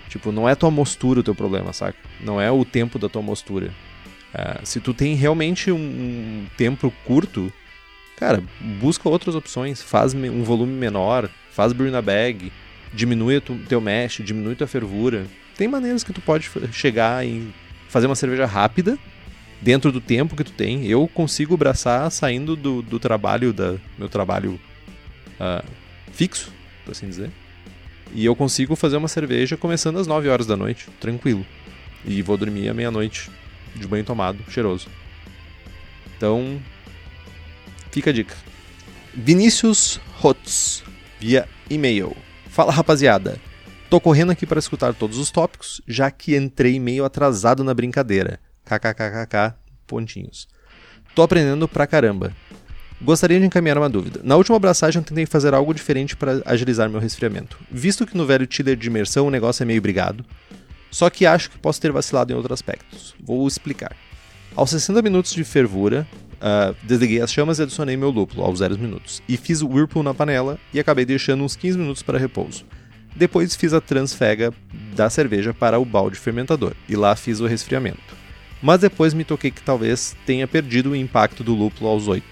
Tipo, 0.09 0.31
não 0.31 0.47
é 0.49 0.55
tua 0.55 0.71
mostura 0.71 1.19
o 1.19 1.23
teu 1.23 1.35
problema, 1.35 1.73
saca? 1.73 1.97
Não 2.21 2.41
é 2.41 2.51
o 2.51 2.65
tempo 2.65 2.97
da 2.97 3.07
tua 3.07 3.21
mostura. 3.21 3.71
Uh, 4.33 4.65
se 4.65 4.79
tu 4.79 4.93
tem 4.93 5.13
realmente 5.13 5.71
um, 5.71 5.77
um 5.77 6.45
tempo 6.57 6.91
curto, 7.05 7.53
cara, 8.17 8.43
busca 8.81 9.07
outras 9.07 9.35
opções. 9.35 9.81
Faz 9.81 10.13
um 10.15 10.43
volume 10.43 10.73
menor, 10.73 11.29
faz 11.51 11.71
brew 11.71 11.91
na 11.91 12.01
bag, 12.01 12.51
diminui 12.91 13.37
o 13.37 13.41
teu 13.41 13.79
mesh, 13.79 14.21
diminui 14.23 14.55
tua 14.55 14.67
fervura 14.67 15.27
tem 15.57 15.67
maneiras 15.67 16.03
que 16.03 16.13
tu 16.13 16.21
pode 16.21 16.49
chegar 16.71 17.25
em 17.25 17.53
fazer 17.89 18.07
uma 18.07 18.15
cerveja 18.15 18.45
rápida 18.45 18.97
dentro 19.61 19.91
do 19.91 20.01
tempo 20.01 20.35
que 20.35 20.43
tu 20.43 20.51
tem. 20.51 20.85
Eu 20.85 21.07
consigo 21.07 21.55
braçar 21.55 22.09
saindo 22.11 22.55
do, 22.55 22.81
do 22.81 22.99
trabalho, 22.99 23.53
da 23.53 23.75
meu 23.97 24.09
trabalho 24.09 24.59
uh, 25.39 25.65
fixo, 26.11 26.51
por 26.83 26.91
assim 26.91 27.07
dizer. 27.07 27.31
E 28.13 28.25
eu 28.25 28.35
consigo 28.35 28.75
fazer 28.75 28.97
uma 28.97 29.07
cerveja 29.07 29.57
começando 29.57 29.97
às 29.97 30.05
9 30.05 30.29
horas 30.29 30.45
da 30.45 30.55
noite, 30.55 30.87
tranquilo. 30.99 31.45
E 32.05 32.21
vou 32.21 32.37
dormir 32.37 32.69
à 32.69 32.73
meia-noite, 32.73 33.31
de 33.75 33.87
banho 33.87 34.03
tomado, 34.03 34.39
cheiroso. 34.49 34.87
Então, 36.17 36.61
fica 37.91 38.09
a 38.09 38.13
dica. 38.13 38.35
Vinícius 39.13 39.99
Hotz, 40.21 40.83
via 41.19 41.47
e-mail. 41.69 42.15
Fala 42.49 42.71
rapaziada, 42.71 43.39
Tô 43.93 44.01
correndo 44.01 44.31
aqui 44.31 44.47
para 44.47 44.57
escutar 44.57 44.91
todos 44.95 45.19
os 45.19 45.29
tópicos, 45.29 45.79
já 45.87 46.09
que 46.09 46.35
entrei 46.35 46.79
meio 46.79 47.05
atrasado 47.05 47.63
na 47.63 47.75
brincadeira. 47.75 48.39
KKKKK, 48.65 49.53
pontinhos. 49.85 50.47
Tô 51.13 51.21
aprendendo 51.21 51.67
pra 51.67 51.85
caramba. 51.85 52.35
Gostaria 52.99 53.39
de 53.39 53.45
encaminhar 53.45 53.77
uma 53.77 53.87
dúvida. 53.87 54.19
Na 54.23 54.35
última 54.35 54.57
abraçagem 54.57 54.99
eu 54.99 55.05
tentei 55.05 55.27
fazer 55.27 55.53
algo 55.53 55.75
diferente 55.75 56.15
para 56.15 56.41
agilizar 56.43 56.89
meu 56.89 56.99
resfriamento. 56.99 57.59
Visto 57.69 58.03
que 58.07 58.17
no 58.17 58.25
velho 58.25 58.47
tiller 58.47 58.75
de 58.75 58.87
imersão 58.87 59.27
o 59.27 59.29
negócio 59.29 59.61
é 59.61 59.65
meio 59.67 59.79
brigado, 59.79 60.25
só 60.89 61.07
que 61.07 61.27
acho 61.27 61.51
que 61.51 61.59
posso 61.59 61.79
ter 61.79 61.91
vacilado 61.91 62.33
em 62.33 62.35
outros 62.35 62.55
aspectos. 62.55 63.13
Vou 63.23 63.47
explicar. 63.47 63.95
Aos 64.55 64.71
60 64.71 65.03
minutos 65.03 65.35
de 65.35 65.43
fervura, 65.43 66.07
uh, 66.41 66.75
desliguei 66.81 67.21
as 67.21 67.31
chamas 67.31 67.59
e 67.59 67.61
adicionei 67.61 67.95
meu 67.95 68.09
lúpulo 68.09 68.43
aos 68.43 68.57
0 68.57 68.75
minutos. 68.75 69.21
E 69.29 69.37
fiz 69.37 69.61
o 69.61 69.67
whirlpool 69.67 70.01
na 70.01 70.15
panela 70.15 70.57
e 70.73 70.79
acabei 70.79 71.05
deixando 71.05 71.43
uns 71.43 71.55
15 71.55 71.77
minutos 71.77 72.01
para 72.01 72.17
repouso. 72.17 72.65
Depois 73.15 73.55
fiz 73.55 73.73
a 73.73 73.81
transfega 73.81 74.53
da 74.95 75.09
cerveja 75.09 75.53
para 75.53 75.79
o 75.79 75.85
balde 75.85 76.17
fermentador 76.17 76.73
e 76.89 76.95
lá 76.95 77.15
fiz 77.15 77.39
o 77.39 77.47
resfriamento. 77.47 78.23
Mas 78.61 78.79
depois 78.79 79.13
me 79.13 79.23
toquei 79.23 79.51
que 79.51 79.61
talvez 79.61 80.15
tenha 80.25 80.47
perdido 80.47 80.91
o 80.91 80.95
impacto 80.95 81.43
do 81.43 81.53
lúpulo 81.53 81.89
aos 81.89 82.07
8. 82.07 82.23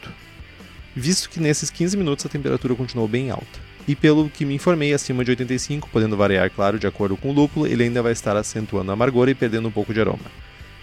Visto 0.96 1.30
que 1.30 1.40
nesses 1.40 1.70
15 1.70 1.98
minutos 1.98 2.26
a 2.26 2.30
temperatura 2.30 2.76
continuou 2.76 3.08
bem 3.08 3.30
alta. 3.30 3.72
E 3.88 3.96
pelo 3.96 4.30
que 4.30 4.46
me 4.46 4.56
informei, 4.56 4.94
acima 4.94 5.26
de 5.26 5.32
85, 5.32 5.90
podendo 5.90 6.16
variar, 6.16 6.50
claro, 6.50 6.78
de 6.78 6.88
acordo 6.88 7.18
com 7.18 7.30
o 7.30 7.34
lúpulo, 7.34 7.68
ele 7.68 7.84
ainda 7.84 8.02
vai 8.02 8.12
estar 8.12 8.36
acentuando 8.38 8.92
a 8.92 8.94
amargor 8.94 9.28
e 9.28 9.36
perdendo 9.36 9.68
um 9.68 9.72
pouco 9.72 9.94
de 9.94 10.00
aroma. 10.00 10.20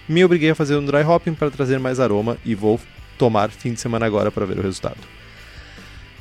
Me 0.07 0.23
obriguei 0.23 0.49
a 0.49 0.55
fazer 0.55 0.75
um 0.75 0.85
dry 0.85 1.03
hopping 1.03 1.33
para 1.33 1.51
trazer 1.51 1.79
mais 1.79 1.99
aroma 1.99 2.37
e 2.43 2.55
vou 2.55 2.79
tomar 3.17 3.49
fim 3.49 3.73
de 3.73 3.79
semana 3.79 4.05
agora 4.05 4.31
para 4.31 4.45
ver 4.45 4.59
o 4.59 4.61
resultado. 4.61 4.97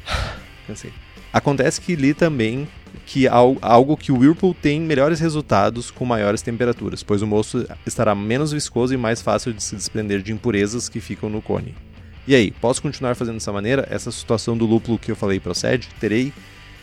Cansei. 0.67 0.93
Acontece 1.33 1.81
que 1.81 1.97
li 1.97 2.15
também 2.15 2.69
que 3.09 3.27
algo 3.27 3.97
que 3.97 4.13
o 4.13 4.19
Whirlpool 4.19 4.53
tem 4.53 4.79
melhores 4.79 5.19
resultados 5.19 5.91
com 5.91 6.05
maiores 6.05 6.43
temperaturas, 6.43 7.03
pois 7.03 7.23
o 7.23 7.27
moço 7.27 7.67
estará 7.87 8.15
menos 8.15 8.53
viscoso 8.53 8.93
e 8.93 8.99
mais 8.99 9.23
fácil 9.23 9.55
de 9.55 9.63
se 9.63 9.75
desprender 9.75 10.21
de 10.21 10.31
impurezas 10.31 10.91
que 10.91 11.01
ficam 11.01 11.31
no 11.31 11.41
cone. 11.41 11.75
E 12.27 12.35
aí, 12.35 12.51
posso 12.51 12.83
continuar 12.83 13.15
fazendo 13.15 13.37
dessa 13.37 13.51
maneira? 13.51 13.89
Essa 13.91 14.13
situação 14.13 14.59
do 14.59 14.67
lúpulo 14.67 14.99
que 14.99 15.11
eu 15.11 15.17
falei 15.17 15.41
procede? 15.41 15.89
Terei 15.99 16.35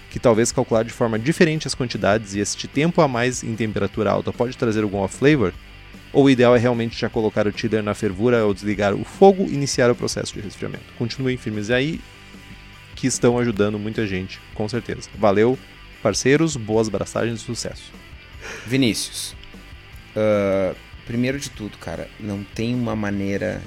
que 0.10 0.18
talvez 0.18 0.52
calcular 0.52 0.84
de 0.84 0.92
forma 0.92 1.20
diferente 1.20 1.68
as 1.68 1.76
quantidades 1.76 2.34
e 2.34 2.40
este 2.40 2.68
tempo 2.68 3.02
a 3.02 3.08
mais 3.08 3.44
em 3.44 3.56
temperatura 3.56 4.10
alta 4.10 4.34
pode 4.34 4.58
trazer 4.58 4.82
algum 4.82 4.98
off-flavor? 4.98 5.54
Ou 6.12 6.24
o 6.24 6.30
ideal 6.30 6.56
é 6.56 6.60
realmente 6.60 7.00
já 7.00 7.08
colocar 7.08 7.46
o 7.46 7.52
tiller 7.52 7.84
na 7.84 7.94
fervura 7.94 8.44
ou 8.44 8.52
desligar 8.52 8.96
o 8.96 9.04
fogo 9.04 9.46
e 9.48 9.54
iniciar 9.54 9.92
o 9.92 9.96
processo 9.96 10.34
de 10.34 10.40
resfriamento? 10.40 10.86
Continuem 10.98 11.38
firmes 11.38 11.70
aí, 11.70 12.02
que 12.96 13.06
estão 13.06 13.38
ajudando 13.38 13.78
muita 13.78 14.08
gente, 14.08 14.42
com 14.56 14.68
certeza. 14.68 15.08
Valeu, 15.20 15.56
parceiros, 16.06 16.56
boas 16.56 16.88
braçagens 16.88 17.42
e 17.42 17.44
sucesso. 17.44 17.92
Vinícius, 18.68 19.36
uh, 20.16 20.76
primeiro 21.04 21.40
de 21.40 21.50
tudo, 21.50 21.80
cara, 21.80 22.08
não 22.20 22.44
tem 22.44 22.76
uma 22.76 22.96
maneira, 22.96 23.60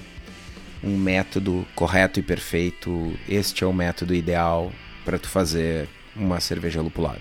um 0.80 0.96
método 0.96 1.66
correto 1.74 2.20
e 2.20 2.22
perfeito. 2.22 3.12
Este 3.28 3.64
é 3.64 3.66
o 3.66 3.72
método 3.72 4.14
ideal 4.14 4.72
para 5.04 5.18
tu 5.18 5.28
fazer 5.28 5.88
uma 6.14 6.38
cerveja 6.38 6.80
lupulada. 6.80 7.20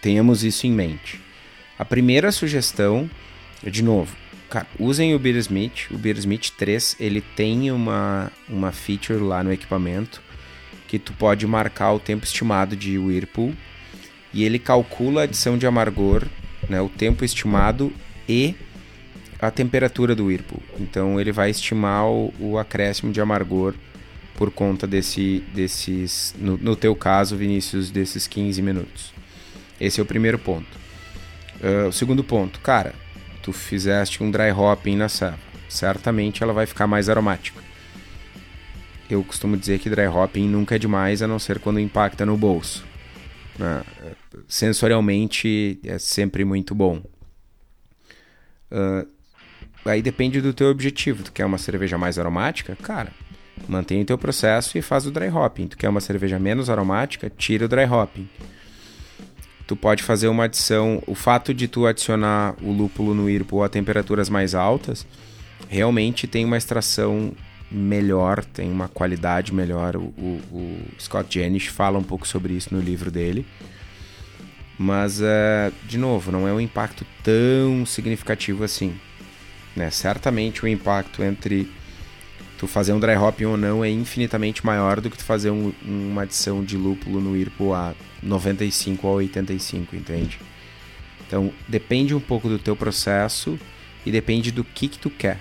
Tenhamos 0.00 0.44
isso 0.44 0.64
em 0.64 0.70
mente. 0.70 1.20
A 1.76 1.84
primeira 1.84 2.30
sugestão, 2.30 3.10
de 3.64 3.82
novo, 3.82 4.16
cara, 4.48 4.68
usem 4.78 5.12
o 5.12 5.18
Beersmith. 5.18 5.90
O 5.90 5.98
Beersmith 5.98 6.52
3 6.56 6.98
ele 7.00 7.20
tem 7.20 7.72
uma, 7.72 8.30
uma 8.48 8.70
feature 8.70 9.18
lá 9.18 9.42
no 9.42 9.52
equipamento 9.52 10.22
que 10.96 10.98
tu 10.98 11.12
pode 11.12 11.46
marcar 11.46 11.92
o 11.92 12.00
tempo 12.00 12.24
estimado 12.24 12.74
de 12.74 12.96
Whirlpool 12.96 13.52
e 14.32 14.44
ele 14.44 14.58
calcula 14.58 15.20
a 15.20 15.24
adição 15.24 15.58
de 15.58 15.66
amargor, 15.66 16.24
né, 16.68 16.80
o 16.80 16.88
tempo 16.88 17.22
estimado 17.22 17.92
e 18.26 18.54
a 19.38 19.50
temperatura 19.50 20.14
do 20.14 20.26
Whirlpool. 20.26 20.62
Então 20.80 21.20
ele 21.20 21.32
vai 21.32 21.50
estimar 21.50 22.06
o, 22.06 22.32
o 22.40 22.58
acréscimo 22.58 23.12
de 23.12 23.20
amargor 23.20 23.74
por 24.36 24.50
conta 24.50 24.86
desse, 24.86 25.44
desses, 25.54 26.34
no, 26.38 26.56
no, 26.56 26.74
teu 26.74 26.94
caso, 26.96 27.36
Vinícius, 27.36 27.90
desses 27.90 28.26
15 28.26 28.62
minutos. 28.62 29.12
Esse 29.78 30.00
é 30.00 30.02
o 30.02 30.06
primeiro 30.06 30.38
ponto. 30.38 30.78
Uh, 31.60 31.88
o 31.88 31.92
segundo 31.92 32.24
ponto, 32.24 32.60
cara, 32.60 32.94
tu 33.42 33.52
fizeste 33.52 34.22
um 34.22 34.30
dry 34.30 34.50
hopping 34.50 34.96
na 34.96 35.08
serva, 35.08 35.38
certamente 35.68 36.42
ela 36.42 36.52
vai 36.54 36.66
ficar 36.66 36.86
mais 36.86 37.08
aromática. 37.08 37.65
Eu 39.08 39.22
costumo 39.22 39.56
dizer 39.56 39.78
que 39.78 39.88
dry 39.88 40.06
hopping 40.06 40.48
nunca 40.48 40.74
é 40.74 40.78
demais, 40.78 41.22
a 41.22 41.28
não 41.28 41.38
ser 41.38 41.58
quando 41.60 41.78
impacta 41.78 42.26
no 42.26 42.36
bolso. 42.36 42.84
Né? 43.58 43.82
Sensorialmente 44.48 45.78
é 45.84 45.98
sempre 45.98 46.44
muito 46.44 46.74
bom. 46.74 47.02
Uh, 48.70 49.06
aí 49.84 50.02
depende 50.02 50.40
do 50.40 50.52
teu 50.52 50.68
objetivo. 50.68 51.22
Tu 51.22 51.32
quer 51.32 51.44
uma 51.44 51.58
cerveja 51.58 51.96
mais 51.96 52.18
aromática? 52.18 52.76
Cara, 52.82 53.12
mantém 53.68 54.02
o 54.02 54.04
teu 54.04 54.18
processo 54.18 54.76
e 54.76 54.82
faz 54.82 55.06
o 55.06 55.10
dry 55.10 55.28
hopping. 55.28 55.68
Tu 55.68 55.76
quer 55.76 55.88
uma 55.88 56.00
cerveja 56.00 56.38
menos 56.38 56.68
aromática? 56.68 57.30
Tira 57.30 57.64
o 57.64 57.68
dry 57.68 57.84
hopping. 57.84 58.28
Tu 59.66 59.74
pode 59.74 60.02
fazer 60.02 60.28
uma 60.28 60.44
adição. 60.44 61.02
O 61.06 61.14
fato 61.14 61.54
de 61.54 61.66
tu 61.66 61.86
adicionar 61.86 62.54
o 62.62 62.72
lúpulo 62.72 63.14
no 63.14 63.24
Whirlpool 63.24 63.64
a 63.64 63.68
temperaturas 63.68 64.28
mais 64.28 64.54
altas 64.54 65.06
realmente 65.68 66.26
tem 66.26 66.44
uma 66.44 66.56
extração 66.56 67.32
melhor, 67.70 68.44
tem 68.44 68.70
uma 68.70 68.88
qualidade 68.88 69.52
melhor. 69.52 69.96
O, 69.96 70.12
o, 70.18 70.40
o 70.52 70.80
Scott 70.98 71.38
Jenish 71.38 71.66
fala 71.66 71.98
um 71.98 72.02
pouco 72.02 72.26
sobre 72.26 72.54
isso 72.54 72.74
no 72.74 72.80
livro 72.80 73.10
dele. 73.10 73.46
Mas, 74.78 75.20
uh, 75.20 75.72
de 75.84 75.96
novo, 75.96 76.30
não 76.30 76.46
é 76.46 76.52
um 76.52 76.60
impacto 76.60 77.06
tão 77.22 77.86
significativo 77.86 78.62
assim. 78.62 78.94
Né? 79.74 79.90
Certamente 79.90 80.64
o 80.64 80.68
impacto 80.68 81.22
entre 81.22 81.70
tu 82.58 82.66
fazer 82.66 82.92
um 82.92 83.00
dry 83.00 83.16
hopping 83.16 83.44
ou 83.44 83.56
não 83.56 83.84
é 83.84 83.90
infinitamente 83.90 84.64
maior 84.64 85.00
do 85.00 85.10
que 85.10 85.18
tu 85.18 85.24
fazer 85.24 85.50
um, 85.50 85.72
uma 85.84 86.22
adição 86.22 86.64
de 86.64 86.76
lúpulo 86.76 87.20
no 87.20 87.36
IRPO 87.36 87.74
a 87.74 87.94
95 88.22 89.06
ou 89.06 89.16
85, 89.16 89.94
entende? 89.94 90.38
Então 91.26 91.52
depende 91.68 92.14
um 92.14 92.20
pouco 92.20 92.48
do 92.48 92.58
teu 92.58 92.74
processo 92.74 93.58
e 94.04 94.10
depende 94.10 94.50
do 94.50 94.64
que, 94.64 94.88
que 94.88 94.98
tu 94.98 95.10
quer. 95.10 95.38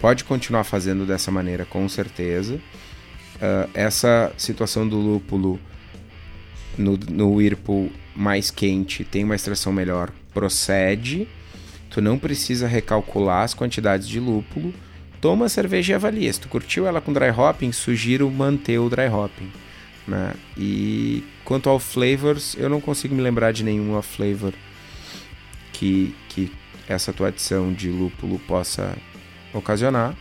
Pode 0.00 0.24
continuar 0.24 0.64
fazendo 0.64 1.04
dessa 1.04 1.30
maneira, 1.30 1.64
com 1.64 1.88
certeza. 1.88 2.54
Uh, 2.54 3.70
essa 3.74 4.32
situação 4.36 4.88
do 4.88 4.98
lúpulo 4.98 5.58
no, 6.76 6.96
no 6.96 7.34
Whirlpool 7.34 7.90
mais 8.14 8.50
quente 8.50 9.04
tem 9.04 9.24
uma 9.24 9.34
extração 9.34 9.72
melhor, 9.72 10.10
procede 10.32 11.28
Tu 11.90 12.00
não 12.00 12.16
precisa 12.16 12.68
recalcular 12.68 13.42
as 13.42 13.52
quantidades 13.52 14.06
de 14.06 14.20
lúpulo. 14.20 14.72
Toma 15.20 15.46
a 15.46 15.48
cerveja 15.48 15.92
e 15.92 15.94
avalia. 15.96 16.32
Se 16.32 16.40
tu 16.40 16.48
curtiu 16.48 16.86
ela 16.86 17.00
com 17.00 17.12
dry 17.12 17.30
hopping, 17.30 17.72
sugiro 17.72 18.30
manter 18.30 18.78
o 18.78 18.88
dry 18.88 19.08
hopping. 19.08 19.50
Né? 20.06 20.34
E 20.56 21.24
quanto 21.44 21.68
ao 21.68 21.80
flavors, 21.80 22.56
eu 22.56 22.68
não 22.68 22.80
consigo 22.80 23.14
me 23.14 23.20
lembrar 23.20 23.52
de 23.52 23.64
nenhuma 23.64 24.02
flavor 24.02 24.54
que, 25.72 26.14
que 26.28 26.50
essa 26.88 27.12
tua 27.12 27.28
adição 27.28 27.72
de 27.72 27.90
lúpulo 27.90 28.38
possa 28.38 28.96
ocasionar. 29.52 30.14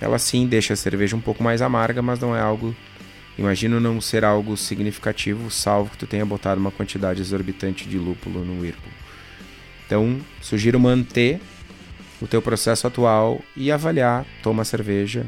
Ela 0.00 0.18
sim 0.18 0.46
deixa 0.46 0.74
a 0.74 0.76
cerveja 0.76 1.16
um 1.16 1.20
pouco 1.20 1.42
mais 1.42 1.62
amarga, 1.62 2.02
mas 2.02 2.18
não 2.18 2.36
é 2.36 2.40
algo. 2.40 2.74
Imagino 3.38 3.78
não 3.78 4.00
ser 4.00 4.24
algo 4.24 4.56
significativo, 4.56 5.50
salvo 5.50 5.90
que 5.90 5.98
tu 5.98 6.06
tenha 6.06 6.24
botado 6.24 6.60
uma 6.60 6.70
quantidade 6.70 7.20
exorbitante 7.20 7.86
de 7.86 7.98
lúpulo 7.98 8.44
no 8.44 8.60
Whirlpool. 8.60 8.92
Então, 9.86 10.20
sugiro 10.40 10.80
manter 10.80 11.40
o 12.20 12.26
teu 12.26 12.40
processo 12.40 12.86
atual 12.86 13.42
e 13.54 13.70
avaliar, 13.70 14.24
toma 14.42 14.64
cerveja, 14.64 15.26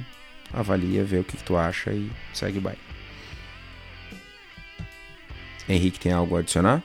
avalia, 0.53 1.05
vê 1.05 1.19
o 1.19 1.25
que, 1.25 1.37
que 1.37 1.45
tu 1.45 1.57
acha 1.57 1.93
e 1.93 2.11
segue 2.33 2.59
bye. 2.59 2.79
Henrique, 5.69 6.01
tem 6.01 6.13
algo 6.13 6.37
a 6.37 6.41
adicionar? 6.41 6.83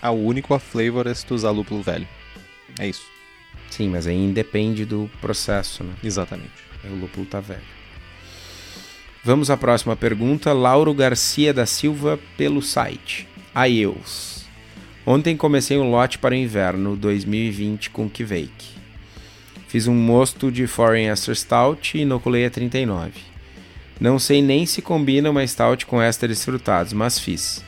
Ah, 0.00 0.10
o 0.10 0.24
único 0.24 0.54
a 0.54 0.58
flavor 0.58 1.06
é 1.06 1.14
se 1.14 1.24
tu 1.24 1.34
usar 1.34 1.50
lúpulo 1.50 1.82
velho. 1.82 2.08
É 2.78 2.88
isso. 2.88 3.06
Sim, 3.72 3.88
mas 3.88 4.06
aí 4.06 4.14
independe 4.14 4.84
do 4.84 5.10
processo, 5.18 5.82
né? 5.82 5.94
Exatamente. 6.04 6.52
O 6.84 6.94
lúpulo 6.94 7.24
tá 7.24 7.40
velho. 7.40 7.62
Vamos 9.24 9.48
à 9.48 9.56
próxima 9.56 9.96
pergunta. 9.96 10.52
Lauro 10.52 10.92
Garcia 10.92 11.54
da 11.54 11.64
Silva 11.64 12.18
pelo 12.36 12.60
site. 12.60 13.26
Aeus. 13.54 14.44
Ontem 15.06 15.38
comecei 15.38 15.78
um 15.78 15.90
lote 15.90 16.18
para 16.18 16.34
o 16.34 16.36
inverno 16.36 16.94
2020 16.96 17.88
com 17.88 18.10
Kveik. 18.10 18.52
Fiz 19.68 19.86
um 19.86 19.94
mosto 19.94 20.52
de 20.52 20.66
Foreign 20.66 21.10
Ester 21.10 21.34
Stout 21.34 21.96
e 21.96 22.02
inoculei 22.02 22.44
a 22.44 22.50
39. 22.50 23.12
Não 23.98 24.18
sei 24.18 24.42
nem 24.42 24.66
se 24.66 24.82
combina 24.82 25.30
uma 25.30 25.46
Stout 25.46 25.86
com 25.86 26.02
ésteres 26.02 26.44
frutados, 26.44 26.92
mas 26.92 27.18
fiz. 27.18 27.64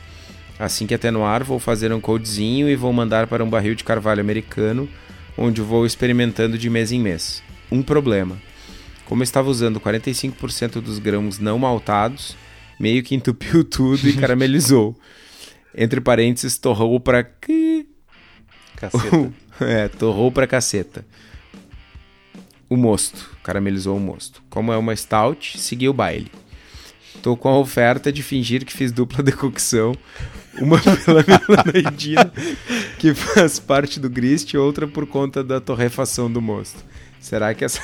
Assim 0.59 0.85
que 0.85 0.93
atenuar, 0.93 1.43
vou 1.43 1.57
fazer 1.57 1.91
um 1.91 1.99
coldzinho 1.99 2.69
e 2.69 2.75
vou 2.75 2.93
mandar 2.93 3.25
para 3.25 3.43
um 3.43 3.49
barril 3.49 3.73
de 3.73 3.83
carvalho 3.83 4.21
americano, 4.21 4.87
onde 5.37 5.61
vou 5.61 5.85
experimentando 5.85 6.57
de 6.57 6.69
mês 6.69 6.91
em 6.91 6.99
mês. 6.99 7.43
Um 7.71 7.81
problema. 7.81 8.37
Como 9.05 9.21
eu 9.21 9.25
estava 9.25 9.49
usando 9.49 9.79
45% 9.79 10.81
dos 10.81 10.99
grãos 10.99 11.39
não 11.39 11.59
maltados, 11.59 12.35
meio 12.79 13.03
que 13.03 13.15
entupiu 13.15 13.63
tudo 13.65 14.07
e 14.07 14.13
caramelizou. 14.13 14.95
Entre 15.75 15.99
parênteses, 16.01 16.57
torrou 16.57 16.99
pra. 16.99 17.23
Caceta. 18.75 19.33
é, 19.61 19.87
torrou 19.87 20.31
pra 20.31 20.47
caceta. 20.47 21.05
O 22.69 22.75
mosto. 22.75 23.35
Caramelizou 23.43 23.97
o 23.97 23.99
mosto. 23.99 24.41
Como 24.49 24.71
é 24.71 24.77
uma 24.77 24.95
stout, 24.95 25.59
segui 25.59 25.87
o 25.87 25.93
baile. 25.93 26.31
Tô 27.25 27.35
com 27.35 27.49
a 27.49 27.57
oferta 27.57 28.11
de 28.11 28.21
fingir 28.21 28.63
que 28.63 28.71
fiz 28.71 28.91
dupla 28.91 29.21
decocção. 29.25 29.95
Uma 30.59 30.79
pela 30.79 31.25
melanoidina, 31.27 32.31
que 32.99 33.15
faz 33.15 33.57
parte 33.57 33.99
do 33.99 34.07
grist, 34.07 34.53
e 34.53 34.59
outra 34.59 34.87
por 34.87 35.07
conta 35.07 35.43
da 35.43 35.59
torrefação 35.59 36.31
do 36.31 36.39
mosto. 36.39 36.85
Será 37.19 37.51
que 37.55 37.65
essa 37.65 37.81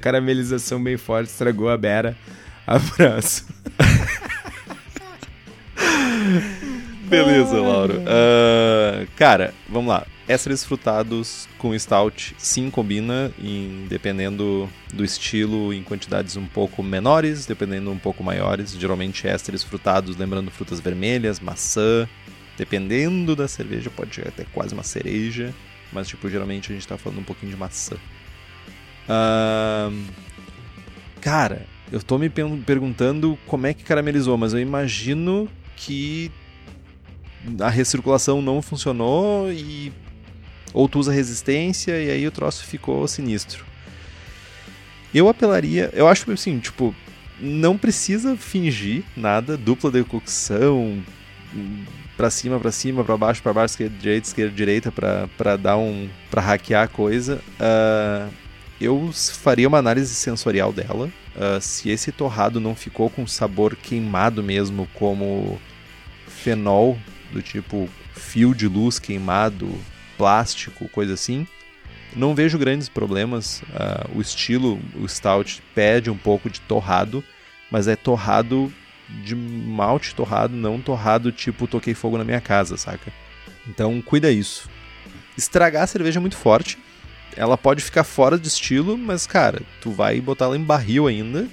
caramelização 0.00 0.80
bem 0.80 0.96
forte 0.96 1.28
estragou 1.28 1.68
a 1.68 1.76
Bera? 1.76 2.16
Abraço. 2.64 3.48
Beleza, 7.08 7.60
Lauro. 7.60 7.94
Uh, 8.00 9.06
cara, 9.16 9.54
vamos 9.68 9.88
lá. 9.88 10.06
Ésteres 10.28 10.62
frutados 10.62 11.48
com 11.56 11.76
stout 11.78 12.34
sim 12.36 12.70
combina, 12.70 13.32
em, 13.42 13.86
dependendo 13.88 14.68
do 14.92 15.02
estilo, 15.02 15.72
em 15.72 15.82
quantidades 15.82 16.36
um 16.36 16.46
pouco 16.46 16.82
menores, 16.82 17.46
dependendo 17.46 17.90
um 17.90 17.98
pouco 17.98 18.22
maiores. 18.22 18.72
Geralmente 18.72 19.26
ésteres 19.26 19.62
frutados, 19.62 20.16
lembrando 20.16 20.50
frutas 20.50 20.80
vermelhas, 20.80 21.40
maçã. 21.40 22.06
Dependendo 22.58 23.34
da 23.34 23.48
cerveja, 23.48 23.88
pode 23.88 24.14
chegar 24.14 24.28
até 24.28 24.44
quase 24.52 24.74
uma 24.74 24.82
cereja. 24.82 25.54
Mas, 25.90 26.08
tipo, 26.08 26.28
geralmente 26.28 26.70
a 26.70 26.74
gente 26.74 26.86
tá 26.86 26.98
falando 26.98 27.20
um 27.20 27.24
pouquinho 27.24 27.52
de 27.52 27.58
maçã. 27.58 27.96
Uh, 29.08 30.04
cara, 31.22 31.64
eu 31.90 32.02
tô 32.02 32.18
me 32.18 32.28
perguntando 32.28 33.38
como 33.46 33.66
é 33.66 33.72
que 33.72 33.82
caramelizou, 33.82 34.36
mas 34.36 34.52
eu 34.52 34.60
imagino 34.60 35.48
que 35.74 36.30
a 37.60 37.68
recirculação 37.68 38.42
não 38.42 38.60
funcionou 38.60 39.50
e 39.52 39.92
ou 40.72 40.88
tu 40.88 40.98
usa 40.98 41.12
resistência 41.12 41.92
e 41.92 42.10
aí 42.10 42.26
o 42.26 42.30
troço 42.30 42.64
ficou 42.64 43.06
sinistro. 43.08 43.64
Eu 45.14 45.28
apelaria, 45.28 45.90
eu 45.94 46.06
acho 46.06 46.30
assim, 46.30 46.58
tipo, 46.58 46.94
não 47.40 47.78
precisa 47.78 48.36
fingir 48.36 49.02
nada, 49.16 49.56
dupla 49.56 49.90
decocção, 49.90 51.02
para 52.16 52.30
cima, 52.30 52.58
para 52.58 52.72
cima, 52.72 53.04
para 53.04 53.16
baixo, 53.16 53.42
para 53.42 53.52
baixo, 53.52 53.72
esquerda, 53.72 53.96
direita, 53.96 54.26
esquerda, 54.26 54.54
direita, 54.54 54.92
para 54.92 55.56
dar 55.56 55.76
um, 55.76 56.08
para 56.30 56.42
hackear 56.42 56.84
a 56.84 56.88
coisa. 56.88 57.40
Uh, 57.60 58.30
eu 58.80 59.10
faria 59.12 59.68
uma 59.68 59.78
análise 59.78 60.14
sensorial 60.14 60.72
dela. 60.72 61.06
Uh, 61.36 61.60
se 61.60 61.90
esse 61.90 62.10
torrado 62.10 62.60
não 62.60 62.74
ficou 62.74 63.08
com 63.08 63.26
sabor 63.26 63.76
queimado 63.76 64.42
mesmo, 64.42 64.88
como 64.94 65.60
fenol 66.26 66.98
do 67.32 67.42
tipo 67.42 67.88
fio 68.14 68.54
de 68.54 68.66
luz 68.66 68.98
queimado, 68.98 69.70
plástico, 70.16 70.88
coisa 70.88 71.14
assim. 71.14 71.46
Não 72.14 72.34
vejo 72.34 72.58
grandes 72.58 72.88
problemas. 72.88 73.62
Uh, 73.62 74.18
o 74.18 74.20
estilo, 74.20 74.80
o 74.94 75.08
stout 75.08 75.62
pede 75.74 76.10
um 76.10 76.16
pouco 76.16 76.48
de 76.48 76.60
torrado, 76.62 77.22
mas 77.70 77.86
é 77.86 77.96
torrado 77.96 78.72
de 79.08 79.34
malte 79.34 80.14
torrado, 80.14 80.54
não 80.54 80.80
torrado 80.80 81.32
tipo 81.32 81.66
toquei 81.66 81.94
fogo 81.94 82.18
na 82.18 82.24
minha 82.24 82.40
casa, 82.40 82.76
saca? 82.76 83.12
Então 83.66 84.00
cuida 84.02 84.30
isso. 84.30 84.68
Estragar 85.36 85.84
a 85.84 85.86
cerveja 85.86 86.18
é 86.18 86.20
muito 86.20 86.36
forte. 86.36 86.78
Ela 87.36 87.56
pode 87.56 87.82
ficar 87.82 88.04
fora 88.04 88.38
de 88.38 88.48
estilo, 88.48 88.98
mas 88.98 89.26
cara, 89.26 89.62
tu 89.80 89.90
vai 89.90 90.20
botar 90.20 90.46
ela 90.46 90.56
em 90.56 90.62
barril 90.62 91.06
ainda. 91.06 91.46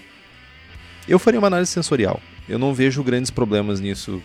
Eu 1.08 1.20
faria 1.20 1.40
uma 1.40 1.48
análise 1.48 1.72
sensorial. 1.72 2.20
Eu 2.48 2.58
não 2.58 2.74
vejo 2.74 3.04
grandes 3.04 3.30
problemas 3.30 3.80
nisso 3.80 4.22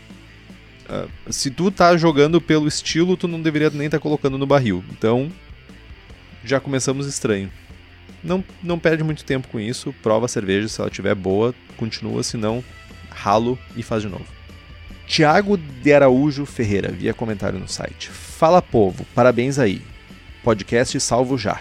Uh, 0.91 1.33
se 1.33 1.53
tu 1.53 1.71
tá 1.71 1.97
jogando 1.97 2.41
pelo 2.41 2.67
estilo, 2.67 3.17
tu 3.17 3.29
não 3.29 3.41
deveria 3.41 3.71
nem 3.71 3.87
estar 3.87 3.99
tá 3.99 4.03
colocando 4.03 4.37
no 4.37 4.47
barril. 4.47 4.83
Então, 4.91 5.31
já 6.45 6.59
começamos 6.59 7.07
estranho. 7.07 7.51
Não, 8.25 8.45
não 8.61 8.79
perde 8.79 9.05
muito 9.05 9.25
tempo 9.25 9.47
com 9.47 9.61
isso, 9.61 9.95
prova 10.03 10.27
a 10.27 10.29
cerveja, 10.29 10.69
se 10.69 10.81
ela 10.81 10.91
estiver 10.91 11.15
boa, 11.15 11.55
continua, 11.77 12.23
se 12.25 12.37
não, 12.37 12.63
ralo 13.09 13.57
e 13.77 13.83
faz 13.85 14.03
de 14.03 14.09
novo. 14.09 14.27
Tiago 15.07 15.57
de 15.57 15.93
Araújo 15.93 16.45
Ferreira, 16.45 16.91
via 16.91 17.15
comentário 17.15 17.59
no 17.59 17.69
site. 17.69 18.11
Fala 18.11 18.61
povo, 18.61 19.07
parabéns 19.15 19.59
aí. 19.59 19.83
Podcast 20.43 20.99
salvo 21.01 21.39
já. 21.39 21.61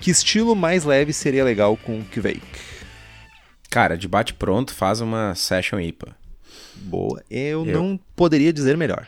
Que 0.00 0.10
estilo 0.10 0.56
mais 0.56 0.84
leve 0.84 1.12
seria 1.12 1.44
legal 1.44 1.76
com 1.76 2.00
o 2.00 2.04
Kvake? 2.04 2.40
Cara, 3.70 3.96
de 3.96 4.06
bate 4.08 4.34
pronto, 4.34 4.74
faz 4.74 5.00
uma 5.00 5.34
Session 5.34 5.80
IPA. 5.80 6.21
Boa. 6.82 7.22
Eu, 7.30 7.66
Eu... 7.66 7.72
não 7.72 7.98
poderia 8.16 8.52
dizer 8.52 8.76
melhor. 8.76 9.06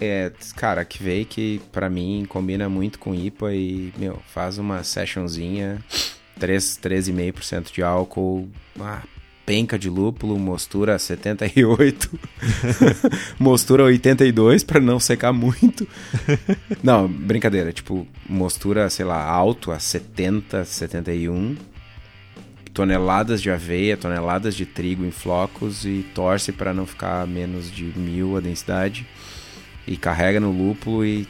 É, 0.00 0.32
cara, 0.56 0.84
Kvake 0.84 1.60
pra 1.70 1.88
mim 1.88 2.24
combina 2.28 2.68
muito 2.68 2.98
com 2.98 3.14
IPA 3.14 3.52
e, 3.54 3.92
meu, 3.96 4.20
faz 4.26 4.58
uma 4.58 4.82
sessionzinha, 4.82 5.84
13,5% 6.40 7.72
de 7.72 7.82
álcool, 7.82 8.48
uma 8.74 9.02
penca 9.44 9.78
de 9.78 9.90
lúpulo, 9.90 10.38
mostura 10.38 10.98
78, 10.98 12.18
mostura 13.38 13.84
82 13.84 14.64
para 14.64 14.80
não 14.80 14.98
secar 14.98 15.32
muito. 15.32 15.86
Não, 16.82 17.06
brincadeira, 17.08 17.72
tipo, 17.72 18.06
mostura, 18.28 18.88
sei 18.88 19.04
lá, 19.04 19.22
alto 19.24 19.70
a 19.70 19.78
70, 19.78 20.64
71, 20.64 21.56
toneladas 22.72 23.42
de 23.42 23.50
aveia, 23.50 23.96
toneladas 23.96 24.54
de 24.54 24.64
trigo 24.64 25.04
em 25.04 25.10
flocos 25.10 25.84
e 25.84 26.04
torce 26.14 26.52
para 26.52 26.72
não 26.72 26.86
ficar 26.86 27.26
menos 27.26 27.70
de 27.70 27.84
mil 27.84 28.36
a 28.36 28.40
densidade 28.40 29.06
e 29.86 29.96
carrega 29.96 30.40
no 30.40 30.50
lúpulo 30.50 31.04
e 31.04 31.26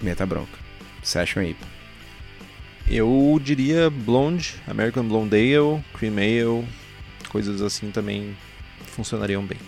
meta 0.00 0.26
bronca. 0.26 0.58
Session 1.02 1.42
IPA. 1.42 1.66
Eu 2.88 3.40
diria 3.42 3.90
Blonde, 3.90 4.54
American 4.66 5.04
Blonde 5.04 5.36
Ale, 5.36 5.82
Cream 5.94 6.16
Ale, 6.18 6.68
coisas 7.28 7.60
assim 7.62 7.90
também 7.90 8.36
funcionariam 8.86 9.42
bem. 9.42 9.58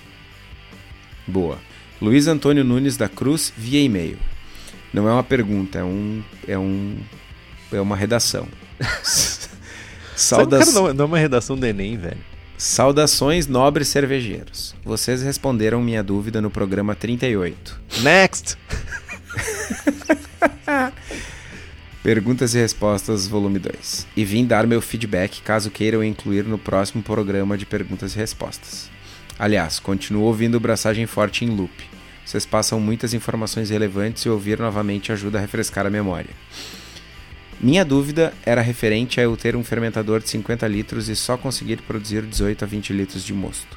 Boa. 1.27 1.59
Luiz 2.01 2.29
Antônio 2.29 2.63
Nunes 2.65 2.97
da 2.97 3.09
Cruz 3.09 3.53
via 3.57 3.81
e-mail. 3.81 4.19
Não 4.93 5.09
é 5.09 5.13
uma 5.13 5.25
pergunta, 5.25 5.79
é 5.79 5.85
um 5.85 6.23
é 6.47 6.59
um 6.59 6.97
é 7.73 7.81
uma 7.81 7.97
redação. 7.97 8.47
Saudas... 10.19 10.67
Cara, 10.67 10.73
não, 10.73 10.95
não 10.95 11.05
é 11.05 11.07
uma 11.07 11.19
redação 11.19 11.57
do 11.57 11.65
Enem, 11.65 11.97
velho. 11.97 12.19
Saudações 12.57 13.47
nobres 13.47 13.87
cervejeiros. 13.87 14.75
Vocês 14.85 15.23
responderam 15.23 15.81
minha 15.81 16.03
dúvida 16.03 16.41
no 16.41 16.51
programa 16.51 16.95
38. 16.95 17.81
Next! 18.03 18.59
Perguntas 22.03 22.55
e 22.55 22.59
respostas, 22.59 23.29
volume 23.29 23.61
2. 23.61 24.09
E 24.17 24.25
vim 24.25 24.45
dar 24.45 24.67
meu 24.67 24.81
feedback 24.81 25.41
caso 25.43 25.71
queiram 25.71 26.03
incluir 26.03 26.45
no 26.45 26.59
próximo 26.59 27.01
programa 27.01 27.57
de 27.57 27.65
perguntas 27.65 28.15
e 28.15 28.19
respostas. 28.19 28.91
Aliás, 29.39 29.79
continuo 29.79 30.25
ouvindo 30.25 30.59
Braçagem 30.59 31.07
Forte 31.07 31.45
em 31.45 31.51
loop. 31.51 31.73
Vocês 32.27 32.45
passam 32.45 32.81
muitas 32.81 33.15
informações 33.15 33.71
relevantes 33.71 34.25
e 34.25 34.29
ouvir 34.29 34.59
novamente 34.59 35.13
ajuda 35.13 35.39
a 35.39 35.41
refrescar 35.41 35.87
a 35.87 35.91
memória. 35.91 36.31
Minha 37.61 37.85
dúvida 37.85 38.33
era 38.47 38.61
referente 38.61 39.21
a 39.21 39.25
eu 39.25 39.37
ter 39.37 39.57
um 39.57 39.65
fermentador 39.65 40.21
de 40.21 40.31
50 40.31 40.67
litros 40.69 41.09
e 41.09 41.17
só 41.17 41.37
conseguir 41.37 41.79
produzir 41.83 42.23
18 42.23 42.65
a 42.65 42.69
20 42.69 42.93
litros 42.93 43.25
de 43.25 43.35
mosto. 43.35 43.77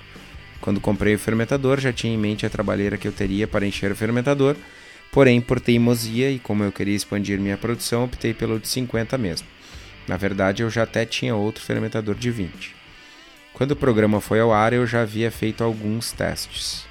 Quando 0.60 0.80
comprei 0.80 1.16
o 1.16 1.20
fermentador, 1.20 1.80
já 1.80 1.92
tinha 1.92 2.14
em 2.14 2.18
mente 2.18 2.46
a 2.46 2.50
trabalheira 2.50 2.96
que 2.96 3.08
eu 3.08 3.12
teria 3.12 3.48
para 3.48 3.66
encher 3.66 3.92
o 3.92 3.96
fermentador, 3.96 4.56
porém, 5.12 5.42
por 5.42 5.60
teimosia 5.60 6.30
e 6.30 6.38
como 6.38 6.64
eu 6.64 6.72
queria 6.72 6.96
expandir 6.96 7.40
minha 7.40 7.58
produção, 7.58 8.04
optei 8.04 8.36
pelo 8.36 8.60
de 8.60 8.68
50 8.68 9.18
mesmo. 9.18 9.48
Na 10.08 10.16
verdade, 10.16 10.62
eu 10.62 10.70
já 10.70 10.84
até 10.84 11.04
tinha 11.04 11.36
outro 11.36 11.64
fermentador 11.64 12.14
de 12.14 12.30
20. 12.30 12.76
Quando 13.52 13.72
o 13.72 13.76
programa 13.76 14.22
foi 14.22 14.40
ao 14.40 14.54
ar, 14.54 14.74
eu 14.74 14.86
já 14.86 15.02
havia 15.02 15.32
feito 15.32 15.64
alguns 15.64 16.12
testes. 16.12 16.86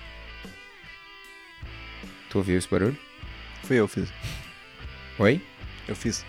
Tu 2.29 2.37
ouviu 2.37 2.59
esse 2.59 2.69
barulho? 2.69 2.99
Fui 3.63 3.77
eu, 3.77 3.87
fiz. 3.87 4.13
Oi? 5.21 5.41
Eu 5.87 5.95
fiz. 5.95 6.25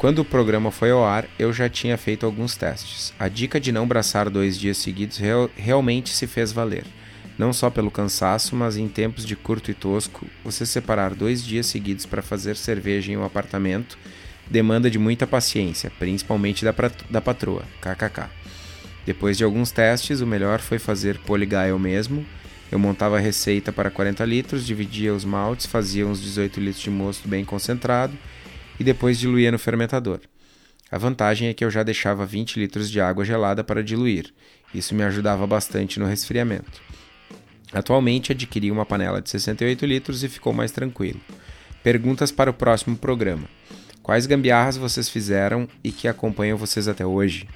Quando 0.00 0.20
o 0.20 0.24
programa 0.24 0.70
foi 0.70 0.90
ao 0.92 1.04
ar, 1.04 1.26
eu 1.38 1.52
já 1.52 1.68
tinha 1.68 1.98
feito 1.98 2.24
alguns 2.24 2.56
testes. 2.56 3.12
A 3.18 3.28
dica 3.28 3.60
de 3.60 3.70
não 3.70 3.86
braçar 3.86 4.30
dois 4.30 4.58
dias 4.58 4.78
seguidos 4.78 5.18
real, 5.18 5.50
realmente 5.54 6.08
se 6.08 6.26
fez 6.26 6.52
valer. 6.52 6.86
Não 7.36 7.52
só 7.52 7.68
pelo 7.68 7.90
cansaço, 7.90 8.56
mas 8.56 8.78
em 8.78 8.88
tempos 8.88 9.26
de 9.26 9.36
curto 9.36 9.70
e 9.70 9.74
tosco, 9.74 10.26
você 10.42 10.64
separar 10.64 11.14
dois 11.14 11.44
dias 11.44 11.66
seguidos 11.66 12.06
para 12.06 12.22
fazer 12.22 12.56
cerveja 12.56 13.12
em 13.12 13.18
um 13.18 13.24
apartamento 13.26 13.98
demanda 14.48 14.90
de 14.90 14.98
muita 14.98 15.26
paciência, 15.26 15.92
principalmente 15.98 16.64
da, 16.64 16.74
da 17.10 17.20
patroa, 17.20 17.64
kkk. 17.82 18.30
Depois 19.04 19.36
de 19.36 19.44
alguns 19.44 19.70
testes, 19.70 20.22
o 20.22 20.26
melhor 20.26 20.60
foi 20.60 20.78
fazer 20.78 21.18
poligaio 21.18 21.78
mesmo. 21.78 22.24
Eu 22.72 22.78
montava 22.78 23.18
a 23.18 23.20
receita 23.20 23.70
para 23.70 23.90
40 23.90 24.24
litros, 24.24 24.64
dividia 24.64 25.12
os 25.12 25.26
maltes, 25.26 25.66
fazia 25.66 26.06
uns 26.06 26.22
18 26.22 26.58
litros 26.58 26.82
de 26.82 26.88
mosto 26.88 27.28
bem 27.28 27.44
concentrado 27.44 28.16
e 28.80 28.84
depois 28.84 29.18
diluía 29.18 29.52
no 29.52 29.58
fermentador. 29.58 30.20
A 30.90 30.96
vantagem 30.98 31.48
é 31.48 31.54
que 31.54 31.64
eu 31.64 31.70
já 31.70 31.82
deixava 31.82 32.24
20 32.24 32.58
litros 32.58 32.90
de 32.90 33.00
água 33.00 33.24
gelada 33.24 33.62
para 33.62 33.84
diluir. 33.84 34.32
Isso 34.74 34.94
me 34.94 35.04
ajudava 35.04 35.46
bastante 35.46 36.00
no 36.00 36.06
resfriamento. 36.06 36.80
Atualmente 37.72 38.32
adquiri 38.32 38.70
uma 38.70 38.86
panela 38.86 39.20
de 39.20 39.30
68 39.30 39.86
litros 39.86 40.24
e 40.24 40.28
ficou 40.28 40.52
mais 40.52 40.72
tranquilo. 40.72 41.20
Perguntas 41.84 42.32
para 42.32 42.50
o 42.50 42.54
próximo 42.54 42.96
programa. 42.96 43.44
Quais 44.02 44.26
gambiarras 44.26 44.76
vocês 44.76 45.08
fizeram 45.08 45.68
e 45.84 45.92
que 45.92 46.08
acompanham 46.08 46.58
vocês 46.58 46.88
até 46.88 47.04
hoje? 47.06 47.46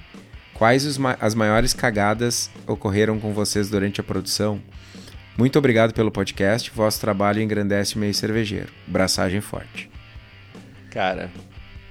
Quais 0.53 0.97
ma 0.97 1.17
as 1.19 1.35
maiores 1.35 1.73
cagadas 1.73 2.49
ocorreram 2.65 3.19
com 3.19 3.33
vocês 3.33 3.69
durante 3.69 3.99
a 3.99 4.03
produção? 4.03 4.61
Muito 5.37 5.59
obrigado 5.59 5.93
pelo 5.93 6.11
podcast. 6.11 6.71
Vosso 6.73 7.01
trabalho 7.01 7.41
engrandece 7.41 7.95
o 7.95 7.99
meio 7.99 8.13
cervejeiro. 8.13 8.71
Braçagem 8.87 9.41
forte. 9.41 9.89
Cara. 10.95 11.29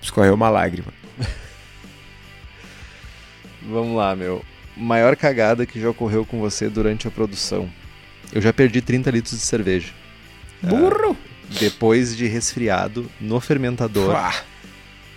Escorreu 0.01 0.33
uma 0.33 0.49
lágrima. 0.49 0.91
Vamos 3.63 3.95
lá, 3.95 4.17
meu. 4.17 4.43
Maior 4.75 5.15
cagada 5.15 5.67
que 5.67 5.79
já 5.79 5.91
ocorreu 5.91 6.25
com 6.25 6.41
você 6.41 6.71
durante 6.71 7.07
a 7.07 7.11
produção. 7.11 7.69
Eu 8.33 8.41
já 8.41 8.51
perdi 8.51 8.81
30 8.81 9.11
litros 9.11 9.39
de 9.39 9.45
cerveja. 9.45 9.93
Burro! 10.63 11.11
Uh, 11.11 11.17
depois 11.61 12.17
de 12.17 12.27
resfriado 12.27 13.11
no 13.21 13.39
fermentador. 13.41 14.17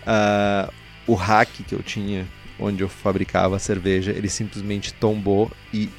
Uh, 0.02 0.74
o 1.08 1.14
rack 1.14 1.64
que 1.64 1.74
eu 1.74 1.82
tinha, 1.82 2.28
onde 2.60 2.84
eu 2.84 2.90
fabricava 2.90 3.56
a 3.56 3.60
cerveja, 3.60 4.12
ele 4.12 4.28
simplesmente 4.28 4.94
tombou 4.94 5.50
e 5.74 5.90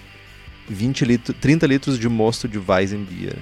20 0.68 1.07
litros, 1.07 1.39
30 1.41 1.66
litros 1.66 1.99
de 1.99 2.07
mosto 2.07 2.47
de 2.47 2.59
Weizenbier 2.59 3.39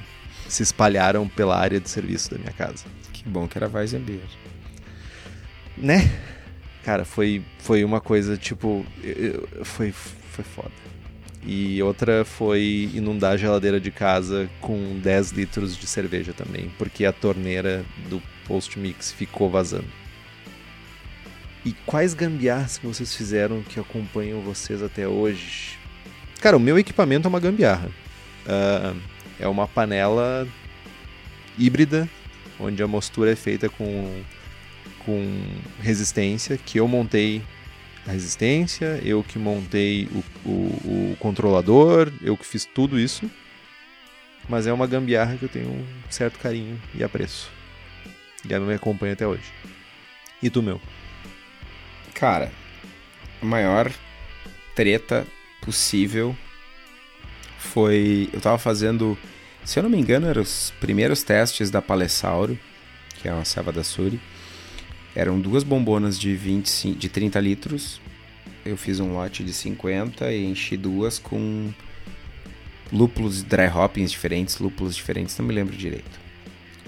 se 0.48 0.62
espalharam 0.62 1.28
pela 1.28 1.58
área 1.58 1.80
de 1.80 1.90
serviço 1.90 2.30
da 2.30 2.38
minha 2.38 2.52
casa. 2.52 2.84
Bom 3.26 3.48
que 3.48 3.58
era 3.58 3.68
Weizenbier. 3.68 4.20
Né? 5.76 6.10
Cara, 6.84 7.04
foi, 7.04 7.42
foi 7.58 7.84
uma 7.84 8.00
coisa 8.00 8.36
tipo. 8.36 8.86
Foi, 9.64 9.90
foi 9.92 10.44
foda. 10.44 10.70
E 11.44 11.80
outra 11.82 12.24
foi 12.24 12.90
inundar 12.92 13.32
a 13.32 13.36
geladeira 13.36 13.80
de 13.80 13.90
casa 13.90 14.50
com 14.60 14.98
10 15.00 15.30
litros 15.30 15.76
de 15.76 15.86
cerveja 15.86 16.32
também, 16.32 16.72
porque 16.76 17.04
a 17.04 17.12
torneira 17.12 17.84
do 18.08 18.20
post-mix 18.46 19.12
ficou 19.12 19.48
vazando. 19.48 19.86
E 21.64 21.72
quais 21.84 22.14
gambiarras 22.14 22.78
que 22.78 22.86
vocês 22.86 23.14
fizeram 23.14 23.62
que 23.62 23.78
acompanham 23.78 24.40
vocês 24.40 24.82
até 24.82 25.06
hoje? 25.06 25.78
Cara, 26.40 26.56
o 26.56 26.60
meu 26.60 26.78
equipamento 26.78 27.26
é 27.26 27.28
uma 27.28 27.40
gambiarra. 27.40 27.90
Uh, 28.46 29.00
é 29.38 29.48
uma 29.48 29.66
panela 29.68 30.46
híbrida, 31.58 32.08
onde 32.58 32.82
a 32.82 32.86
mostura 32.86 33.32
é 33.32 33.36
feita 33.36 33.68
com, 33.68 34.22
com 35.04 35.42
resistência, 35.80 36.56
que 36.56 36.78
eu 36.78 36.88
montei 36.88 37.42
a 38.06 38.12
resistência, 38.12 39.00
eu 39.04 39.22
que 39.22 39.38
montei 39.38 40.08
o, 40.12 40.48
o, 40.48 41.12
o 41.12 41.16
controlador, 41.18 42.12
eu 42.22 42.36
que 42.36 42.46
fiz 42.46 42.64
tudo 42.64 42.98
isso. 42.98 43.30
Mas 44.48 44.66
é 44.66 44.72
uma 44.72 44.86
gambiarra 44.86 45.36
que 45.36 45.44
eu 45.44 45.48
tenho 45.48 45.68
um 45.68 45.84
certo 46.08 46.38
carinho 46.38 46.80
e 46.94 47.02
apreço. 47.02 47.50
E 48.48 48.54
ela 48.54 48.64
me 48.64 48.74
acompanha 48.74 49.14
até 49.14 49.26
hoje. 49.26 49.52
E 50.40 50.48
tu, 50.48 50.62
meu? 50.62 50.80
Cara, 52.14 52.52
a 53.42 53.44
maior 53.44 53.92
treta 54.74 55.26
possível 55.60 56.36
foi. 57.58 58.28
Eu 58.32 58.40
tava 58.40 58.58
fazendo. 58.58 59.18
Se 59.66 59.80
eu 59.80 59.82
não 59.82 59.90
me 59.90 59.98
engano, 59.98 60.28
eram 60.28 60.42
os 60.42 60.72
primeiros 60.80 61.24
testes 61.24 61.70
da 61.70 61.82
Palessauro, 61.82 62.56
que 63.20 63.26
é 63.26 63.32
uma 63.32 63.44
serva 63.44 63.72
da 63.72 63.82
Suri. 63.82 64.20
Eram 65.12 65.40
duas 65.40 65.64
bombonas 65.64 66.16
de, 66.16 66.36
20, 66.36 66.92
de 66.92 67.08
30 67.08 67.40
litros. 67.40 68.00
Eu 68.64 68.76
fiz 68.76 69.00
um 69.00 69.12
lote 69.12 69.42
de 69.42 69.52
50 69.52 70.32
e 70.32 70.46
enchi 70.46 70.76
duas 70.76 71.18
com 71.18 71.72
lúpulos 72.92 73.42
dry 73.42 73.66
hoppings 73.66 74.12
diferentes, 74.12 74.60
lúpulos 74.60 74.94
diferentes, 74.94 75.36
não 75.36 75.44
me 75.44 75.52
lembro 75.52 75.76
direito. 75.76 76.20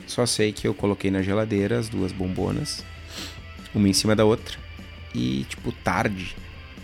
Só 0.07 0.24
sei 0.24 0.53
que 0.53 0.68
eu 0.68 0.72
coloquei 0.72 1.11
na 1.11 1.20
geladeira 1.20 1.81
as 1.81 1.89
duas 1.89 2.12
bombonas, 2.12 2.85
uma 3.74 3.89
em 3.89 3.93
cima 3.93 4.14
da 4.14 4.24
outra, 4.24 4.57
e 5.12 5.45
tipo 5.49 5.72
tarde, 5.72 6.37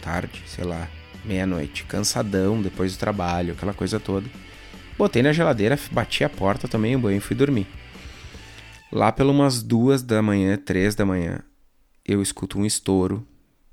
tarde, 0.02 0.42
sei 0.48 0.64
lá, 0.64 0.88
meia-noite, 1.24 1.84
cansadão 1.84 2.60
depois 2.60 2.96
do 2.96 2.98
trabalho, 2.98 3.52
aquela 3.52 3.72
coisa 3.72 4.00
toda. 4.00 4.28
Botei 4.96 5.22
na 5.22 5.32
geladeira, 5.32 5.78
bati 5.90 6.22
a 6.22 6.28
porta, 6.28 6.68
tomei 6.68 6.94
um 6.94 7.00
banho 7.00 7.18
e 7.18 7.20
fui 7.20 7.34
dormir. 7.34 7.66
Lá 8.92 9.10
pelas 9.10 9.60
duas 9.60 10.02
da 10.02 10.22
manhã, 10.22 10.56
três 10.56 10.94
da 10.94 11.04
manhã, 11.04 11.40
eu 12.04 12.22
escuto 12.22 12.58
um 12.58 12.64
estouro, 12.64 13.26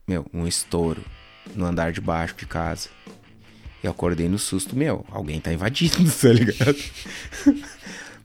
meu, 0.07 0.25
um 0.33 0.47
estouro 0.47 1.03
no 1.53 1.65
andar 1.65 1.91
de 1.91 2.01
baixo 2.01 2.35
de 2.35 2.47
casa. 2.47 2.89
Eu 3.83 3.91
acordei 3.91 4.27
no 4.27 4.39
susto, 4.39 4.75
meu, 4.75 5.05
alguém 5.11 5.39
tá 5.39 5.53
invadindo, 5.53 6.09
tá 6.11 6.29
ligado? 6.29 6.77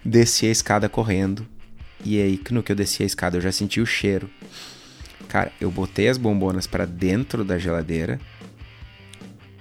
desci 0.02 0.46
a 0.46 0.50
escada 0.50 0.88
correndo. 0.88 1.46
E 2.02 2.20
aí, 2.20 2.40
no 2.50 2.62
que 2.62 2.72
eu 2.72 2.76
desci 2.76 3.02
a 3.02 3.06
escada, 3.06 3.36
eu 3.36 3.42
já 3.42 3.52
senti 3.52 3.78
o 3.78 3.86
cheiro. 3.86 4.30
Cara, 5.28 5.52
eu 5.60 5.70
botei 5.70 6.08
as 6.08 6.16
bombonas 6.16 6.66
para 6.66 6.86
dentro 6.86 7.44
da 7.44 7.58
geladeira 7.58 8.18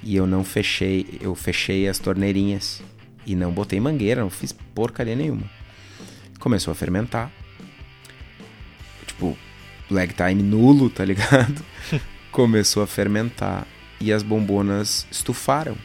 e 0.02 0.16
eu 0.16 0.26
não 0.26 0.44
fechei, 0.44 1.18
eu 1.20 1.34
fechei 1.36 1.88
as 1.90 1.98
torneirinhas 1.98 2.82
e 3.26 3.36
não 3.36 3.52
botei 3.52 3.80
mangueira, 3.80 4.22
não 4.22 4.30
fiz 4.30 4.52
porcaria 4.52 5.16
nenhuma. 5.16 5.44
Começou 6.40 6.72
a 6.72 6.76
fermentar. 6.76 7.32
Tipo, 9.08 9.38
lag 9.90 10.14
time 10.14 10.44
nulo, 10.44 10.90
tá 10.90 11.04
ligado? 11.04 11.64
Começou 12.32 12.84
a 12.84 12.88
fermentar 12.88 13.66
e 14.00 14.12
as 14.12 14.22
bombonas 14.22 15.08
estufaram. 15.10 15.76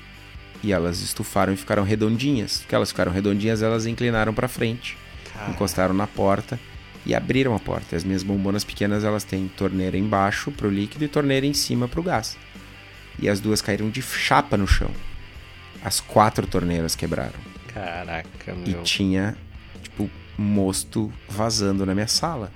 E 0.62 0.72
elas 0.72 1.01
estufaram 1.01 1.53
e 1.53 1.57
ficaram 1.57 1.82
redondinhas. 1.82 2.64
Que 2.68 2.74
elas 2.74 2.91
ficaram 2.91 3.12
redondinhas, 3.12 3.62
elas 3.62 3.86
inclinaram 3.86 4.34
para 4.34 4.49
frente, 4.49 4.99
encostaram 5.49 5.95
na 5.95 6.07
porta 6.07 6.61
e 7.07 7.14
abriram 7.14 7.55
a 7.55 7.59
porta. 7.59 7.97
As 7.97 8.05
minhas 8.05 8.22
bombonas 8.22 8.64
pequenas, 8.64 9.05
elas 9.05 9.24
têm 9.24 9.49
torneira 9.49 9.97
embaixo 9.97 10.51
pro 10.51 10.68
líquido 10.68 11.05
e 11.05 11.09
torneira 11.09 11.47
em 11.47 11.55
cima 11.55 11.88
pro 11.88 12.03
gás. 12.03 12.36
E 13.18 13.28
as 13.28 13.41
duas 13.41 13.62
caíram 13.62 13.88
de 13.88 14.03
chapa 14.03 14.57
no 14.57 14.66
chão. 14.66 14.91
As 15.82 16.00
quatro 16.00 16.46
torneiras 16.46 16.94
quebraram. 16.94 17.38
Caraca, 17.72 18.54
meu. 18.54 18.80
E 18.80 18.82
tinha, 18.82 19.36
tipo, 19.82 20.10
mosto 20.36 21.12
vazando 21.28 21.86
na 21.86 21.94
minha 21.94 22.08
sala. 22.08 22.52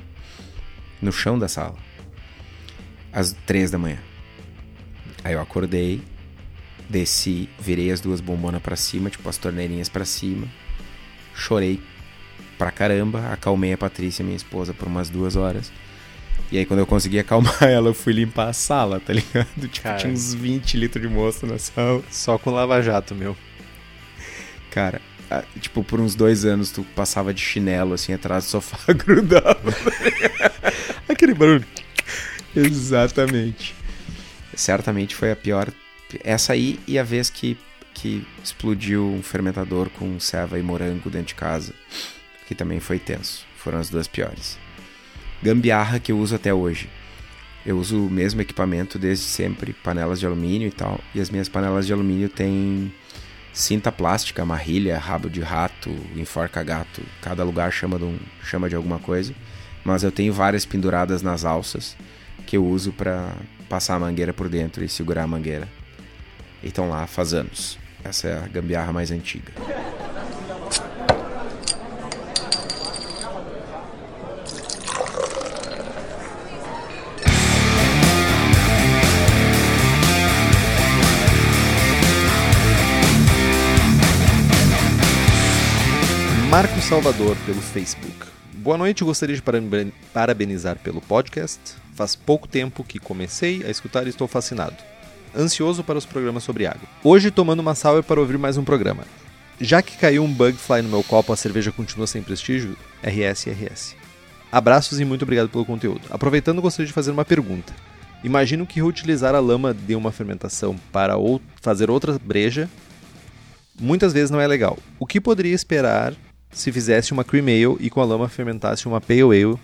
No 1.00 1.12
chão 1.12 1.38
da 1.38 1.48
sala. 1.48 1.76
Às 3.12 3.32
três 3.46 3.70
da 3.70 3.78
manhã. 3.78 3.98
Aí 5.22 5.32
eu 5.32 5.40
acordei, 5.40 6.02
desci, 6.88 7.48
virei 7.58 7.90
as 7.90 8.00
duas 8.00 8.20
bombonas 8.20 8.60
para 8.60 8.76
cima, 8.76 9.08
tipo 9.08 9.28
as 9.28 9.38
torneirinhas 9.38 9.88
para 9.88 10.04
cima. 10.04 10.46
Chorei 11.34 11.80
pra 12.58 12.70
caramba, 12.70 13.32
acalmei 13.32 13.72
a 13.72 13.78
Patrícia, 13.78 14.24
minha 14.24 14.36
esposa, 14.36 14.74
por 14.74 14.86
umas 14.86 15.08
duas 15.08 15.36
horas. 15.36 15.72
E 16.55 16.59
aí 16.59 16.66
quando 16.66 16.80
eu 16.80 16.86
consegui 16.86 17.18
acalmar 17.18 17.62
ela, 17.64 17.88
eu 17.88 17.94
fui 17.94 18.12
limpar 18.12 18.48
a 18.48 18.52
sala, 18.52 19.00
tá 19.00 19.12
ligado? 19.12 19.48
Tipo, 19.68 19.82
Cara, 19.82 19.98
tinha 19.98 20.12
uns 20.12 20.32
20 20.32 20.76
litros 20.76 21.02
de 21.02 21.12
moço 21.12 21.46
na 21.46 21.59
sala. 21.59 22.02
Só 22.11 22.38
com 22.38 22.50
lava-jato, 22.50 23.14
meu. 23.14 23.36
Cara, 24.70 25.00
tipo, 25.61 25.84
por 25.84 26.00
uns 26.00 26.14
dois 26.14 26.44
anos 26.44 26.70
tu 26.70 26.84
passava 26.94 27.34
de 27.34 27.40
chinelo, 27.40 27.94
assim, 27.94 28.12
atrás 28.12 28.44
do 28.44 28.48
sofá, 28.50 28.78
grudava. 28.94 29.74
Aquele 31.09 31.34
barulho. 31.34 31.66
Exatamente 32.55 33.74
certamente 34.57 35.14
foi 35.14 35.32
a 35.32 35.36
pior. 35.36 35.70
Essa 36.22 36.52
aí 36.52 36.78
e 36.86 36.98
a 36.98 37.02
vez 37.02 37.28
que, 37.30 37.57
que 37.92 38.26
explodiu 38.42 39.07
um 39.07 39.22
fermentador 39.22 39.90
com 39.90 40.18
ceva 40.20 40.59
e 40.59 40.62
morango 40.62 41.11
dentro 41.11 41.28
de 41.28 41.34
casa, 41.34 41.74
que 42.46 42.55
também 42.55 42.80
foi 42.80 42.98
tenso. 42.98 43.44
Foram 43.57 43.78
as 43.78 43.88
duas 43.88 44.07
piores. 44.07 44.59
Gambiarra 45.45 46.01
que 46.01 46.11
eu 46.11 46.18
uso 46.18 46.34
até 46.34 46.55
hoje. 46.55 46.88
Eu 47.66 47.78
uso 47.78 48.07
o 48.07 48.11
mesmo 48.11 48.40
equipamento 48.40 48.99
desde 48.99 49.26
sempre, 49.26 49.74
panelas 49.74 50.18
de 50.18 50.24
alumínio 50.24 50.68
e 50.68 50.70
tal. 50.70 50.99
E 51.14 51.20
as 51.20 51.28
minhas 51.28 51.51
panelas 51.51 51.86
de 51.86 51.92
alumínio 51.92 52.30
têm 52.30 52.90
cinta 53.53 53.92
plástica, 53.92 54.42
marrilha, 54.47 54.99
rabo 54.99 55.28
de 55.28 55.42
rato, 55.42 55.95
enforca 56.16 56.62
gato. 56.62 57.03
Cada 57.20 57.45
lugar 57.45 57.70
chama 57.70 57.99
de, 57.99 58.05
um, 58.05 58.18
chama 58.42 58.70
de 58.70 58.74
alguma 58.74 58.99
coisa. 58.99 59.34
Mas 59.84 60.03
eu 60.03 60.11
tenho 60.11 60.32
várias 60.32 60.64
penduradas 60.64 61.20
nas 61.20 61.45
alças 61.45 61.95
que 62.47 62.57
eu 62.57 62.64
uso 62.64 62.90
para 62.90 63.34
passar 63.68 63.97
a 63.97 64.01
mangueira 64.01 64.32
por 64.32 64.49
dentro 64.49 64.82
e 64.82 64.88
segurar 64.88 65.24
a 65.24 65.26
mangueira. 65.26 65.68
E 66.62 66.68
estão 66.68 66.88
lá 66.88 67.07
faz 67.07 67.34
anos. 67.34 67.78
Essa 68.03 68.28
é 68.28 68.38
a 68.38 68.49
gambiarra 68.49 68.95
mais 68.95 69.11
antiga. 69.11 69.53
Salvador 86.95 87.36
pelo 87.45 87.61
Facebook. 87.61 88.14
Boa 88.53 88.78
noite, 88.78 89.03
gostaria 89.03 89.34
de 89.34 89.42
parabenizar 90.12 90.78
pelo 90.78 91.01
podcast. 91.01 91.59
Faz 91.92 92.14
pouco 92.14 92.47
tempo 92.47 92.84
que 92.84 93.01
comecei 93.01 93.64
a 93.66 93.68
escutar 93.68 94.07
e 94.07 94.11
estou 94.11 94.28
fascinado. 94.28 94.76
Ansioso 95.36 95.82
para 95.82 95.99
os 95.99 96.07
programas 96.07 96.45
sobre 96.45 96.68
água. 96.68 96.88
Hoje 97.03 97.32
tomando 97.32 97.59
uma 97.59 97.74
salva 97.74 98.01
para 98.01 98.20
ouvir 98.20 98.38
mais 98.38 98.57
um 98.57 98.62
programa. 98.62 99.03
Já 99.61 99.82
que 99.82 99.97
caiu 99.97 100.22
um 100.22 100.32
bug 100.32 100.57
fly 100.57 100.82
no 100.82 100.88
meu 100.88 101.03
copo, 101.03 101.32
a 101.32 101.36
cerveja 101.36 101.72
continua 101.72 102.07
sem 102.07 102.22
prestígio? 102.22 102.76
RS 103.03 103.49
RS. 103.49 103.97
Abraços 104.53 105.01
e 105.01 105.05
muito 105.05 105.22
obrigado 105.22 105.49
pelo 105.49 105.64
conteúdo. 105.64 106.03
Aproveitando, 106.11 106.62
gostaria 106.62 106.86
de 106.86 106.92
fazer 106.92 107.11
uma 107.11 107.24
pergunta. 107.24 107.74
Imagino 108.22 108.64
que 108.64 108.78
reutilizar 108.78 109.34
a 109.34 109.40
lama 109.40 109.74
de 109.74 109.97
uma 109.97 110.12
fermentação 110.12 110.76
para 110.92 111.16
ou 111.16 111.42
fazer 111.61 111.90
outra 111.90 112.16
breja 112.20 112.70
muitas 113.80 114.12
vezes 114.12 114.30
não 114.30 114.40
é 114.40 114.47
legal. 114.47 114.78
O 114.97 115.07
que 115.07 115.20
poderia 115.20 115.57
esperar 115.57 116.14
se 116.55 116.72
fizesse 116.72 117.12
uma 117.12 117.24
cream 117.24 117.46
ale 117.46 117.76
e 117.80 117.90
com 117.90 118.00
a 118.00 118.05
lama 118.05 118.28
fermentasse 118.28 118.86
uma 118.86 119.00
pale 119.00 119.22
ale, 119.22 119.59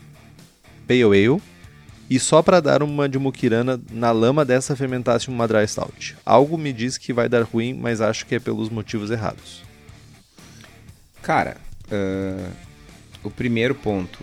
pale 0.86 1.02
ale 1.04 1.40
e 2.10 2.18
só 2.18 2.42
para 2.42 2.60
dar 2.60 2.82
uma 2.82 3.08
de 3.08 3.20
muquirana 3.20 3.80
na 3.88 4.10
lama 4.10 4.44
dessa 4.44 4.74
fermentasse 4.74 5.28
uma 5.28 5.46
dry 5.46 5.66
stout. 5.66 6.16
Algo 6.26 6.58
me 6.58 6.72
diz 6.72 6.98
que 6.98 7.12
vai 7.12 7.28
dar 7.28 7.44
ruim, 7.44 7.72
mas 7.72 8.00
acho 8.00 8.26
que 8.26 8.34
é 8.34 8.40
pelos 8.40 8.68
motivos 8.68 9.12
errados. 9.12 9.62
Cara, 11.22 11.56
uh, 11.86 12.50
o 13.22 13.30
primeiro 13.30 13.76
ponto, 13.76 14.18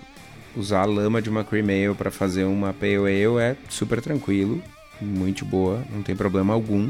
usar 0.53 0.81
a 0.81 0.85
lama 0.85 1.21
de 1.21 1.29
uma 1.29 1.45
cream 1.45 1.67
ale 1.67 1.95
para 1.95 2.11
fazer 2.11 2.43
uma 2.43 2.73
pale 2.73 2.97
ale 2.97 3.39
é 3.39 3.55
super 3.69 4.01
tranquilo, 4.01 4.61
muito 4.99 5.45
boa, 5.45 5.81
não 5.89 6.03
tem 6.03 6.15
problema 6.15 6.53
algum. 6.53 6.89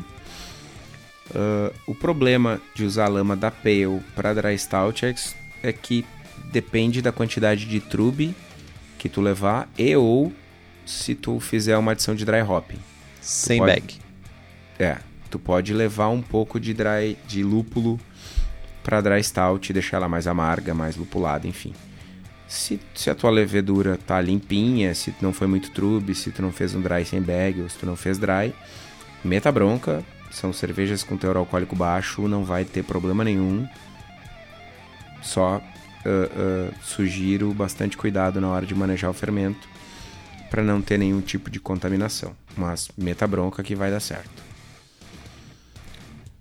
Uh, 1.29 1.71
o 1.85 1.93
problema 1.93 2.59
de 2.73 2.85
usar 2.85 3.05
a 3.05 3.09
lama 3.09 3.35
da 3.35 3.51
pale 3.51 4.01
para 4.15 4.33
dry 4.33 4.57
stout 4.57 5.05
é 5.05 5.13
que, 5.13 5.21
é 5.63 5.71
que 5.71 6.05
depende 6.51 7.01
da 7.01 7.11
quantidade 7.11 7.65
de 7.65 7.79
trube 7.79 8.35
que 8.97 9.09
tu 9.09 9.21
levar 9.21 9.69
e 9.77 9.95
ou 9.95 10.31
se 10.85 11.13
tu 11.13 11.39
fizer 11.39 11.77
uma 11.77 11.91
adição 11.91 12.15
de 12.15 12.25
dry 12.25 12.41
hopping. 12.41 12.79
Sem 13.21 13.59
pode, 13.59 13.71
bag. 13.71 13.95
É, 14.79 14.97
tu 15.29 15.37
pode 15.37 15.73
levar 15.73 16.09
um 16.09 16.21
pouco 16.21 16.59
de 16.59 16.73
dry 16.73 17.17
de 17.27 17.43
lúpulo 17.43 17.99
para 18.83 19.01
dry 19.01 19.21
stout 19.23 19.69
e 19.69 19.73
deixar 19.73 19.97
ela 19.97 20.07
mais 20.07 20.27
amarga, 20.27 20.73
mais 20.73 20.95
lupulada, 20.95 21.47
enfim. 21.47 21.73
Se, 22.47 22.79
se 22.95 23.09
a 23.09 23.15
tua 23.15 23.29
levedura 23.29 23.97
tá 23.97 24.21
limpinha, 24.21 24.95
se 24.95 25.13
não 25.21 25.33
foi 25.33 25.47
muito 25.47 25.71
trube, 25.71 26.15
se 26.15 26.31
tu 26.31 26.41
não 26.41 26.51
fez 26.53 26.73
um 26.73 26.81
dry 26.81 27.03
sem 27.03 27.21
bag 27.21 27.61
ou 27.61 27.69
se 27.69 27.77
tu 27.77 27.85
não 27.85 27.97
fez 27.97 28.17
dry, 28.17 28.53
meta 29.23 29.51
bronca. 29.51 30.03
São 30.31 30.53
cervejas 30.53 31.03
com 31.03 31.17
teor 31.17 31.35
alcoólico 31.35 31.75
baixo, 31.75 32.27
não 32.27 32.45
vai 32.45 32.63
ter 32.63 32.83
problema 32.83 33.23
nenhum. 33.23 33.67
Só 35.21 35.57
uh, 35.57 35.59
uh, 35.59 36.73
sugiro 36.83 37.53
bastante 37.53 37.97
cuidado 37.97 38.39
na 38.39 38.49
hora 38.49 38.65
de 38.65 38.75
manejar 38.75 39.09
o 39.09 39.13
fermento 39.13 39.67
para 40.49 40.63
não 40.63 40.81
ter 40.81 40.97
nenhum 40.97 41.21
tipo 41.21 41.49
de 41.49 41.59
contaminação. 41.59 42.35
Mas 42.55 42.89
meta 42.97 43.27
bronca 43.27 43.63
que 43.63 43.75
vai 43.75 43.91
dar 43.91 43.99
certo. 43.99 44.47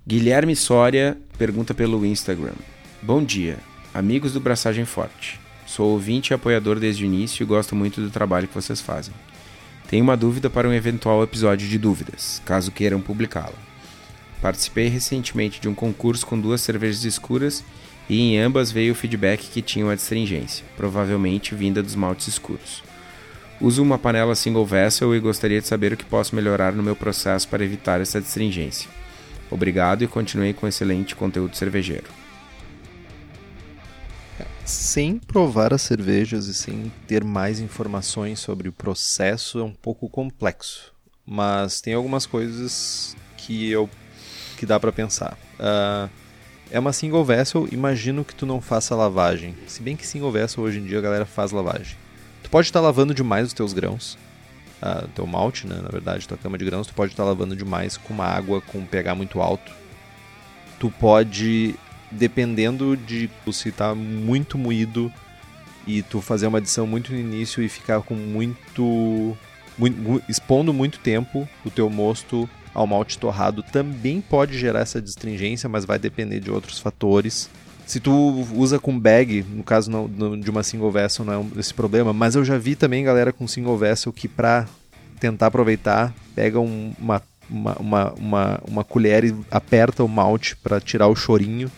Guilherme 0.06 0.54
Soria 0.54 1.18
pergunta 1.36 1.74
pelo 1.74 2.06
Instagram: 2.06 2.54
Bom 3.02 3.24
dia, 3.24 3.58
amigos 3.92 4.32
do 4.32 4.40
Braçagem 4.40 4.84
Forte. 4.84 5.40
Sou 5.66 5.90
ouvinte 5.90 6.30
e 6.30 6.34
apoiador 6.34 6.78
desde 6.78 7.02
o 7.02 7.06
início 7.06 7.42
e 7.42 7.46
gosto 7.46 7.74
muito 7.74 8.00
do 8.00 8.08
trabalho 8.08 8.46
que 8.46 8.54
vocês 8.54 8.80
fazem. 8.80 9.12
Tenho 9.88 10.04
uma 10.04 10.16
dúvida 10.16 10.48
para 10.48 10.68
um 10.68 10.72
eventual 10.72 11.22
episódio 11.22 11.68
de 11.68 11.76
dúvidas, 11.76 12.40
caso 12.44 12.70
queiram 12.70 13.00
publicá-la. 13.00 13.54
Participei 14.40 14.88
recentemente 14.88 15.60
de 15.60 15.68
um 15.68 15.74
concurso 15.74 16.26
com 16.26 16.38
duas 16.38 16.60
cervejas 16.60 17.04
escuras 17.04 17.64
e 18.08 18.20
em 18.20 18.38
ambas 18.38 18.70
veio 18.70 18.92
o 18.92 18.96
feedback 18.96 19.48
que 19.50 19.62
tinham 19.62 19.90
adstringência, 19.90 20.64
provavelmente 20.76 21.54
vinda 21.54 21.82
dos 21.82 21.94
maltes 21.94 22.28
escuros. 22.28 22.82
Uso 23.60 23.82
uma 23.82 23.98
panela 23.98 24.34
single 24.34 24.66
vessel 24.66 25.14
e 25.14 25.20
gostaria 25.20 25.60
de 25.60 25.66
saber 25.66 25.92
o 25.92 25.96
que 25.96 26.04
posso 26.04 26.36
melhorar 26.36 26.72
no 26.72 26.82
meu 26.82 26.94
processo 26.94 27.48
para 27.48 27.64
evitar 27.64 28.00
essa 28.00 28.18
adstringência. 28.18 28.88
Obrigado 29.50 30.02
e 30.02 30.06
continue 30.06 30.52
com 30.52 30.68
excelente 30.68 31.16
conteúdo 31.16 31.56
cervejeiro. 31.56 32.10
Sem 34.64 35.18
provar 35.18 35.72
as 35.72 35.82
cervejas 35.82 36.46
e 36.46 36.54
sem 36.54 36.92
ter 37.06 37.22
mais 37.22 37.60
informações 37.60 38.40
sobre 38.40 38.68
o 38.68 38.72
processo 38.72 39.60
é 39.60 39.62
um 39.62 39.72
pouco 39.72 40.08
complexo, 40.08 40.92
mas 41.24 41.80
tem 41.80 41.94
algumas 41.94 42.26
coisas 42.26 43.16
que 43.36 43.70
eu 43.70 43.88
que 44.58 44.66
dá 44.66 44.80
para 44.80 44.90
pensar. 44.90 45.38
Uh, 45.54 46.10
é 46.70 46.78
uma 46.78 46.92
single 46.92 47.24
vessel, 47.24 47.68
imagino 47.70 48.24
que 48.24 48.34
tu 48.34 48.44
não 48.44 48.60
faça 48.60 48.94
lavagem. 48.94 49.54
Se 49.66 49.82
bem 49.82 49.96
que 49.96 50.06
single 50.06 50.32
vessel 50.32 50.64
hoje 50.64 50.78
em 50.78 50.84
dia 50.84 50.98
a 50.98 51.02
galera 51.02 51.26
faz 51.26 51.52
lavagem. 51.52 51.96
Tu 52.42 52.50
pode 52.50 52.66
estar 52.66 52.80
tá 52.80 52.84
lavando 52.84 53.14
demais 53.14 53.46
os 53.46 53.52
teus 53.52 53.72
grãos, 53.72 54.18
uh, 54.82 55.06
teu 55.08 55.26
malte, 55.26 55.66
né, 55.66 55.80
na 55.82 55.88
verdade, 55.88 56.26
tua 56.26 56.36
cama 56.36 56.58
de 56.58 56.64
grãos, 56.64 56.86
tu 56.86 56.94
pode 56.94 57.12
estar 57.12 57.22
tá 57.22 57.28
lavando 57.28 57.56
demais 57.56 57.96
com 57.96 58.14
uma 58.14 58.26
água 58.26 58.60
com 58.60 58.84
pH 58.84 59.14
muito 59.14 59.40
alto. 59.40 59.72
Tu 60.78 60.90
pode 60.90 61.74
dependendo 62.10 62.96
de 62.96 63.28
se 63.52 63.72
tá 63.72 63.94
muito 63.94 64.56
moído 64.56 65.12
e 65.86 66.02
tu 66.02 66.20
fazer 66.20 66.46
uma 66.46 66.58
adição 66.58 66.86
muito 66.86 67.12
no 67.12 67.18
início 67.18 67.62
e 67.62 67.68
ficar 67.68 68.02
com 68.02 68.14
muito, 68.14 69.36
muito 69.78 70.22
expondo 70.28 70.72
muito 70.72 70.98
tempo 70.98 71.48
o 71.64 71.70
teu 71.70 71.88
mosto 71.88 72.48
ao 72.76 72.86
malte 72.86 73.18
torrado 73.18 73.62
também 73.62 74.20
pode 74.20 74.58
gerar 74.58 74.80
essa 74.80 75.00
distringência, 75.00 75.68
mas 75.68 75.84
vai 75.84 75.98
depender 75.98 76.40
de 76.40 76.50
outros 76.50 76.78
fatores. 76.78 77.48
Se 77.86 78.00
tu 78.00 78.12
usa 78.54 78.78
com 78.78 78.98
bag, 78.98 79.44
no 79.48 79.62
caso 79.62 79.90
não, 79.90 80.08
no, 80.08 80.36
de 80.36 80.50
uma 80.50 80.62
single 80.62 80.90
vessel 80.90 81.24
não 81.24 81.32
é 81.32 81.60
esse 81.60 81.72
problema, 81.72 82.12
mas 82.12 82.34
eu 82.34 82.44
já 82.44 82.58
vi 82.58 82.74
também 82.74 83.04
galera 83.04 83.32
com 83.32 83.46
single 83.46 83.78
vessel 83.78 84.12
que 84.12 84.28
para 84.28 84.66
tentar 85.20 85.46
aproveitar, 85.46 86.12
pega 86.34 86.60
um, 86.60 86.92
uma, 86.98 87.22
uma, 87.48 87.76
uma, 87.76 88.12
uma, 88.14 88.60
uma 88.68 88.84
colher 88.84 89.24
e 89.24 89.34
aperta 89.50 90.04
o 90.04 90.08
malte 90.08 90.56
para 90.56 90.80
tirar 90.80 91.06
o 91.06 91.16
chorinho 91.16 91.70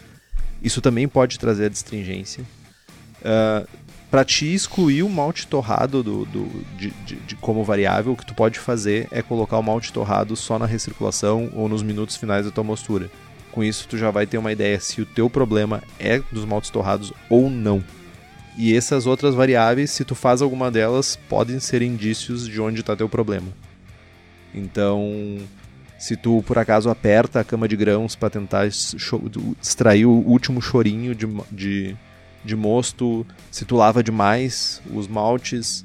isso 0.62 0.80
também 0.80 1.06
pode 1.06 1.38
trazer 1.38 1.66
a 1.66 1.68
distringência. 1.68 2.44
Uh, 3.20 3.66
para 4.10 4.24
te 4.24 4.52
excluir 4.52 5.02
o 5.02 5.08
malte 5.08 5.46
torrado 5.46 6.02
do, 6.02 6.24
do 6.24 6.64
de, 6.76 6.90
de, 7.04 7.16
de, 7.16 7.36
como 7.36 7.62
variável, 7.62 8.12
o 8.12 8.16
que 8.16 8.24
tu 8.24 8.34
pode 8.34 8.58
fazer 8.58 9.06
é 9.10 9.20
colocar 9.22 9.58
o 9.58 9.62
malte 9.62 9.92
torrado 9.92 10.34
só 10.34 10.58
na 10.58 10.66
recirculação 10.66 11.50
ou 11.54 11.68
nos 11.68 11.82
minutos 11.82 12.16
finais 12.16 12.46
da 12.46 12.50
tua 12.50 12.64
mostura. 12.64 13.10
Com 13.52 13.62
isso, 13.62 13.86
tu 13.88 13.98
já 13.98 14.10
vai 14.10 14.26
ter 14.26 14.38
uma 14.38 14.52
ideia 14.52 14.80
se 14.80 15.00
o 15.00 15.06
teu 15.06 15.28
problema 15.28 15.82
é 15.98 16.20
dos 16.32 16.44
maltes 16.44 16.70
torrados 16.70 17.12
ou 17.28 17.50
não. 17.50 17.82
E 18.56 18.74
essas 18.74 19.06
outras 19.06 19.34
variáveis, 19.34 19.90
se 19.90 20.04
tu 20.04 20.14
faz 20.14 20.42
alguma 20.42 20.70
delas, 20.70 21.16
podem 21.28 21.60
ser 21.60 21.82
indícios 21.82 22.46
de 22.46 22.60
onde 22.60 22.80
está 22.80 22.96
teu 22.96 23.08
problema. 23.08 23.48
Então, 24.54 25.38
se 25.98 26.16
tu 26.16 26.42
por 26.46 26.58
acaso 26.58 26.88
aperta 26.88 27.40
a 27.40 27.44
cama 27.44 27.68
de 27.68 27.76
grãos 27.76 28.16
para 28.16 28.30
tentar 28.30 28.66
extrair 28.66 30.06
o 30.06 30.10
último 30.10 30.62
chorinho 30.62 31.14
de, 31.14 31.26
de, 31.50 31.96
de 32.44 32.56
mosto, 32.56 33.26
se 33.50 33.64
tu 33.64 33.76
lava 33.76 34.02
demais 34.02 34.80
os 34.92 35.06
maltes, 35.06 35.84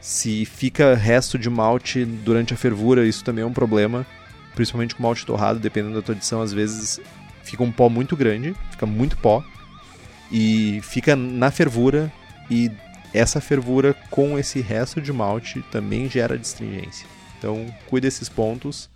se 0.00 0.44
fica 0.44 0.94
resto 0.94 1.38
de 1.38 1.48
malte 1.48 2.04
durante 2.04 2.52
a 2.52 2.56
fervura, 2.56 3.06
isso 3.06 3.24
também 3.24 3.42
é 3.42 3.46
um 3.46 3.52
problema, 3.52 4.06
principalmente 4.54 4.94
com 4.94 5.02
malte 5.02 5.24
torrado, 5.24 5.58
dependendo 5.58 5.94
da 5.94 6.02
tua 6.02 6.14
adição, 6.14 6.42
às 6.42 6.52
vezes 6.52 7.00
fica 7.42 7.62
um 7.62 7.72
pó 7.72 7.88
muito 7.88 8.16
grande, 8.16 8.54
fica 8.70 8.86
muito 8.86 9.16
pó, 9.16 9.42
e 10.30 10.80
fica 10.82 11.16
na 11.16 11.50
fervura, 11.50 12.12
e 12.50 12.70
essa 13.12 13.40
fervura 13.40 13.94
com 14.10 14.38
esse 14.38 14.60
resto 14.60 15.00
de 15.00 15.12
malte 15.12 15.62
também 15.70 16.10
gera 16.10 16.38
distringência. 16.38 17.06
Então, 17.38 17.66
cuida 17.86 18.06
desses 18.06 18.28
pontos 18.28 18.90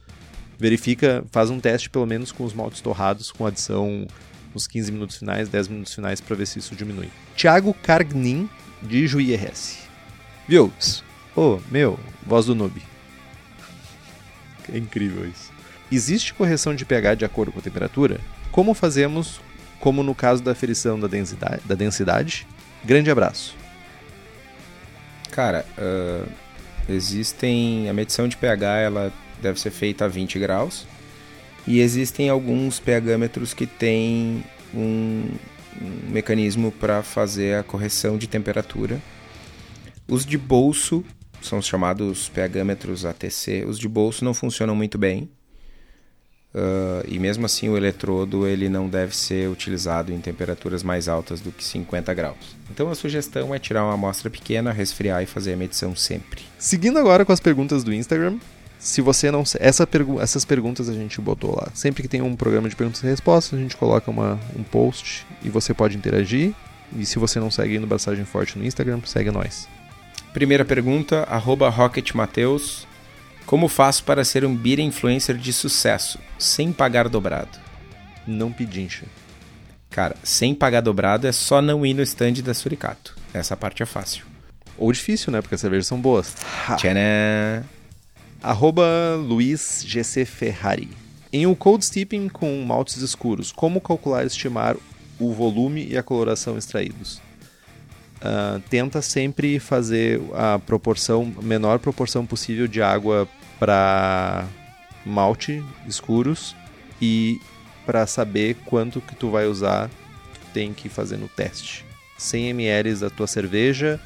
verifica, 0.59 1.25
faz 1.31 1.51
um 1.51 1.61
teste 1.61 1.89
pelo 1.89 2.05
menos 2.05 2.33
com 2.33 2.45
os 2.45 2.53
maltes 2.53 2.81
torrados, 2.81 3.31
com 3.31 3.47
adição 3.47 4.07
nos 4.59 4.67
15 4.67 4.91
minutos 4.91 5.17
finais, 5.17 5.49
10 5.49 5.69
minutos 5.69 5.95
finais, 5.95 6.21
para 6.21 6.35
ver 6.35 6.47
se 6.47 6.59
isso 6.59 6.75
diminui. 6.75 7.09
Thiago 7.37 7.73
Cargnin, 7.73 8.51
de 8.83 9.07
Juí 9.07 9.35
RS. 9.35 9.79
Viu? 10.49 10.73
Ô, 11.37 11.41
oh, 11.41 11.61
meu, 11.71 11.99
voz 12.27 12.47
do 12.47 12.55
noob. 12.57 12.83
É 14.73 14.77
incrível 14.77 15.29
isso. 15.29 15.53
Existe 15.93 16.35
correção 16.35 16.75
de 16.75 16.85
pH 16.85 17.15
de 17.15 17.25
acordo 17.25 17.53
com 17.53 17.61
a 17.61 17.63
temperatura? 17.63 18.21
Como 18.51 18.75
fazemos, 18.75 19.41
como 19.79 20.03
no 20.03 20.15
caso 20.15 20.43
da 20.43 20.51
aferição 20.51 20.99
da 20.99 21.07
densidade? 21.07 21.63
Da 21.65 21.77
densidade? 21.77 22.47
Grande 22.85 23.11
abraço. 23.11 23.55
Cara, 25.31 25.65
uh, 25.79 26.29
existem. 26.89 27.89
A 27.89 27.93
medição 27.93 28.27
de 28.27 28.37
pH 28.37 28.79
ela 28.79 29.13
deve 29.41 29.61
ser 29.61 29.71
feita 29.71 30.05
a 30.07 30.09
20 30.09 30.39
graus. 30.41 30.85
E 31.69 31.81
existem 31.81 32.31
alguns 32.31 32.79
pHmetros 32.79 33.53
que 33.53 33.67
têm 33.67 34.43
um, 34.75 35.29
um 35.79 36.11
mecanismo 36.11 36.73
para 36.73 37.03
fazer 37.03 37.57
a 37.57 37.63
correção 37.63 38.17
de 38.17 38.27
temperatura. 38.27 38.99
Os 40.09 40.25
de 40.25 40.39
bolso 40.39 41.05
são 41.43 41.59
os 41.59 41.67
chamados 41.67 42.27
pHmetros 42.27 43.05
ATC. 43.05 43.67
Os 43.69 43.79
de 43.79 43.87
bolso 43.87 44.25
não 44.25 44.33
funcionam 44.33 44.75
muito 44.75 44.97
bem. 44.97 45.29
Uh, 46.55 47.05
e 47.07 47.19
mesmo 47.19 47.45
assim 47.45 47.69
o 47.69 47.77
eletrodo 47.77 48.47
ele 48.47 48.71
não 48.71 48.89
deve 48.89 49.15
ser 49.15 49.51
utilizado 49.51 50.11
em 50.11 50.19
temperaturas 50.19 50.83
mais 50.83 51.07
altas 51.07 51.43
do 51.43 51.53
que 51.53 51.63
50 51.63 52.15
graus. 52.15 52.57
Então 52.71 52.89
a 52.91 52.95
sugestão 52.95 53.55
é 53.55 53.59
tirar 53.59 53.85
uma 53.85 53.93
amostra 53.93 54.31
pequena, 54.31 54.73
resfriar 54.73 55.23
e 55.23 55.27
fazer 55.27 55.53
a 55.53 55.57
medição 55.59 55.95
sempre. 55.95 56.41
Seguindo 56.59 56.99
agora 56.99 57.27
com 57.27 57.33
as 57.33 57.41
perguntas 57.41 57.85
do 57.85 57.93
Instagram, 57.93 58.39
se 58.79 59.01
você 59.01 59.31
não. 59.31 59.43
Essa 59.59 59.87
pergu 59.87 60.21
essas 60.21 60.45
perguntas 60.45 60.89
a 60.89 60.95
gente 60.95 61.21
botou 61.21 61.57
lá. 61.57 61.69
Sempre 61.75 62.03
que 62.03 62.09
tem 62.09 62.23
um 62.23 62.37
programa 62.37 62.69
de 62.69 62.77
perguntas 62.77 63.03
e 63.03 63.07
respostas, 63.07 63.59
a 63.59 63.63
gente 63.63 63.77
coloca 63.77 64.11
uma, 64.11 64.39
um 64.57 64.63
post 64.63 65.27
e 65.43 65.51
você 65.51 65.75
pode 65.75 65.97
interagir. 65.97 66.55
E 66.97 67.05
se 67.05 67.19
você 67.19 67.39
não 67.39 67.51
segue 67.51 67.79
no 67.79 67.87
Braçagem 67.87 68.25
Forte 68.25 68.59
no 68.59 68.65
Instagram, 68.65 69.01
segue 69.05 69.31
nós. 69.31 69.69
Primeira 70.33 70.65
pergunta, 70.65 71.25
arroba 71.25 71.69
RocketMateus. 71.69 72.87
Como 73.45 73.67
faço 73.67 74.05
para 74.05 74.25
ser 74.25 74.45
um 74.45 74.55
beer 74.55 74.79
influencer 74.79 75.37
de 75.37 75.53
sucesso, 75.53 76.19
sem 76.39 76.71
pagar 76.71 77.09
dobrado? 77.09 77.59
Não 78.27 78.53
pedincha. 78.53 79.07
Cara, 79.91 80.15
sem 80.23 80.55
pagar 80.55 80.83
dobrado 80.83 81.27
é 81.27 81.33
só 81.33 81.63
não 81.63 81.85
ir 81.85 81.95
no 81.95 82.03
stand 82.03 82.35
da 82.45 82.53
Suricato. 82.53 83.17
Essa 83.33 83.57
parte 83.57 83.83
é 83.83 83.87
fácil. 83.87 84.27
Ou 84.77 84.93
difícil, 84.93 85.33
né? 85.33 85.41
Porque 85.41 85.55
as 85.55 85.61
cervejas 85.61 85.87
são 85.87 85.99
boas. 85.99 86.35
Tcharam! 86.77 87.78
Arroba 88.43 89.17
Luiz 89.17 89.83
GC 89.85 90.25
Ferrari. 90.25 90.89
Em 91.33 91.47
um 91.47 91.55
cold 91.55 91.85
steeping 91.85 92.29
com 92.29 92.63
maltes 92.65 92.99
escuros, 92.99 93.51
como 93.51 93.81
calcular 93.81 94.23
e 94.23 94.29
estimar 94.29 94.77
o 95.19 95.33
volume 95.33 95.87
e 95.89 95.99
a 95.99 96.03
coloração 96.03 96.57
extraídos? 96.57 97.21
Uh, 98.19 98.61
tenta 98.71 99.03
sempre 99.03 99.59
fazer 99.59 100.21
a 100.35 100.59
proporção, 100.59 101.33
menor 101.43 101.79
proporção 101.79 102.25
possível 102.25 102.67
de 102.67 102.81
água 102.81 103.29
para 103.59 104.47
malte 105.05 105.63
escuros 105.87 106.55
e 107.03 107.41
para 107.85 108.07
saber 108.07 108.57
quanto 108.65 109.01
que 109.01 109.17
tu 109.17 109.31
vai 109.31 109.47
usar, 109.47 109.89
tu 109.89 110.41
tem 110.53 110.73
que 110.73 110.89
fazer 110.89 111.17
no 111.17 111.29
teste. 111.29 111.85
100 112.17 112.51
ml 112.51 112.95
da 112.97 113.11
tua 113.11 113.27
cerveja 113.27 114.01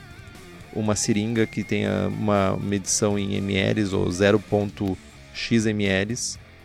uma 0.75 0.95
seringa 0.95 1.47
que 1.47 1.62
tenha 1.62 2.09
uma 2.09 2.57
medição 2.57 3.18
em 3.18 3.35
ml 3.35 3.95
ou 3.95 4.07
0.x 4.07 5.66
ml 5.66 6.16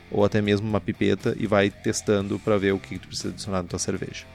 ou 0.09 0.23
até 0.23 0.41
mesmo 0.41 0.67
uma 0.67 0.79
pipeta 0.79 1.35
e 1.39 1.45
vai 1.45 1.69
testando 1.69 2.39
para 2.39 2.57
ver 2.57 2.73
o 2.73 2.79
que 2.79 2.97
tu 2.97 3.07
precisa 3.07 3.29
adicionar 3.29 3.61
na 3.61 3.67
tua 3.67 3.79
cerveja. 3.79 4.25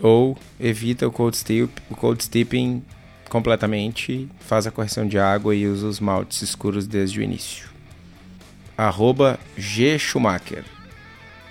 Ou 0.00 0.36
evita 0.58 1.06
o 1.06 1.12
cold, 1.12 1.36
steep, 1.36 1.70
o 1.90 1.96
cold 1.96 2.22
steeping 2.22 2.82
completamente, 3.28 4.28
faz 4.40 4.66
a 4.66 4.70
correção 4.70 5.06
de 5.06 5.18
água 5.18 5.54
e 5.54 5.66
usa 5.66 5.86
os 5.86 6.00
maltes 6.00 6.40
escuros 6.40 6.86
desde 6.86 7.20
o 7.20 7.22
início. 7.22 7.68
Arroba 8.76 9.38
G. 9.56 9.98
Schumacher. 9.98 10.64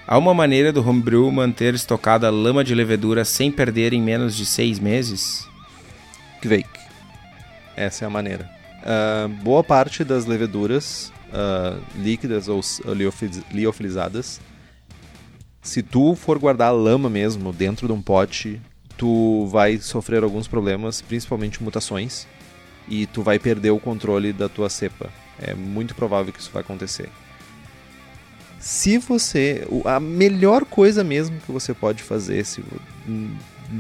Há 0.08 0.18
uma 0.18 0.34
maneira 0.34 0.72
do 0.72 0.88
homebrew 0.88 1.30
manter 1.30 1.74
estocada 1.74 2.30
lama 2.30 2.64
de 2.64 2.74
levedura 2.74 3.26
sem 3.26 3.52
perder 3.52 3.92
em 3.92 4.02
menos 4.02 4.36
de 4.36 4.46
seis 4.46 4.80
meses? 4.80 5.46
Kveik. 6.42 6.87
Essa 7.78 8.04
é 8.04 8.08
a 8.08 8.10
maneira. 8.10 8.50
Uh, 8.82 9.30
boa 9.44 9.64
parte 9.64 10.04
das 10.04 10.26
leveduras 10.26 11.14
uh, 11.28 11.80
líquidas 11.96 12.48
ou 12.48 12.62
liofilizadas, 13.52 14.42
se 15.62 15.84
tu 15.84 16.16
for 16.16 16.40
guardar 16.40 16.74
lama 16.74 17.10
mesmo 17.10 17.54
dentro 17.54 17.88
de 17.88 17.94
um 17.94 18.02
pote, 18.02 18.60
tu 18.98 19.46
vai 19.48 19.78
sofrer 19.78 20.24
alguns 20.24 20.48
problemas, 20.48 21.02
principalmente 21.02 21.62
mutações, 21.62 22.26
e 22.88 23.06
tu 23.06 23.22
vai 23.22 23.38
perder 23.38 23.72
o 23.72 23.80
controle 23.80 24.34
da 24.34 24.50
tua 24.50 24.70
cepa. 24.70 25.10
É 25.40 25.54
muito 25.54 25.94
provável 25.94 26.34
que 26.34 26.40
isso 26.40 26.50
vai 26.52 26.62
acontecer. 26.62 27.10
Se 28.60 28.98
você. 28.98 29.68
A 29.86 30.00
melhor 30.00 30.66
coisa 30.66 31.04
mesmo 31.04 31.40
que 31.42 31.52
você 31.52 31.74
pode 31.74 32.02
fazer, 32.02 32.44
se, 32.44 32.64
hum, 33.08 33.36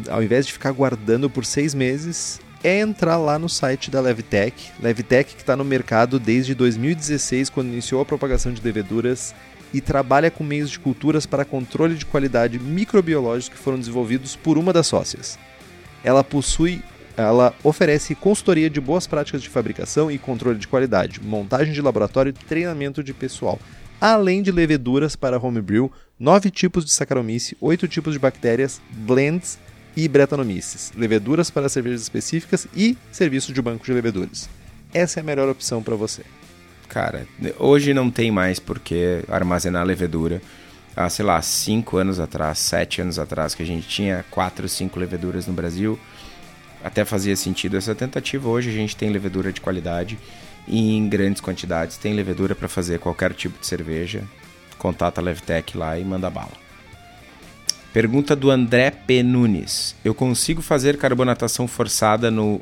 ao 0.08 0.22
invés 0.22 0.45
de 0.45 0.54
ficar 0.54 0.72
guardando 0.72 1.30
por 1.30 1.45
seis 1.45 1.74
meses, 1.74 2.39
é 2.64 2.80
entrar 2.80 3.18
lá 3.18 3.38
no 3.38 3.47
site 3.47 3.91
da 3.91 4.01
Levtech. 4.01 4.72
Levtech 4.82 5.36
que 5.36 5.41
está 5.41 5.55
no 5.55 5.64
mercado 5.64 6.20
desde 6.20 6.55
2016, 6.55 7.49
quando 7.49 7.68
iniciou 7.68 8.01
a 8.01 8.05
propagação 8.05 8.51
de 8.51 8.62
leveduras 8.62 9.34
e 9.74 9.82
trabalha 9.82 10.32
com 10.32 10.43
meios 10.43 10.70
de 10.70 10.80
culturas 10.80 11.26
para 11.26 11.45
controle 11.45 11.95
de 11.95 12.05
qualidade 12.05 12.60
microbiológicos 12.60 13.58
que 13.58 13.64
foram 13.64 13.80
desenvolvidos 13.80 14.36
por 14.36 14.58
uma 14.58 14.72
das 14.72 14.88
sócias. 14.88 15.38
Ela 16.03 16.24
possui, 16.24 16.82
ela 17.16 17.53
oferece 17.64 18.16
consultoria 18.16 18.70
de 18.70 18.80
boas 18.80 19.08
práticas 19.08 19.41
de 19.41 19.49
fabricação 19.49 20.10
e 20.10 20.18
controle 20.18 20.58
de 20.58 20.68
qualidade, 20.68 21.22
montagem 21.22 21.74
de 21.74 21.82
laboratório 21.82 22.30
e 22.30 22.34
treinamento 22.34 23.03
de 23.03 23.14
pessoal, 23.14 23.60
além 23.99 24.41
de 24.41 24.51
leveduras 24.51 25.16
para 25.16 25.39
homebrew, 25.39 25.91
nove 26.20 26.49
tipos 26.49 26.86
de 26.86 26.91
Saccharomyces, 26.91 27.55
oito 27.60 27.88
tipos 27.88 28.14
de 28.14 28.20
bactérias, 28.20 28.82
blends 28.91 29.60
e 29.98 30.08
Brettanomyces, 30.08 30.93
leveduras 30.95 31.50
para 31.50 31.68
cervejas 31.68 32.04
específicas 32.04 32.68
e 32.76 32.95
serviço 33.12 33.52
de 33.52 33.60
banco 33.60 33.84
de 33.84 33.91
leveduras. 33.91 34.48
Essa 34.93 35.20
é 35.20 35.22
a 35.22 35.24
melhor 35.24 35.50
opção 35.50 35.82
para 35.82 35.95
você. 35.95 36.22
Cara, 36.88 37.28
hoje 37.58 37.95
não 37.95 38.12
tem 38.12 38.30
mais 38.30 38.60
porque 38.60 39.24
armazenar 39.28 39.84
levedura. 39.84 40.39
Há, 40.95 41.10
sei 41.10 41.26
lá, 41.26 41.41
5 41.41 41.98
anos 41.98 42.20
atrás, 42.20 42.60
7 42.60 43.02
anos 43.02 43.18
atrás, 43.18 43.56
que 43.56 43.64
a 43.64 43.66
gente 43.66 43.88
tinha 43.88 44.24
4, 44.30 44.70
5 44.70 45.00
leveduras 45.00 45.48
no 45.48 45.54
Brasil, 45.54 46.00
até 46.84 47.04
fazia 47.04 47.36
sentido 47.36 47.76
essa 47.76 47.95
tentativa. 47.95 48.48
Hoje 48.48 48.70
a 48.70 48.74
gente 48.74 48.95
tem 48.95 49.10
levedura 49.10 49.52
de 49.52 49.60
qualidade 49.60 50.18
e 50.68 50.95
em 50.95 51.10
grandes 51.10 51.41
quantidades. 51.41 51.98
Tem 51.98 52.14
levedura 52.14 52.54
para 52.54 52.68
fazer 52.68 53.00
qualquer 53.00 53.34
tipo 53.34 53.60
de 53.60 53.66
cerveja. 53.66 54.24
Contata 54.78 55.20
a 55.20 55.24
Levtech 55.24 55.76
lá 55.76 55.98
e 55.98 56.06
manda 56.06 56.30
bala. 56.30 56.66
Pergunta 57.98 58.36
do 58.36 58.52
André 58.52 58.91
P. 58.91 59.24
Nunes. 59.24 59.95
Eu 60.06 60.14
consigo 60.14 60.62
fazer 60.62 61.00
carbonatação 61.00 61.68
forçada 61.68 62.30
no 62.30 62.62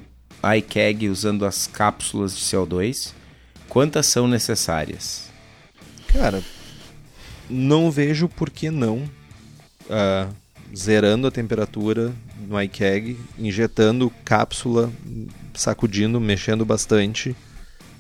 iCag 0.58 1.10
usando 1.10 1.46
as 1.46 1.68
cápsulas 1.68 2.34
de 2.34 2.42
CO2? 2.42 3.12
Quantas 3.68 4.06
são 4.06 4.30
necessárias? 4.30 5.30
Cara, 6.08 6.42
não 7.50 7.92
vejo 7.92 8.30
por 8.30 8.50
que 8.50 8.70
não. 8.70 9.00
Uh, 9.90 10.34
zerando 10.74 11.28
a 11.28 11.32
temperatura 11.32 12.14
no 12.48 12.62
iCag, 12.62 13.20
injetando 13.38 14.10
cápsula, 14.24 14.90
sacudindo, 15.54 16.18
mexendo 16.18 16.64
bastante. 16.64 17.32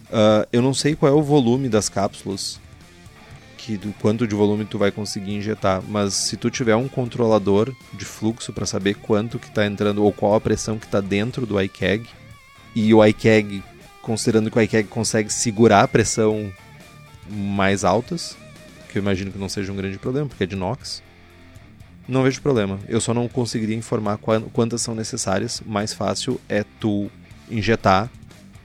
Uh, 0.05 0.47
eu 0.53 0.61
não 0.61 0.73
sei 0.73 0.95
qual 0.95 1.11
é 1.11 1.13
o 1.13 1.21
volume 1.21 1.67
das 1.67 1.89
cápsulas 1.89 2.61
que 3.65 3.77
do 3.77 3.91
quanto 3.93 4.27
de 4.27 4.35
volume 4.35 4.63
tu 4.63 4.77
vai 4.77 4.91
conseguir 4.91 5.33
injetar, 5.33 5.81
mas 5.87 6.13
se 6.13 6.37
tu 6.37 6.51
tiver 6.51 6.75
um 6.75 6.87
controlador 6.87 7.73
de 7.93 8.05
fluxo 8.05 8.53
para 8.53 8.63
saber 8.63 8.93
quanto 8.93 9.39
que 9.39 9.47
está 9.47 9.65
entrando 9.65 10.03
ou 10.03 10.13
qual 10.13 10.35
a 10.35 10.41
pressão 10.41 10.77
que 10.77 10.85
está 10.85 11.01
dentro 11.01 11.47
do 11.47 11.59
iCag 11.59 12.07
e 12.75 12.93
o 12.93 13.03
iCag, 13.03 13.63
considerando 14.03 14.51
que 14.51 14.59
o 14.59 14.61
iCag 14.61 14.87
consegue 14.87 15.33
segurar 15.33 15.81
a 15.81 15.87
pressão 15.87 16.53
mais 17.27 17.83
altas, 17.83 18.37
que 18.91 18.99
eu 18.99 19.01
imagino 19.01 19.31
que 19.31 19.39
não 19.39 19.49
seja 19.49 19.71
um 19.71 19.75
grande 19.75 19.97
problema, 19.97 20.27
porque 20.27 20.43
é 20.43 20.47
de 20.47 20.53
inox, 20.53 21.01
não 22.07 22.21
vejo 22.21 22.39
problema. 22.43 22.79
Eu 22.87 23.01
só 23.01 23.15
não 23.15 23.27
conseguiria 23.27 23.75
informar 23.75 24.19
quantas 24.53 24.83
são 24.83 24.93
necessárias. 24.93 25.59
Mais 25.65 25.91
fácil 25.91 26.39
é 26.47 26.63
tu 26.79 27.09
injetar, 27.49 28.11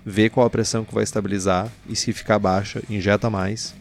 ver 0.05 0.29
qual 0.29 0.47
a 0.47 0.51
pressão 0.51 0.85
que 0.85 0.95
vai 0.95 1.05
estabilizar 1.05 1.71
e 1.89 1.97
se 1.97 2.13
ficar 2.13 2.39
baixa, 2.39 2.83
injeta 2.91 3.31
mais 3.31 3.80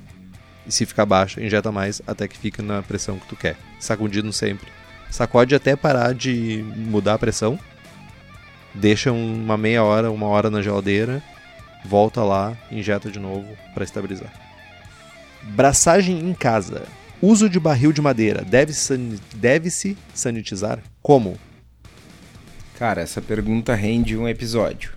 e 0.69 0.71
se 0.71 0.85
ficar 0.85 1.05
baixa, 1.07 1.43
injeta 1.43 1.71
mais 1.71 1.99
até 2.05 2.27
que 2.27 2.37
fique 2.37 2.61
na 2.61 2.83
pressão 2.83 3.17
que 3.17 3.27
tu 3.27 3.35
quer. 3.35 3.57
Sacudindo 3.79 4.31
sempre. 4.31 4.67
Sacode 5.09 5.55
até 5.55 5.75
parar 5.75 6.13
de 6.13 6.63
mudar 6.75 7.15
a 7.15 7.19
pressão. 7.19 7.59
Deixa 8.73 9.11
uma 9.11 9.57
meia 9.57 9.83
hora, 9.83 10.11
uma 10.11 10.27
hora 10.27 10.51
na 10.51 10.61
geladeira. 10.61 11.23
Volta 11.83 12.23
lá, 12.23 12.55
injeta 12.71 13.09
de 13.09 13.17
novo 13.17 13.47
para 13.73 13.83
estabilizar. 13.83 14.31
Braçagem 15.41 16.19
em 16.19 16.33
casa. 16.35 16.83
Uso 17.19 17.49
de 17.49 17.59
barril 17.59 17.91
de 17.91 18.01
madeira 18.01 18.43
deve-se 18.43 18.79
san... 18.79 19.15
deve 19.35 19.69
sanitizar? 20.13 20.79
Como? 21.01 21.35
Cara, 22.77 23.01
essa 23.01 23.21
pergunta 23.23 23.73
rende 23.73 24.15
um 24.15 24.27
episódio. 24.27 24.93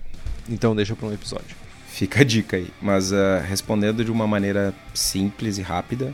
Então 0.47 0.75
deixa 0.75 0.95
para 0.95 1.07
um 1.07 1.13
episódio. 1.13 1.62
Fica 1.93 2.21
a 2.21 2.23
dica 2.23 2.57
aí. 2.57 2.73
Mas 2.81 3.11
uh, 3.11 3.39
respondendo 3.47 4.03
de 4.03 4.11
uma 4.11 4.25
maneira 4.25 4.73
simples 4.95 5.59
e 5.59 5.61
rápida, 5.61 6.11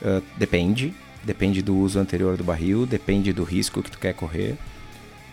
uh, 0.00 0.22
depende. 0.38 0.94
Depende 1.22 1.60
do 1.60 1.76
uso 1.76 1.98
anterior 1.98 2.34
do 2.34 2.42
barril, 2.42 2.86
depende 2.86 3.30
do 3.30 3.44
risco 3.44 3.82
que 3.82 3.90
tu 3.90 3.98
quer 3.98 4.14
correr. 4.14 4.56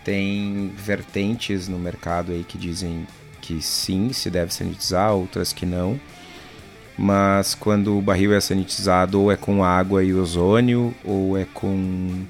Tem 0.03 0.69
vertentes 0.75 1.69
no 1.69 1.79
mercado 1.79 2.33
aí 2.33 2.43
que 2.43 2.57
dizem 2.57 3.07
que 3.39 3.61
sim, 3.61 4.11
se 4.11 4.29
deve 4.29 4.53
sanitizar, 4.53 5.13
outras 5.13 5.53
que 5.53 5.65
não. 5.65 5.97
Mas 6.97 7.55
quando 7.55 7.97
o 7.97 8.01
barril 8.01 8.33
é 8.33 8.41
sanitizado, 8.41 9.21
ou 9.21 9.31
é 9.31 9.37
com 9.37 9.63
água 9.63 10.03
e 10.03 10.13
ozônio, 10.13 10.93
ou 11.05 11.37
é 11.37 11.45
com 11.53 12.25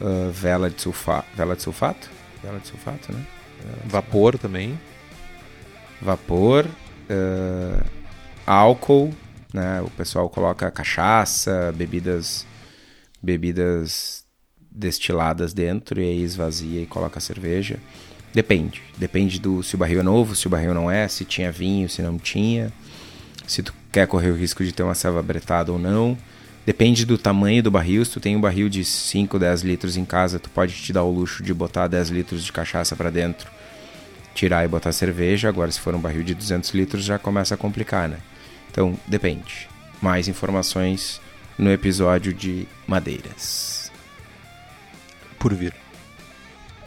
uh, 0.00 0.32
vela 0.32 0.68
de 0.68 0.82
sulfato. 0.82 1.28
Vela 1.36 1.54
de 1.54 1.62
sulfato? 1.62 2.10
Vela 2.42 2.58
de 2.58 2.66
sulfato, 2.66 3.12
né? 3.12 3.24
Vapor 3.84 4.36
também 4.36 4.76
vapor, 6.00 6.66
uh, 6.66 7.84
álcool, 8.46 9.12
né? 9.52 9.80
O 9.82 9.90
pessoal 9.90 10.28
coloca 10.28 10.70
cachaça, 10.70 11.72
bebidas, 11.74 12.46
bebidas 13.22 14.24
destiladas 14.70 15.54
dentro 15.54 16.00
e 16.00 16.04
aí 16.04 16.22
esvazia 16.22 16.82
e 16.82 16.86
coloca 16.86 17.18
cerveja. 17.20 17.78
Depende, 18.34 18.82
depende 18.98 19.40
do 19.40 19.62
se 19.62 19.74
o 19.74 19.78
barril 19.78 20.00
é 20.00 20.02
novo, 20.02 20.36
se 20.36 20.46
o 20.46 20.50
barril 20.50 20.74
não 20.74 20.90
é, 20.90 21.08
se 21.08 21.24
tinha 21.24 21.50
vinho, 21.50 21.88
se 21.88 22.02
não 22.02 22.18
tinha, 22.18 22.70
se 23.46 23.62
tu 23.62 23.72
quer 23.90 24.06
correr 24.06 24.30
o 24.30 24.36
risco 24.36 24.62
de 24.62 24.72
ter 24.72 24.82
uma 24.82 24.94
selva 24.94 25.22
bretada 25.22 25.72
ou 25.72 25.78
não. 25.78 26.16
Depende 26.66 27.06
do 27.06 27.16
tamanho 27.16 27.62
do 27.62 27.70
barril. 27.70 28.04
Se 28.04 28.10
tu 28.10 28.20
tem 28.20 28.36
um 28.36 28.40
barril 28.40 28.68
de 28.68 28.84
5, 28.84 29.38
10 29.38 29.62
litros 29.62 29.96
em 29.96 30.04
casa, 30.04 30.40
tu 30.40 30.50
pode 30.50 30.74
te 30.74 30.92
dar 30.92 31.04
o 31.04 31.10
luxo 31.10 31.42
de 31.42 31.54
botar 31.54 31.86
10 31.86 32.10
litros 32.10 32.44
de 32.44 32.52
cachaça 32.52 32.96
para 32.96 33.08
dentro 33.08 33.48
tirar 34.36 34.64
e 34.64 34.68
botar 34.68 34.92
cerveja. 34.92 35.48
Agora, 35.48 35.72
se 35.72 35.80
for 35.80 35.94
um 35.94 36.00
barril 36.00 36.22
de 36.22 36.34
200 36.34 36.70
litros, 36.70 37.02
já 37.04 37.18
começa 37.18 37.54
a 37.54 37.58
complicar, 37.58 38.08
né? 38.08 38.18
Então, 38.70 38.96
depende. 39.06 39.68
Mais 40.00 40.28
informações 40.28 41.20
no 41.58 41.72
episódio 41.72 42.32
de 42.32 42.68
madeiras. 42.86 43.90
Por 45.38 45.54
vir. 45.54 45.74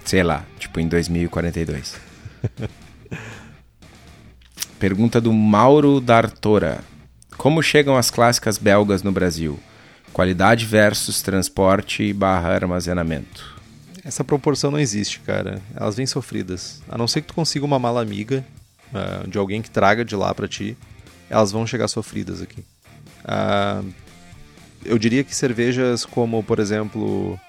Sei 0.06 0.24
lá, 0.24 0.46
tipo 0.60 0.80
em 0.80 0.88
2042. 0.88 2.00
Pergunta 4.80 5.20
do 5.20 5.34
Mauro 5.34 6.00
Dartora. 6.00 6.84
Como 7.38 7.64
chegam 7.64 7.98
as 7.98 8.12
clássicas 8.12 8.58
belgas 8.58 9.04
no 9.04 9.12
Brasil? 9.12 9.60
Qualidade 10.14 10.66
versus 10.66 11.22
transporte 11.22 12.14
barra 12.14 12.54
armazenamento. 12.54 13.59
Essa 14.10 14.24
proporção 14.24 14.72
não 14.72 14.80
existe, 14.80 15.20
cara. 15.20 15.62
Elas 15.76 15.96
vêm 15.96 16.08
sofridas. 16.08 16.82
A 16.90 16.98
não 16.98 17.08
ser 17.08 17.22
que 17.22 17.28
tu 17.28 17.36
consiga 17.36 17.64
uma 17.64 17.78
mala 17.78 18.02
amiga 18.02 18.44
uh, 18.92 19.28
de 19.28 19.38
alguém 19.38 19.62
que 19.62 19.70
traga 19.70 20.04
de 20.04 20.16
lá 20.16 20.34
para 20.34 20.48
ti, 20.48 20.76
elas 21.30 21.52
vão 21.52 21.68
chegar 21.68 21.88
sofridas 21.88 22.42
aqui. 22.42 22.66
Uh, 23.24 23.88
eu 24.84 24.98
diria 24.98 25.24
que 25.24 25.36
cervejas 25.36 26.06
como, 26.06 26.42
por 26.42 26.58
exemplo, 26.58 27.40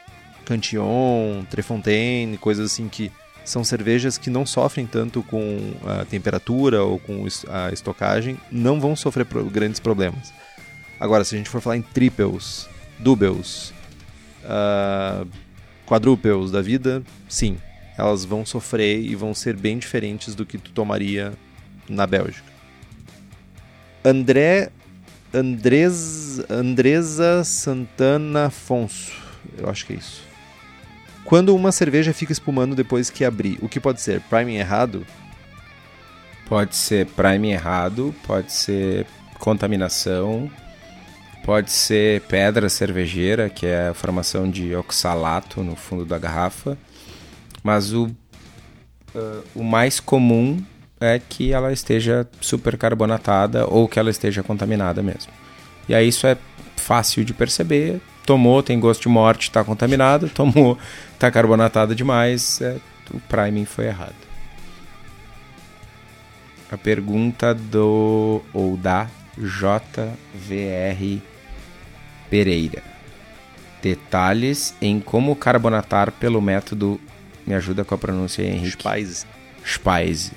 Cantillon, 0.45 1.45
Trefontaine, 1.49 2.37
coisas 2.37 2.71
assim 2.71 2.91
que 2.91 3.11
são 3.43 3.65
cervejas 3.65 4.19
que 4.19 4.29
não 4.29 4.45
sofrem 4.45 4.87
tanto 4.87 5.23
com 5.23 5.73
a 5.87 6.05
temperatura 6.05 6.85
ou 6.85 6.99
com 6.99 7.27
a 7.49 7.73
estocagem, 7.73 8.39
não 8.53 8.79
vão 8.79 8.95
sofrer 8.95 9.27
grandes 9.51 9.81
problemas. 9.81 10.31
Agora, 11.01 11.25
se 11.25 11.35
a 11.35 11.39
gente 11.39 11.49
for 11.49 11.63
falar 11.63 11.79
em 11.79 11.83
triples, 11.83 12.69
doubles, 12.99 13.73
uh, 14.45 15.27
quadrúpeos 15.91 16.53
da 16.53 16.63
vida, 16.63 17.03
sim, 17.29 17.59
elas 17.99 18.25
vão 18.25 18.47
sofrer 18.47 19.01
e 19.01 19.17
vão 19.17 19.35
ser 19.35 19.57
bem 19.57 19.77
diferentes 19.77 20.37
do 20.37 20.47
que 20.47 20.57
tu 20.57 20.71
tomaria 20.71 21.33
na 21.89 22.07
Bélgica. 22.07 22.49
André 24.05 24.71
Andres, 25.35 26.41
Andresa 26.49 27.43
Santana 27.43 28.47
Afonso, 28.47 29.13
eu 29.59 29.69
acho 29.69 29.85
que 29.85 29.95
é 29.95 29.97
isso. 29.97 30.23
Quando 31.25 31.57
uma 31.57 31.73
cerveja 31.73 32.13
fica 32.13 32.31
espumando 32.31 32.77
depois 32.77 33.11
que 33.11 33.25
abrir, 33.25 33.59
o 33.61 33.69
que 33.69 33.81
pode 33.81 34.01
ser? 34.01 34.21
Priming 34.23 34.59
errado? 34.59 35.05
Pode 36.49 36.77
ser 36.77 37.07
priming 37.07 37.51
errado, 37.51 38.15
pode 38.29 38.53
ser 38.53 39.07
contaminação, 39.41 40.49
Pode 41.45 41.71
ser 41.71 42.21
pedra 42.23 42.69
cervejeira, 42.69 43.49
que 43.49 43.67
é 43.67 43.89
a 43.89 43.95
formação 43.95 44.49
de 44.49 44.75
oxalato 44.75 45.63
no 45.63 45.75
fundo 45.75 46.05
da 46.05 46.19
garrafa. 46.19 46.77
Mas 47.63 47.93
o, 47.93 48.07
uh, 49.15 49.45
o 49.55 49.65
mais 49.65 50.01
comum 50.01 50.63
é 51.01 51.19
que 51.19 51.53
ela 51.53 51.73
esteja 51.73 52.29
supercarbonatada 52.41 53.67
ou 53.67 53.89
que 53.89 53.99
ela 53.99 54.11
esteja 54.11 54.43
contaminada 54.43 55.03
mesmo. 55.03 55.33
E 55.89 55.95
aí 55.95 56.09
isso 56.09 56.27
é 56.27 56.37
fácil 56.77 57.25
de 57.25 57.33
perceber. 57.33 58.01
Tomou, 58.27 58.63
tem 58.63 58.79
gosto 58.79 59.03
de 59.03 59.09
morte, 59.09 59.45
está 59.45 59.65
contaminado. 59.65 60.29
Tomou, 60.35 60.79
está 61.15 61.31
carbonatada 61.31 61.95
demais. 61.95 62.61
É, 62.61 62.77
o 63.13 63.19
priming 63.21 63.65
foi 63.65 63.87
errado. 63.87 64.15
A 66.71 66.77
pergunta 66.77 67.55
do 67.55 68.43
ou 68.53 68.77
da 68.77 69.09
JVR 69.37 70.11
Pereira. 72.31 72.83
Detalhes 73.83 74.75
em 74.81 75.01
como 75.01 75.35
carbonatar 75.35 76.13
pelo 76.13 76.41
método. 76.41 77.01
Me 77.47 77.55
ajuda 77.55 77.85
com 77.85 77.95
a 77.95 77.99
pronúncia 77.99 78.45
aí, 78.45 78.51
Henrique. 78.51 78.83
Spice. 78.83 79.27
Spice. 79.65 80.33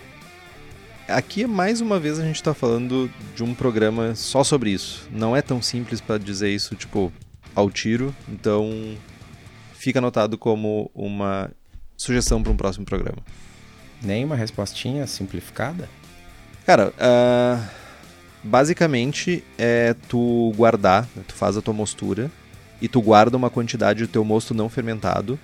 Aqui, 1.08 1.46
mais 1.46 1.82
uma 1.82 2.00
vez, 2.00 2.18
a 2.18 2.24
gente 2.24 2.38
está 2.38 2.54
falando 2.54 3.12
de 3.36 3.44
um 3.44 3.54
programa 3.54 4.16
só 4.16 4.44
sobre 4.44 4.72
isso. 4.72 5.08
Não 5.12 5.36
é 5.36 5.42
tão 5.42 5.62
simples 5.62 6.02
para 6.02 6.18
dizer 6.18 6.50
isso, 6.50 6.76
tipo, 6.76 7.12
ao 7.54 7.70
tiro. 7.70 8.16
Então, 8.28 8.98
fica 9.74 10.00
anotado 10.00 10.38
como 10.38 10.90
uma 10.96 11.52
sugestão 11.98 12.42
para 12.42 12.52
um 12.52 12.58
próximo 12.58 12.86
programa. 12.86 13.20
Nem 14.02 14.24
uma 14.24 14.36
respostinha 14.36 15.06
simplificada? 15.06 15.90
Cara, 16.66 16.94
uh, 16.98 17.83
basicamente 18.44 19.44
é 19.58 19.96
tu 20.10 20.52
guardar, 20.56 21.08
tu 21.28 21.34
faz 21.34 21.56
a 21.56 21.62
tua 21.62 21.74
mostura 21.74 22.30
e 22.82 22.88
tu 22.88 23.02
guarda 23.02 23.38
uma 23.38 23.50
quantidade 23.50 24.06
do 24.06 24.08
teu 24.08 24.26
mosto 24.26 24.54
não 24.54 24.70
fermentado 24.70 25.40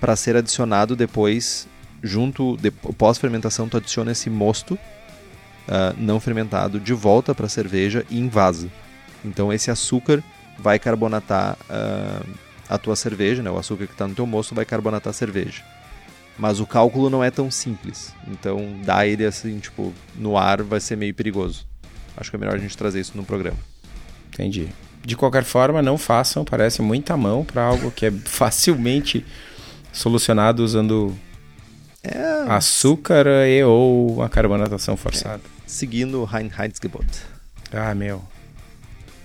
para 0.00 0.16
ser 0.16 0.36
adicionado 0.36 0.96
depois 0.96 1.68
junto 2.02 2.56
de, 2.56 2.70
pós-fermentação 2.70 3.68
tu 3.68 3.76
adiciona 3.76 4.12
esse 4.12 4.30
mosto 4.30 4.74
uh, 4.74 5.94
não 5.96 6.20
fermentado 6.20 6.80
de 6.80 6.92
volta 6.92 7.34
para 7.34 7.46
a 7.46 7.48
cerveja 7.48 8.06
e 8.08 8.18
invasa. 8.18 8.68
Então 9.24 9.52
esse 9.52 9.70
açúcar 9.70 10.22
vai 10.58 10.78
carbonatar 10.78 11.56
uh, 11.68 12.26
a 12.68 12.78
tua 12.78 12.96
cerveja, 12.96 13.42
né? 13.42 13.50
O 13.50 13.58
açúcar 13.58 13.86
que 13.86 13.92
está 13.92 14.06
no 14.06 14.14
teu 14.14 14.26
mosto 14.26 14.54
vai 14.54 14.64
carbonatar 14.64 15.10
a 15.10 15.14
cerveja. 15.14 15.62
Mas 16.38 16.60
o 16.60 16.66
cálculo 16.66 17.10
não 17.10 17.24
é 17.24 17.30
tão 17.30 17.50
simples. 17.50 18.14
Então, 18.28 18.76
dar 18.84 19.06
ele 19.06 19.24
assim, 19.24 19.58
tipo, 19.58 19.92
no 20.14 20.36
ar 20.36 20.62
vai 20.62 20.78
ser 20.78 20.96
meio 20.96 21.12
perigoso. 21.12 21.66
Acho 22.18 22.30
que 22.30 22.36
é 22.36 22.38
melhor 22.38 22.56
a 22.56 22.58
gente 22.58 22.76
trazer 22.76 23.00
isso 23.00 23.12
no 23.16 23.24
programa. 23.24 23.56
Entendi. 24.32 24.68
De 25.04 25.16
qualquer 25.16 25.44
forma, 25.44 25.80
não 25.80 25.96
façam, 25.96 26.44
parece 26.44 26.82
muita 26.82 27.16
mão 27.16 27.44
para 27.44 27.62
algo 27.62 27.90
que 27.90 28.06
é 28.06 28.10
facilmente 28.26 29.24
solucionado 29.92 30.64
usando 30.64 31.16
é... 32.02 32.18
açúcar 32.48 33.26
e 33.46 33.62
ou 33.62 34.22
a 34.22 34.28
carbonatação 34.28 34.96
forçada. 34.96 35.40
É. 35.44 35.58
Seguindo 35.66 36.20
o 36.20 36.24
Reinheitsgebot. 36.24 37.06
Ah, 37.72 37.94
meu. 37.94 38.22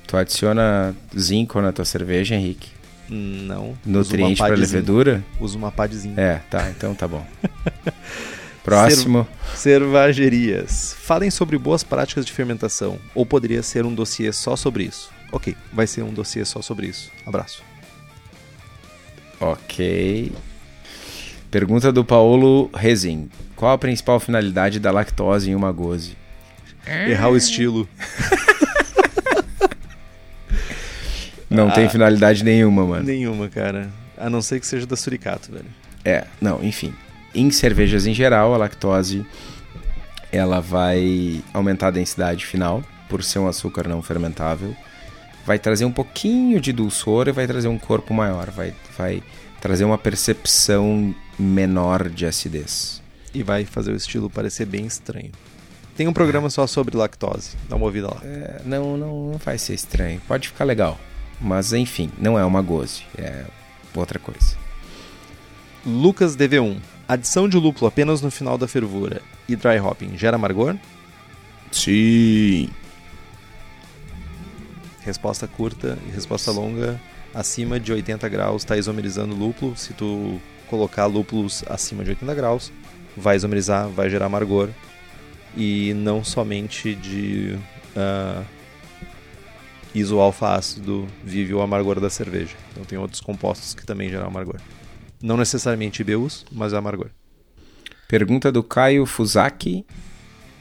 Tu 0.06 0.18
adiciona 0.18 0.96
zinco 1.18 1.60
na 1.62 1.72
tua 1.72 1.86
cerveja, 1.86 2.36
Henrique? 2.36 2.70
Não. 3.10 3.78
Nutriente 3.86 4.38
para 4.38 4.56
levedura? 4.56 5.24
Usa 5.40 5.58
uma 5.58 5.72
pá 5.72 5.88
de 5.88 5.98
zinco. 5.98 6.20
É, 6.20 6.42
tá, 6.50 6.70
então 6.70 6.94
tá 6.94 7.08
bom. 7.08 7.26
Próximo. 8.64 9.28
Cervajerias. 9.56 10.96
Falem 11.00 11.30
sobre 11.30 11.58
boas 11.58 11.84
práticas 11.84 12.26
de 12.26 12.32
fermentação. 12.32 12.98
Ou 13.14 13.26
poderia 13.26 13.62
ser 13.62 13.86
um 13.86 13.94
dossiê 13.94 14.32
só 14.32 14.56
sobre 14.56 14.86
isso. 14.86 15.12
Ok, 15.32 15.56
vai 15.72 15.86
ser 15.86 16.04
um 16.04 16.14
dossiê 16.14 16.46
só 16.46 16.62
sobre 16.62 16.88
isso. 16.88 17.12
Abraço. 17.26 17.64
Ok. 19.40 20.32
Pergunta 21.52 21.92
do 21.92 22.06
Paulo 22.06 22.70
Rezin. 22.74 23.30
Qual 23.56 23.72
a 23.72 23.78
principal 23.78 24.20
finalidade 24.20 24.80
da 24.80 24.92
lactose 24.92 25.52
em 25.52 25.56
uma 25.56 25.72
goze? 25.72 26.16
Errar 26.88 27.30
o 27.30 27.38
estilo. 27.38 27.88
Não 31.54 31.70
ah, 31.70 31.72
tem 31.72 31.88
finalidade 31.88 32.44
nenhuma, 32.44 32.84
mano. 32.84 33.04
Nenhuma, 33.04 33.48
cara. 33.48 33.92
A 34.18 34.28
não 34.28 34.42
ser 34.42 34.60
que 34.60 34.66
seja 34.66 34.88
da 34.88 34.96
suricato, 34.96 35.52
velho. 35.52 35.68
É, 36.04 36.26
não, 36.42 36.64
enfim. 36.64 36.94
Em 37.34 37.50
cervejas 37.52 38.06
em 38.06 38.14
geral, 38.14 38.54
a 38.54 38.58
lactose 38.58 39.26
ela 40.32 40.60
vai 40.60 41.44
aumentar 41.54 41.88
a 41.88 41.92
densidade 41.92 42.46
final 42.46 42.84
por 43.08 43.24
ser 43.24 43.40
um 43.40 43.48
açúcar 43.48 43.88
não 43.88 44.02
fermentável. 44.02 44.76
Vai 45.46 45.60
trazer 45.60 45.86
um 45.86 45.92
pouquinho 45.92 46.60
de 46.60 46.72
dulçor 46.72 47.28
e 47.28 47.32
vai 47.32 47.46
trazer 47.46 47.68
um 47.68 47.78
corpo 47.78 48.14
maior. 48.14 48.50
Vai, 48.50 48.74
vai 48.98 49.22
trazer 49.62 49.84
uma 49.84 49.98
percepção 49.98 51.14
menor 51.38 52.10
de 52.10 52.26
acidez. 52.26 53.02
E 53.34 53.44
vai 53.44 53.66
fazer 53.66 53.92
o 53.92 53.96
estilo 53.96 54.30
parecer 54.30 54.66
bem 54.66 54.86
estranho. 54.86 55.32
Tem 55.96 56.08
um 56.08 56.14
programa 56.14 56.50
só 56.50 56.66
sobre 56.66 56.98
lactose. 56.98 57.52
Dá 57.70 57.76
uma 57.76 57.86
ouvida 57.86 58.08
lá. 58.08 58.20
É, 58.24 58.62
não, 58.66 58.98
não, 58.98 59.32
não 59.32 59.38
vai 59.38 59.58
ser 59.58 59.74
estranho. 59.74 60.20
Pode 60.28 60.48
ficar 60.48 60.64
legal. 60.64 61.00
Mas 61.40 61.74
enfim, 61.74 62.10
não 62.18 62.40
é 62.40 62.46
uma 62.46 62.62
goze, 62.62 63.04
é 63.18 63.44
outra 63.94 64.18
coisa. 64.18 64.56
Lucas 65.86 66.36
DV1. 66.38 66.78
Adição 67.08 67.50
de 67.50 67.58
lúpulo 67.58 67.88
apenas 67.88 68.22
no 68.22 68.32
final 68.32 68.58
da 68.58 68.68
fervura 68.68 69.22
e 69.48 69.56
dry 69.56 69.78
hopping 69.80 70.18
gera 70.18 70.36
amargor? 70.36 70.76
Sim. 71.72 72.70
Resposta 75.02 75.48
curta 75.48 75.98
e 76.08 76.12
resposta 76.12 76.52
longa. 76.52 77.00
Acima 77.34 77.80
de 77.80 77.92
80 77.92 78.30
graus 78.30 78.62
está 78.62 78.78
isomerizando 78.78 79.36
lúpulo. 79.36 79.76
Se 79.76 79.92
tu 79.94 80.40
colocar 80.68 81.08
lúpulos 81.08 81.64
acima 81.68 82.04
de 82.04 82.12
80 82.12 82.34
graus, 82.36 82.72
vai 83.18 83.36
isomerizar, 83.36 83.90
vai 83.90 84.10
gerar 84.10 84.28
amargor. 84.28 84.70
E 85.58 85.94
não 85.96 86.24
somente 86.24 86.96
de 86.96 87.60
uh, 87.96 88.46
isoalfa-ácido 89.94 91.08
vive 91.24 91.54
o 91.54 91.62
amargor 91.62 92.00
da 92.00 92.10
cerveja. 92.10 92.56
Então 92.72 92.86
tem 92.86 92.98
outros 92.98 93.20
compostos 93.20 93.74
que 93.74 93.86
também 93.86 94.10
geram 94.10 94.28
amargor. 94.28 94.60
Não 95.24 95.38
necessariamente 95.38 96.02
IBUs, 96.02 96.46
mas 96.52 96.74
amargor. 96.74 97.08
Pergunta 98.10 98.52
do 98.52 98.62
Caio 98.62 99.06
Fusaki. 99.06 99.86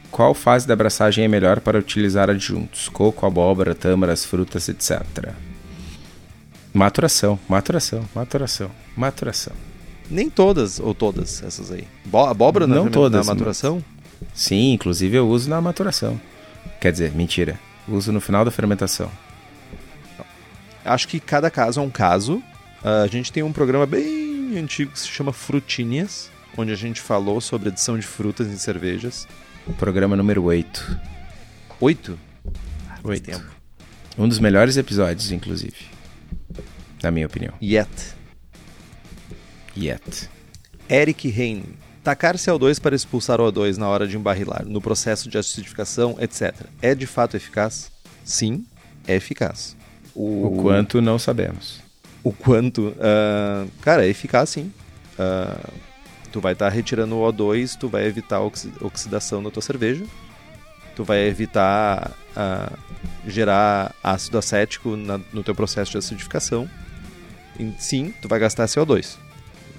Qual 0.08 0.34
fase 0.34 0.68
da 0.68 0.74
abraçagem 0.74 1.24
é 1.24 1.28
melhor 1.28 1.58
para 1.58 1.80
utilizar 1.80 2.30
adjuntos? 2.30 2.88
Coco, 2.88 3.26
abóbora, 3.26 3.74
tâmaras, 3.74 4.24
frutas, 4.24 4.68
etc. 4.68 5.32
Maturação, 6.72 7.40
maturação, 7.48 8.08
maturação, 8.14 8.70
maturação. 8.96 9.52
Nem 10.08 10.30
todas 10.30 10.78
ou 10.78 10.94
todas 10.94 11.42
essas 11.42 11.72
aí. 11.72 11.88
Bo 12.04 12.26
abóbora 12.26 12.64
não 12.64 12.88
todas, 12.88 13.26
na 13.26 13.34
maturação? 13.34 13.82
Sim, 14.32 14.74
inclusive 14.74 15.16
eu 15.16 15.28
uso 15.28 15.50
na 15.50 15.60
maturação. 15.60 16.20
Quer 16.80 16.92
dizer, 16.92 17.12
mentira. 17.12 17.58
Uso 17.88 18.12
no 18.12 18.20
final 18.20 18.44
da 18.44 18.52
fermentação. 18.52 19.10
Acho 20.84 21.08
que 21.08 21.18
cada 21.18 21.50
caso 21.50 21.80
é 21.80 21.82
um 21.82 21.90
caso. 21.90 22.36
Uh, 22.84 23.02
a 23.04 23.06
gente 23.08 23.32
tem 23.32 23.42
um 23.42 23.52
programa 23.52 23.86
bem 23.86 24.31
antigo 24.58 24.92
que 24.92 24.98
se 24.98 25.08
chama 25.08 25.32
Frutinhas, 25.32 26.30
onde 26.56 26.72
a 26.72 26.76
gente 26.76 27.00
falou 27.00 27.40
sobre 27.40 27.68
adição 27.68 27.98
de 27.98 28.06
frutas 28.06 28.48
em 28.48 28.56
cervejas. 28.56 29.26
Programa 29.78 30.16
número 30.16 30.42
8. 30.44 31.00
8? 31.80 32.18
Ah, 32.88 32.98
8. 33.02 33.24
Tempo. 33.24 33.44
Um 34.18 34.28
dos 34.28 34.38
melhores 34.38 34.76
episódios, 34.76 35.32
inclusive. 35.32 35.76
Na 37.02 37.10
minha 37.10 37.26
opinião. 37.26 37.54
Yet. 37.62 37.88
Yet. 39.76 40.28
Eric 40.88 41.28
Hein. 41.28 41.64
Tacar 42.04 42.36
CO2 42.36 42.80
para 42.80 42.96
expulsar 42.96 43.40
o 43.40 43.50
O2 43.50 43.76
na 43.76 43.88
hora 43.88 44.08
de 44.08 44.16
embarrilar, 44.16 44.64
no 44.66 44.80
processo 44.80 45.28
de 45.28 45.38
acidificação, 45.38 46.16
etc. 46.20 46.52
É 46.80 46.94
de 46.96 47.06
fato 47.06 47.36
eficaz? 47.36 47.92
Sim, 48.24 48.66
é 49.06 49.14
eficaz. 49.14 49.76
O, 50.14 50.46
o 50.46 50.62
quanto 50.62 51.00
não 51.00 51.18
sabemos. 51.18 51.81
O 52.22 52.32
quanto? 52.32 52.88
Uh, 52.88 53.68
cara, 53.80 54.06
é 54.06 54.08
eficaz 54.08 54.50
sim. 54.50 54.72
Uh, 55.18 55.72
tu 56.30 56.40
vai 56.40 56.54
estar 56.54 56.70
tá 56.70 56.74
retirando 56.74 57.16
o 57.16 57.32
O2, 57.32 57.76
tu 57.78 57.88
vai 57.88 58.06
evitar 58.06 58.36
a 58.36 58.86
oxidação 58.86 59.42
da 59.42 59.50
tua 59.50 59.62
cerveja, 59.62 60.04
tu 60.96 61.04
vai 61.04 61.26
evitar 61.26 62.12
uh, 62.36 62.78
gerar 63.26 63.94
ácido 64.02 64.38
acético 64.38 64.96
na, 64.96 65.20
no 65.32 65.42
teu 65.42 65.54
processo 65.54 65.92
de 65.92 65.98
acidificação. 65.98 66.68
E, 67.58 67.72
sim, 67.78 68.14
tu 68.22 68.28
vai 68.28 68.38
gastar 68.38 68.66
CO2. 68.66 69.16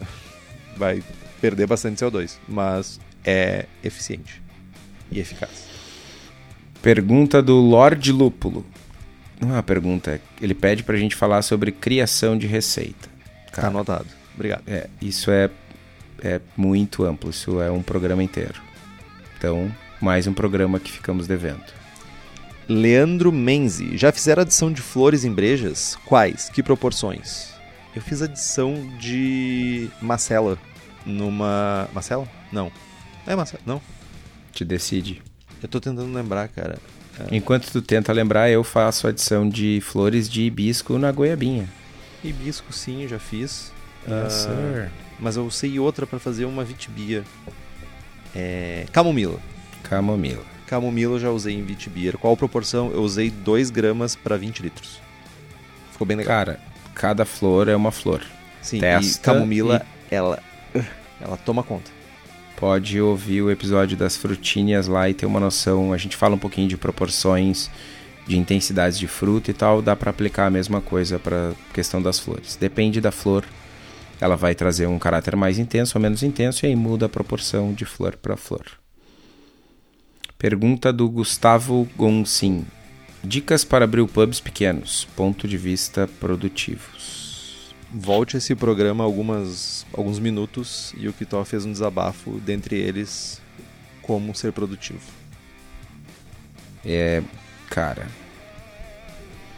Vai 0.77 1.03
perder 1.39 1.67
bastante 1.67 2.03
CO2, 2.03 2.37
mas 2.47 2.99
é 3.23 3.65
eficiente 3.83 4.41
e 5.11 5.19
eficaz. 5.19 5.67
Pergunta 6.81 7.41
do 7.41 7.55
Lorde 7.55 8.11
Lúpulo. 8.11 8.65
Não 9.39 9.49
é 9.49 9.53
uma 9.53 9.63
pergunta, 9.63 10.21
ele 10.41 10.53
pede 10.53 10.83
pra 10.83 10.97
gente 10.97 11.15
falar 11.15 11.41
sobre 11.41 11.71
criação 11.71 12.37
de 12.37 12.47
receita. 12.47 13.09
Tá 13.47 13.51
Cara, 13.51 13.61
tá 13.61 13.67
anotado. 13.67 14.07
Obrigado. 14.35 14.63
É, 14.67 14.87
isso 15.01 15.29
é, 15.31 15.49
é 16.21 16.39
muito 16.55 17.03
amplo, 17.03 17.29
isso 17.29 17.61
é 17.61 17.69
um 17.71 17.81
programa 17.81 18.23
inteiro. 18.23 18.61
Então, 19.37 19.71
mais 19.99 20.27
um 20.27 20.33
programa 20.33 20.79
que 20.79 20.91
ficamos 20.91 21.27
devendo. 21.27 21.63
Leandro 22.67 23.31
Menzi, 23.31 23.97
já 23.97 24.11
fizeram 24.11 24.41
adição 24.41 24.71
de 24.71 24.81
flores 24.81 25.25
em 25.25 25.33
brejas? 25.33 25.97
Quais? 26.05 26.49
Que 26.49 26.63
proporções? 26.63 27.53
Eu 27.95 28.01
fiz 28.01 28.21
adição 28.21 28.73
de 28.97 29.89
macela 30.01 30.57
numa. 31.05 31.87
Marcelo? 31.93 32.27
Não. 32.51 32.71
É 33.27 33.35
Marcelo? 33.35 33.61
Não. 33.65 33.81
Te 34.51 34.63
decide. 34.63 35.21
Eu 35.61 35.67
tô 35.67 35.79
tentando 35.79 36.11
lembrar, 36.13 36.47
cara. 36.47 36.77
É... 37.19 37.35
Enquanto 37.35 37.71
tu 37.71 37.81
tenta 37.81 38.11
lembrar, 38.11 38.49
eu 38.49 38.63
faço 38.63 39.07
a 39.07 39.09
adição 39.09 39.47
de 39.47 39.79
flores 39.81 40.29
de 40.29 40.43
hibisco 40.43 40.97
na 40.97 41.11
goiabinha. 41.11 41.69
Hibisco, 42.23 42.71
sim, 42.71 43.07
já 43.07 43.19
fiz. 43.19 43.71
Yes, 44.07 44.45
uh, 44.45 44.89
mas 45.19 45.37
eu 45.37 45.49
sei 45.49 45.79
outra 45.79 46.05
para 46.05 46.19
fazer 46.19 46.45
uma 46.45 46.63
vitibia. 46.63 47.23
É... 48.35 48.85
Camomila. 48.91 49.39
Camomila. 49.83 50.43
camomila 50.65 51.15
eu 51.15 51.19
já 51.19 51.29
usei 51.29 51.55
em 51.55 51.63
Vitibir. 51.63 52.17
Qual 52.17 52.35
proporção? 52.35 52.91
Eu 52.91 53.01
usei 53.01 53.29
2 53.29 53.69
gramas 53.69 54.15
para 54.15 54.37
20 54.37 54.61
litros. 54.61 54.99
Ficou 55.91 56.07
bem 56.07 56.17
legal. 56.17 56.45
Cara, 56.45 56.59
cada 56.95 57.25
flor 57.25 57.67
é 57.67 57.75
uma 57.75 57.91
flor. 57.91 58.23
Sim, 58.61 58.77
e 58.77 58.79
testa 58.79 59.33
camomila, 59.33 59.85
ela, 60.09 60.41
ela 61.21 61.37
toma 61.37 61.61
conta. 61.61 61.91
Pode 62.63 63.01
ouvir 63.01 63.41
o 63.41 63.51
episódio 63.51 63.97
das 63.97 64.15
frutinhas 64.15 64.87
lá 64.87 65.09
e 65.09 65.13
ter 65.13 65.25
uma 65.25 65.37
noção. 65.37 65.91
A 65.91 65.97
gente 65.97 66.15
fala 66.15 66.35
um 66.35 66.39
pouquinho 66.39 66.65
de 66.65 66.77
proporções, 66.77 67.69
de 68.25 68.37
intensidades 68.37 68.97
de 68.97 69.05
fruta 69.05 69.51
e 69.51 69.53
tal. 69.53 69.81
Dá 69.81 69.97
para 69.97 70.09
aplicar 70.09 70.45
a 70.45 70.49
mesma 70.49 70.79
coisa 70.79 71.19
para 71.19 71.51
questão 71.73 72.01
das 72.01 72.19
flores. 72.19 72.55
Depende 72.55 73.01
da 73.01 73.11
flor, 73.11 73.43
ela 74.17 74.37
vai 74.37 74.55
trazer 74.55 74.87
um 74.87 74.97
caráter 74.97 75.35
mais 75.35 75.59
intenso 75.59 75.97
ou 75.97 76.01
menos 76.01 76.23
intenso 76.23 76.65
e 76.65 76.69
aí 76.69 76.75
muda 76.75 77.07
a 77.07 77.09
proporção 77.09 77.73
de 77.73 77.83
flor 77.83 78.15
para 78.15 78.37
flor. 78.37 78.63
Pergunta 80.37 80.93
do 80.93 81.09
Gustavo 81.09 81.85
Gonsim. 81.97 82.65
Dicas 83.21 83.65
para 83.65 83.85
brewpubs 83.85 84.39
pequenos, 84.39 85.05
ponto 85.17 85.49
de 85.49 85.57
vista 85.57 86.09
produtivos. 86.17 87.22
Volte 87.93 88.37
esse 88.37 88.55
programa 88.55 89.03
algumas, 89.03 89.85
alguns 89.93 90.17
minutos 90.17 90.95
e 90.97 91.07
o 91.07 91.13
Kitó 91.13 91.43
fez 91.45 91.63
um 91.63 91.71
desabafo, 91.71 92.41
dentre 92.43 92.75
eles, 92.75 93.39
como 94.01 94.33
ser 94.33 94.51
produtivo. 94.51 94.99
É, 96.83 97.21
cara. 97.69 98.07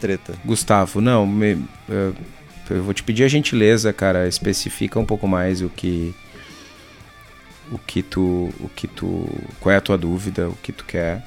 Treta. 0.02 0.38
Gustavo, 0.44 1.00
não, 1.00 1.26
me, 1.26 1.54
uh, 1.54 2.16
eu 2.70 2.84
vou 2.84 2.94
te 2.94 3.04
pedir 3.04 3.24
a 3.24 3.28
gentileza, 3.28 3.94
cara, 3.94 4.28
especifica 4.28 5.00
um 5.00 5.06
pouco 5.06 5.28
mais 5.28 5.62
o 5.62 5.70
que 5.70 6.14
o 7.72 7.80
que 7.80 8.04
tu 8.04 8.54
o 8.60 8.70
que 8.70 8.88
tu 8.88 9.28
qual 9.60 9.74
é 9.74 9.78
a 9.78 9.82
tua 9.82 9.98
dúvida, 9.98 10.50
o 10.50 10.56
que 10.62 10.72
tu 10.72 10.86
quer 10.86 11.26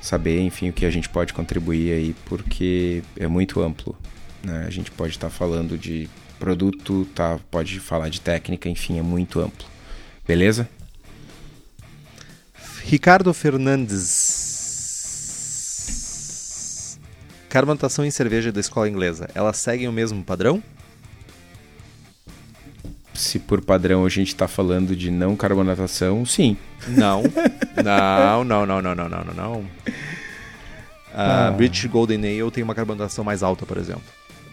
saber, 0.00 0.40
enfim, 0.40 0.68
o 0.68 0.72
que 0.72 0.86
a 0.86 0.90
gente 0.90 1.08
pode 1.08 1.32
contribuir 1.32 1.92
aí, 1.92 2.14
porque 2.26 3.02
é 3.18 3.26
muito 3.26 3.60
amplo, 3.60 3.96
né? 4.44 4.64
A 4.66 4.70
gente 4.70 4.90
pode 4.90 5.12
estar 5.12 5.28
tá 5.28 5.34
falando 5.34 5.78
de 5.78 6.08
produto, 6.38 7.06
tá, 7.14 7.38
pode 7.50 7.80
falar 7.80 8.08
de 8.08 8.20
técnica, 8.20 8.68
enfim, 8.68 8.98
é 8.98 9.02
muito 9.02 9.40
amplo. 9.40 9.66
Beleza? 10.26 10.68
Ricardo 12.84 13.32
Fernandes 13.32 14.44
Carbonatação 17.54 18.04
em 18.04 18.10
cerveja 18.10 18.50
da 18.50 18.58
escola 18.58 18.88
inglesa, 18.88 19.30
elas 19.32 19.58
seguem 19.58 19.86
o 19.86 19.92
mesmo 19.92 20.24
padrão? 20.24 20.60
Se 23.14 23.38
por 23.38 23.62
padrão 23.62 24.04
a 24.04 24.08
gente 24.08 24.26
está 24.26 24.48
falando 24.48 24.96
de 24.96 25.08
não 25.08 25.36
carbonatação, 25.36 26.26
sim. 26.26 26.56
Não. 26.88 27.22
não, 27.82 28.44
não, 28.44 28.66
não, 28.66 28.82
não, 28.82 28.94
não, 28.94 29.08
não, 29.08 29.24
não, 29.24 29.34
não. 29.34 29.64
A 31.14 31.46
ah. 31.46 31.50
British 31.52 31.86
Golden 31.86 32.18
Ale 32.24 32.50
tem 32.50 32.64
uma 32.64 32.74
carbonatação 32.74 33.24
mais 33.24 33.44
alta, 33.44 33.64
por 33.64 33.78
exemplo. 33.78 34.02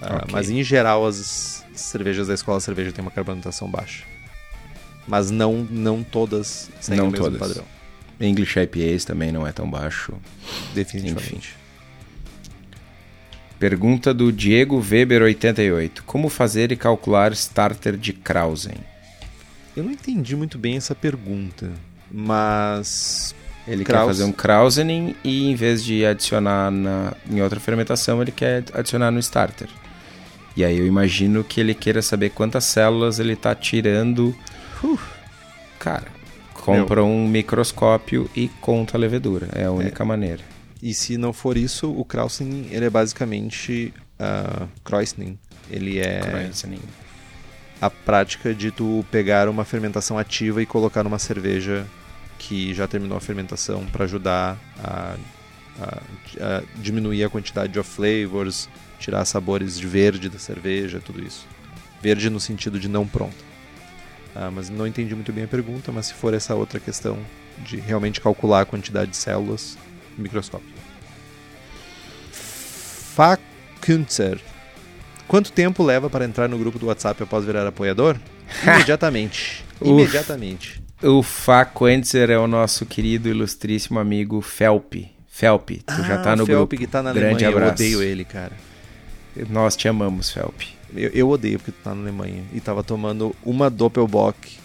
Uh, 0.02 0.15
okay. 0.15 0.28
Mas 0.32 0.49
em 0.49 0.64
geral 0.64 1.06
as 1.06 1.64
cervejas 1.73 2.28
da 2.28 2.34
escola 2.34 2.60
cerveja 2.60 2.91
têm 2.91 3.03
uma 3.03 3.11
carbonatação 3.11 3.69
baixa. 3.69 4.03
Mas 5.07 5.32
não, 5.32 5.68
não 5.69 6.03
todas 6.03 6.69
seguem 6.80 6.99
não 6.99 7.10
o 7.10 7.11
mesmo 7.11 7.26
todas. 7.26 7.40
padrão. 7.40 7.65
English 8.19 8.60
IPAs 8.60 9.03
também 9.03 9.32
não 9.32 9.45
é 9.48 9.52
tão 9.52 9.69
baixo. 9.69 10.14
Definitivamente. 10.73 11.36
Enfim. 11.36 11.61
Pergunta 13.60 14.14
do 14.14 14.32
Diego 14.32 14.82
Weber88. 14.82 16.02
Como 16.06 16.30
fazer 16.30 16.72
e 16.72 16.76
calcular 16.76 17.32
starter 17.34 17.95
de 17.95 18.14
Krausen? 18.14 18.78
Eu 19.76 19.84
não 19.84 19.91
entendi 19.91 20.36
muito 20.36 20.57
bem 20.57 20.78
essa 20.78 20.94
pergunta, 20.94 21.72
mas 22.11 23.34
ele 23.68 23.84
Kraus... 23.84 24.02
quer 24.02 24.07
fazer 24.07 24.23
um 24.23 24.32
Krausening 24.32 25.15
e 25.23 25.49
em 25.49 25.56
vez 25.56 25.84
de 25.84 26.06
adicionar 26.06 26.72
na, 26.72 27.14
em 27.30 27.41
outra 27.41 27.60
fermentação, 27.60 28.22
ele 28.22 28.32
quer 28.32 28.64
adicionar 28.73 29.11
no 29.11 29.19
starter. 29.19 29.69
E 30.56 30.65
aí 30.65 30.78
eu 30.78 30.86
imagino 30.86 31.44
que 31.44 31.60
ele 31.60 31.73
queira 31.73 32.02
saber 32.02 32.32
quantas 32.32 32.65
células 32.65 33.19
ele 33.19 33.34
está 33.34 33.56
tirando. 33.56 34.36
Uh, 34.84 34.99
cara, 35.80 36.07
compra 36.53 37.02
Meu. 37.02 37.06
um 37.06 37.28
microscópio 37.28 38.30
e 38.36 38.48
conta 38.60 38.98
a 38.98 38.99
levedura. 38.99 39.48
É 39.53 39.65
a 39.65 39.72
única 39.72 40.03
é. 40.03 40.06
maneira. 40.06 40.44
E 40.82 40.94
se 40.94 41.18
não 41.18 41.32
for 41.32 41.57
isso, 41.57 41.91
o 41.91 42.03
Krausening, 42.03 42.68
ele 42.72 42.86
é 42.86 42.90
basicamente 42.90 43.94
uh. 44.19 44.68
Ele 45.69 45.99
é 45.99 46.19
Kreuzening. 46.19 46.82
a 47.80 47.90
prática 47.90 48.53
de 48.53 48.72
tu 48.72 49.06
pegar 49.11 49.48
uma 49.48 49.64
fermentação 49.64 50.18
ativa 50.18 50.61
e 50.61 50.65
colocar 50.65 51.03
numa 51.03 51.19
cerveja 51.19 51.86
que 52.38 52.73
já 52.73 52.88
terminou 52.88 53.18
a 53.18 53.22
fermentação 53.22 53.86
para 53.86 54.06
ajudar 54.06 54.57
a, 54.84 55.15
a, 55.80 56.02
a, 56.41 56.64
diminuir 56.78 57.23
a 57.23 57.30
quantidade 57.30 57.72
de 57.72 57.80
off 57.80 57.90
flavors, 57.90 58.68
tirar 59.02 59.26
sabores 59.26 59.78
de 59.78 59.88
verde 59.88 60.30
da 60.30 60.40
cerveja, 60.40 61.02
tudo 61.03 61.23
isso. 61.23 61.45
Verde 62.02 62.30
no 62.30 62.40
sentido 62.40 62.80
de 62.80 62.88
não 62.88 63.07
pronta. 63.07 63.52
Ah, 64.36 64.49
mas 64.49 64.69
não 64.69 64.88
entendi 64.88 65.14
muito 65.14 65.32
bem 65.34 65.44
a 65.44 65.48
pergunta, 65.48 65.91
mas 65.91 66.07
se 66.07 66.14
for 66.14 66.34
essa 66.34 66.56
outra 66.56 66.80
questão 66.80 67.19
de 67.57 67.78
realmente 67.78 68.22
calcular 68.22 68.61
a 68.61 68.65
quantidade 68.65 69.11
de 69.11 69.18
células, 69.18 69.78
microscópio. 70.18 70.69
Fakunzer. 72.32 74.40
Quanto 75.28 75.52
tempo 75.52 75.84
leva 75.84 76.10
para 76.10 76.26
entrar 76.26 76.48
no 76.48 76.57
grupo 76.57 76.80
do 76.80 76.88
WhatsApp 76.88 77.23
após 77.23 77.44
virar 77.44 77.68
apoiador? 77.68 78.18
Imediatamente. 78.64 79.65
Imediatamente. 79.82 80.82
O 81.02 81.23
Fakunzer 81.23 82.30
é 82.30 82.38
o 82.38 82.48
nosso 82.48 82.86
querido 82.86 83.28
ilustríssimo 83.28 83.99
amigo 83.99 84.41
Felp. 84.41 84.94
Felp, 85.28 85.69
tu 85.69 85.84
ah, 85.88 86.02
já 86.03 86.18
tá 86.19 86.36
no 86.36 86.45
Felp 86.45 86.69
grupo. 86.69 86.78
que 86.78 86.88
tá 86.88 87.02
na 87.02 87.11
Grande 87.11 87.45
Alemanha, 87.45 87.65
abraço. 87.65 87.84
eu 87.84 87.98
odeio 87.98 88.03
ele, 88.03 88.23
cara. 88.23 88.52
Nós 89.49 89.76
te 89.76 89.88
amamos, 89.88 90.30
Felp. 90.30 90.62
Eu, 90.95 91.10
eu, 91.10 91.30
odeio 91.30 91.58
porque 91.58 91.72
tu 91.72 91.84
tá 91.84 91.95
na 91.95 92.02
Alemanha. 92.02 92.44
E 92.53 92.60
tava 92.60 92.84
tomando 92.84 93.36
uma 93.44 93.70
Doppelbock 93.70 94.58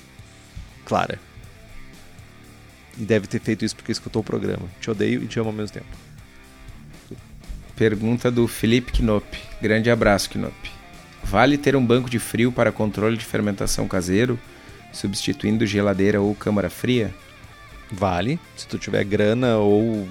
clara. 0.85 1.19
E 2.99 3.05
deve 3.05 3.27
ter 3.27 3.41
feito 3.41 3.65
isso 3.65 3.77
porque 3.77 3.93
escutou 3.93 4.23
o 4.23 4.25
programa. 4.25 4.67
Te 4.81 4.91
odeio 4.91 5.23
e 5.23 5.27
te 5.27 5.39
amo 5.39 5.51
ao 5.51 5.55
mesmo 5.55 5.75
tempo. 5.75 5.87
Pergunta 7.77 8.31
do 8.31 8.49
Felipe 8.49 8.93
Knop. 8.93 9.27
Grande 9.61 9.91
abraço, 9.91 10.31
Knop. 10.31 10.55
Vale 11.23 11.59
ter 11.59 11.77
um 11.77 11.85
banco 11.85 12.09
de 12.09 12.19
frio 12.19 12.51
para 12.51 12.73
controle 12.73 13.17
de 13.17 13.25
fermentação 13.25 13.87
caseiro, 13.87 14.39
substituindo 14.93 15.67
geladeira 15.67 16.21
ou 16.21 16.35
câmara 16.35 16.71
fria? 16.71 17.15
Vale. 17.91 18.41
Se 18.57 18.67
tu 18.67 18.79
tiver 18.79 19.05
grana 19.05 19.59
ou 19.59 20.09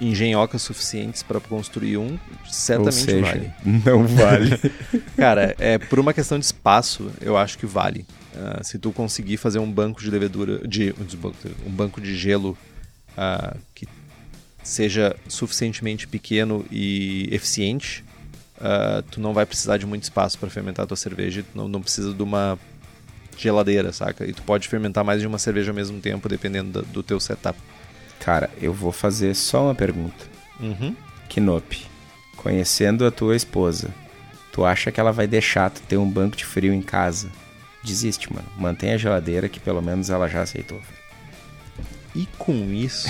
engenhocas 0.00 0.62
suficientes 0.62 1.22
para 1.22 1.40
construir 1.40 1.96
um, 1.96 2.18
certamente 2.48 3.04
seja, 3.04 3.20
vale. 3.20 3.52
Não 3.84 4.06
vale. 4.06 4.50
Cara, 5.16 5.54
é 5.58 5.78
por 5.78 5.98
uma 5.98 6.12
questão 6.12 6.38
de 6.38 6.44
espaço, 6.44 7.10
eu 7.20 7.36
acho 7.36 7.58
que 7.58 7.66
vale. 7.66 8.06
Uh, 8.34 8.62
se 8.62 8.78
tu 8.78 8.92
conseguir 8.92 9.38
fazer 9.38 9.58
um 9.58 9.70
banco 9.70 10.00
de 10.00 10.10
levedura, 10.10 10.66
de 10.66 10.94
um 11.66 11.70
banco 11.70 12.00
de 12.00 12.14
gelo 12.14 12.56
uh, 13.16 13.58
que 13.74 13.88
seja 14.62 15.16
suficientemente 15.28 16.06
pequeno 16.06 16.66
e 16.70 17.28
eficiente, 17.32 18.04
uh, 18.58 19.02
tu 19.10 19.20
não 19.20 19.32
vai 19.32 19.46
precisar 19.46 19.78
de 19.78 19.86
muito 19.86 20.02
espaço 20.02 20.38
para 20.38 20.50
fermentar 20.50 20.84
a 20.84 20.86
tua 20.86 20.96
cerveja, 20.96 21.42
tu 21.42 21.56
não, 21.56 21.68
não 21.68 21.80
precisa 21.80 22.12
de 22.12 22.22
uma 22.22 22.58
geladeira, 23.38 23.92
saca? 23.92 24.26
E 24.26 24.32
tu 24.32 24.42
pode 24.42 24.68
fermentar 24.68 25.04
mais 25.04 25.20
de 25.20 25.26
uma 25.26 25.38
cerveja 25.38 25.70
ao 25.70 25.74
mesmo 25.74 26.00
tempo, 26.00 26.28
dependendo 26.28 26.82
do, 26.82 26.86
do 26.86 27.02
teu 27.02 27.20
setup. 27.20 27.58
Cara, 28.20 28.50
eu 28.60 28.72
vou 28.72 28.92
fazer 28.92 29.34
só 29.34 29.64
uma 29.64 29.74
pergunta. 29.74 30.24
Uhum. 30.60 30.94
Kinop, 31.28 31.86
conhecendo 32.36 33.06
a 33.06 33.10
tua 33.10 33.36
esposa, 33.36 33.90
tu 34.52 34.64
acha 34.64 34.90
que 34.90 35.00
ela 35.00 35.12
vai 35.12 35.26
deixar 35.26 35.70
tu 35.70 35.80
ter 35.82 35.96
um 35.96 36.08
banco 36.08 36.36
de 36.36 36.44
frio 36.44 36.72
em 36.72 36.82
casa? 36.82 37.30
desiste, 37.86 38.30
mano. 38.32 38.46
Mantém 38.58 38.92
a 38.92 38.98
geladeira 38.98 39.48
que 39.48 39.60
pelo 39.60 39.80
menos 39.80 40.10
ela 40.10 40.28
já 40.28 40.42
aceitou. 40.42 40.80
E 42.14 42.26
com 42.36 42.72
isso. 42.72 43.08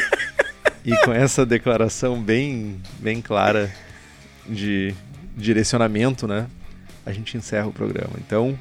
e 0.84 0.96
com 1.04 1.12
essa 1.12 1.44
declaração 1.44 2.20
bem, 2.20 2.80
bem 2.98 3.20
clara 3.20 3.70
de 4.48 4.94
direcionamento, 5.36 6.26
né? 6.26 6.46
A 7.04 7.12
gente 7.12 7.36
encerra 7.36 7.66
o 7.66 7.72
programa. 7.72 8.14
Então, 8.18 8.58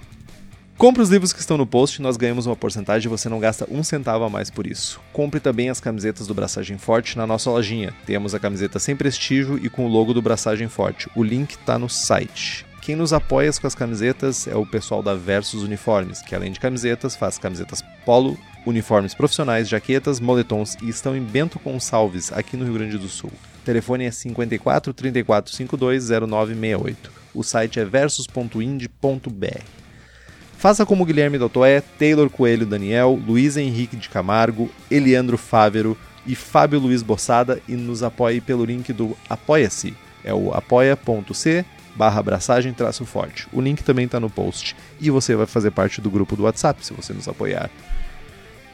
compre 0.81 1.03
os 1.03 1.09
livros 1.11 1.31
que 1.31 1.39
estão 1.39 1.57
no 1.57 1.67
post, 1.67 2.01
nós 2.01 2.17
ganhamos 2.17 2.47
uma 2.47 2.55
porcentagem 2.55 3.05
e 3.05 3.07
você 3.07 3.29
não 3.29 3.39
gasta 3.39 3.67
um 3.69 3.83
centavo 3.83 4.23
a 4.23 4.29
mais 4.31 4.49
por 4.49 4.65
isso. 4.65 4.99
Compre 5.13 5.39
também 5.39 5.69
as 5.69 5.79
camisetas 5.79 6.25
do 6.25 6.33
Braçagem 6.33 6.75
Forte 6.79 7.15
na 7.19 7.27
nossa 7.27 7.51
lojinha. 7.51 7.93
Temos 8.03 8.33
a 8.33 8.39
camiseta 8.39 8.79
sem 8.79 8.95
prestígio 8.95 9.63
e 9.63 9.69
com 9.69 9.85
o 9.85 9.87
logo 9.87 10.11
do 10.11 10.23
Braçagem 10.23 10.67
Forte. 10.67 11.07
O 11.15 11.21
link 11.21 11.51
está 11.51 11.77
no 11.77 11.87
site. 11.87 12.65
Quem 12.81 12.95
nos 12.95 13.13
apoia 13.13 13.51
com 13.53 13.67
as 13.67 13.75
camisetas 13.75 14.47
é 14.47 14.55
o 14.55 14.65
pessoal 14.65 15.03
da 15.03 15.13
Versus 15.13 15.61
Uniformes, 15.61 16.23
que 16.23 16.33
além 16.33 16.51
de 16.51 16.59
camisetas, 16.59 17.15
faz 17.15 17.37
camisetas 17.37 17.83
polo, 18.03 18.35
uniformes 18.65 19.13
profissionais, 19.13 19.69
jaquetas, 19.69 20.19
moletons 20.19 20.75
e 20.81 20.89
estão 20.89 21.15
em 21.15 21.21
Bento 21.21 21.59
Gonçalves, 21.63 22.33
aqui 22.33 22.57
no 22.57 22.65
Rio 22.65 22.73
Grande 22.73 22.97
do 22.97 23.07
Sul. 23.07 23.31
O 23.61 23.63
telefone 23.63 24.05
é 24.05 24.11
54 24.11 24.95
34 24.95 25.55
52 25.55 26.09
0968. 26.09 27.11
O 27.35 27.43
site 27.43 27.79
é 27.79 27.85
versus.ind.br. 27.85 29.80
Faça 30.61 30.85
como 30.85 31.03
Guilherme 31.03 31.39
Dotoé, 31.39 31.81
Taylor 31.81 32.29
Coelho 32.29 32.67
Daniel, 32.67 33.19
Luiz 33.25 33.57
Henrique 33.57 33.95
de 33.95 34.07
Camargo, 34.07 34.69
Eliandro 34.91 35.35
Fávero, 35.35 35.97
e 36.23 36.35
Fábio 36.35 36.79
Luiz 36.79 37.01
Bossada 37.01 37.59
e 37.67 37.73
nos 37.73 38.03
apoie 38.03 38.39
pelo 38.39 38.63
link 38.63 38.93
do 38.93 39.17
Apoia-se. 39.27 39.95
É 40.23 40.31
o 40.31 40.53
apoia.c 40.53 41.65
barra 41.95 42.19
abraçagem 42.19 42.73
traço 42.73 43.07
forte. 43.07 43.47
O 43.51 43.59
link 43.59 43.83
também 43.83 44.05
está 44.05 44.19
no 44.19 44.29
post. 44.29 44.75
E 44.99 45.09
você 45.09 45.35
vai 45.35 45.47
fazer 45.47 45.71
parte 45.71 45.99
do 45.99 46.11
grupo 46.11 46.35
do 46.35 46.43
WhatsApp 46.43 46.85
se 46.85 46.93
você 46.93 47.11
nos 47.11 47.27
apoiar. 47.27 47.71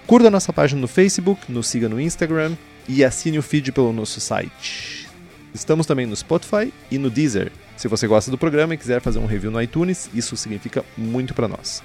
Curta 0.05 0.30
nossa 0.30 0.51
página 0.51 0.81
no 0.81 0.89
Facebook, 0.89 1.49
nos 1.49 1.68
siga 1.68 1.88
no 1.88 2.01
Instagram 2.01 2.57
e 2.85 3.01
assine 3.01 3.39
o 3.39 3.41
feed 3.41 3.72
pelo 3.72 3.93
nosso 3.93 4.19
site. 4.19 5.07
Estamos 5.53 5.85
também 5.85 6.05
no 6.05 6.18
Spotify 6.18 6.73
e 6.91 6.97
no 6.97 7.09
Deezer. 7.09 7.49
Se 7.78 7.88
você 7.88 8.08
gosta 8.08 8.32
do 8.32 8.38
programa 8.38 8.74
e 8.74 8.78
quiser 8.78 8.99
fazer 8.99 9.20
um 9.20 9.28
review 9.28 9.52
no 9.52 9.62
iTunes, 9.62 10.10
isso 10.14 10.36
significa 10.36 10.84
muito 10.98 11.34
para 11.34 11.48
nós. 11.48 11.82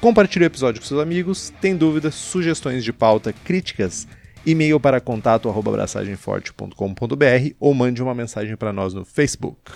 Compartilhe 0.00 0.44
o 0.44 0.46
episódio 0.46 0.80
com 0.80 0.86
seus 0.86 1.02
amigos, 1.02 1.52
tem 1.60 1.76
dúvidas, 1.76 2.14
sugestões 2.14 2.82
de 2.84 2.92
pauta, 2.92 3.34
críticas, 3.44 4.06
e-mail 4.46 4.78
para 4.78 5.00
contato@braçagemforte.com.br 5.00 7.54
ou 7.58 7.74
mande 7.74 8.00
uma 8.02 8.14
mensagem 8.14 8.56
para 8.56 8.72
nós 8.72 8.94
no 8.94 9.04
Facebook. 9.04 9.72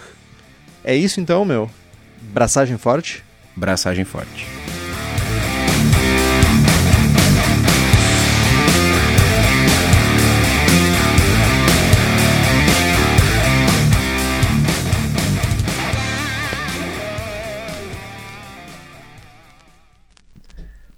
É 0.85 0.94
isso 0.94 1.20
então, 1.20 1.44
meu. 1.44 1.68
Braçagem 2.32 2.78
forte? 2.78 3.24
Braçagem 3.56 4.05
forte. 4.05 4.47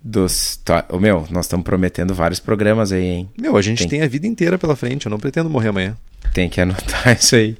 Dos. 0.02 0.56
Tá, 0.64 0.84
ô, 0.88 0.98
meu, 0.98 1.26
nós 1.30 1.44
estamos 1.44 1.64
prometendo 1.64 2.14
vários 2.14 2.40
programas 2.40 2.90
aí, 2.90 3.04
hein? 3.04 3.30
Meu, 3.38 3.56
a 3.56 3.62
gente 3.62 3.80
Tem. 3.80 3.88
tem 3.88 4.02
a 4.02 4.08
vida 4.08 4.26
inteira 4.26 4.56
pela 4.58 4.74
frente, 4.74 5.06
eu 5.06 5.10
não 5.10 5.18
pretendo 5.18 5.50
morrer 5.50 5.68
amanhã. 5.68 5.96
Tem 6.32 6.48
que 6.48 6.60
anotar 6.60 7.14
isso 7.18 7.36
aí. 7.36 7.56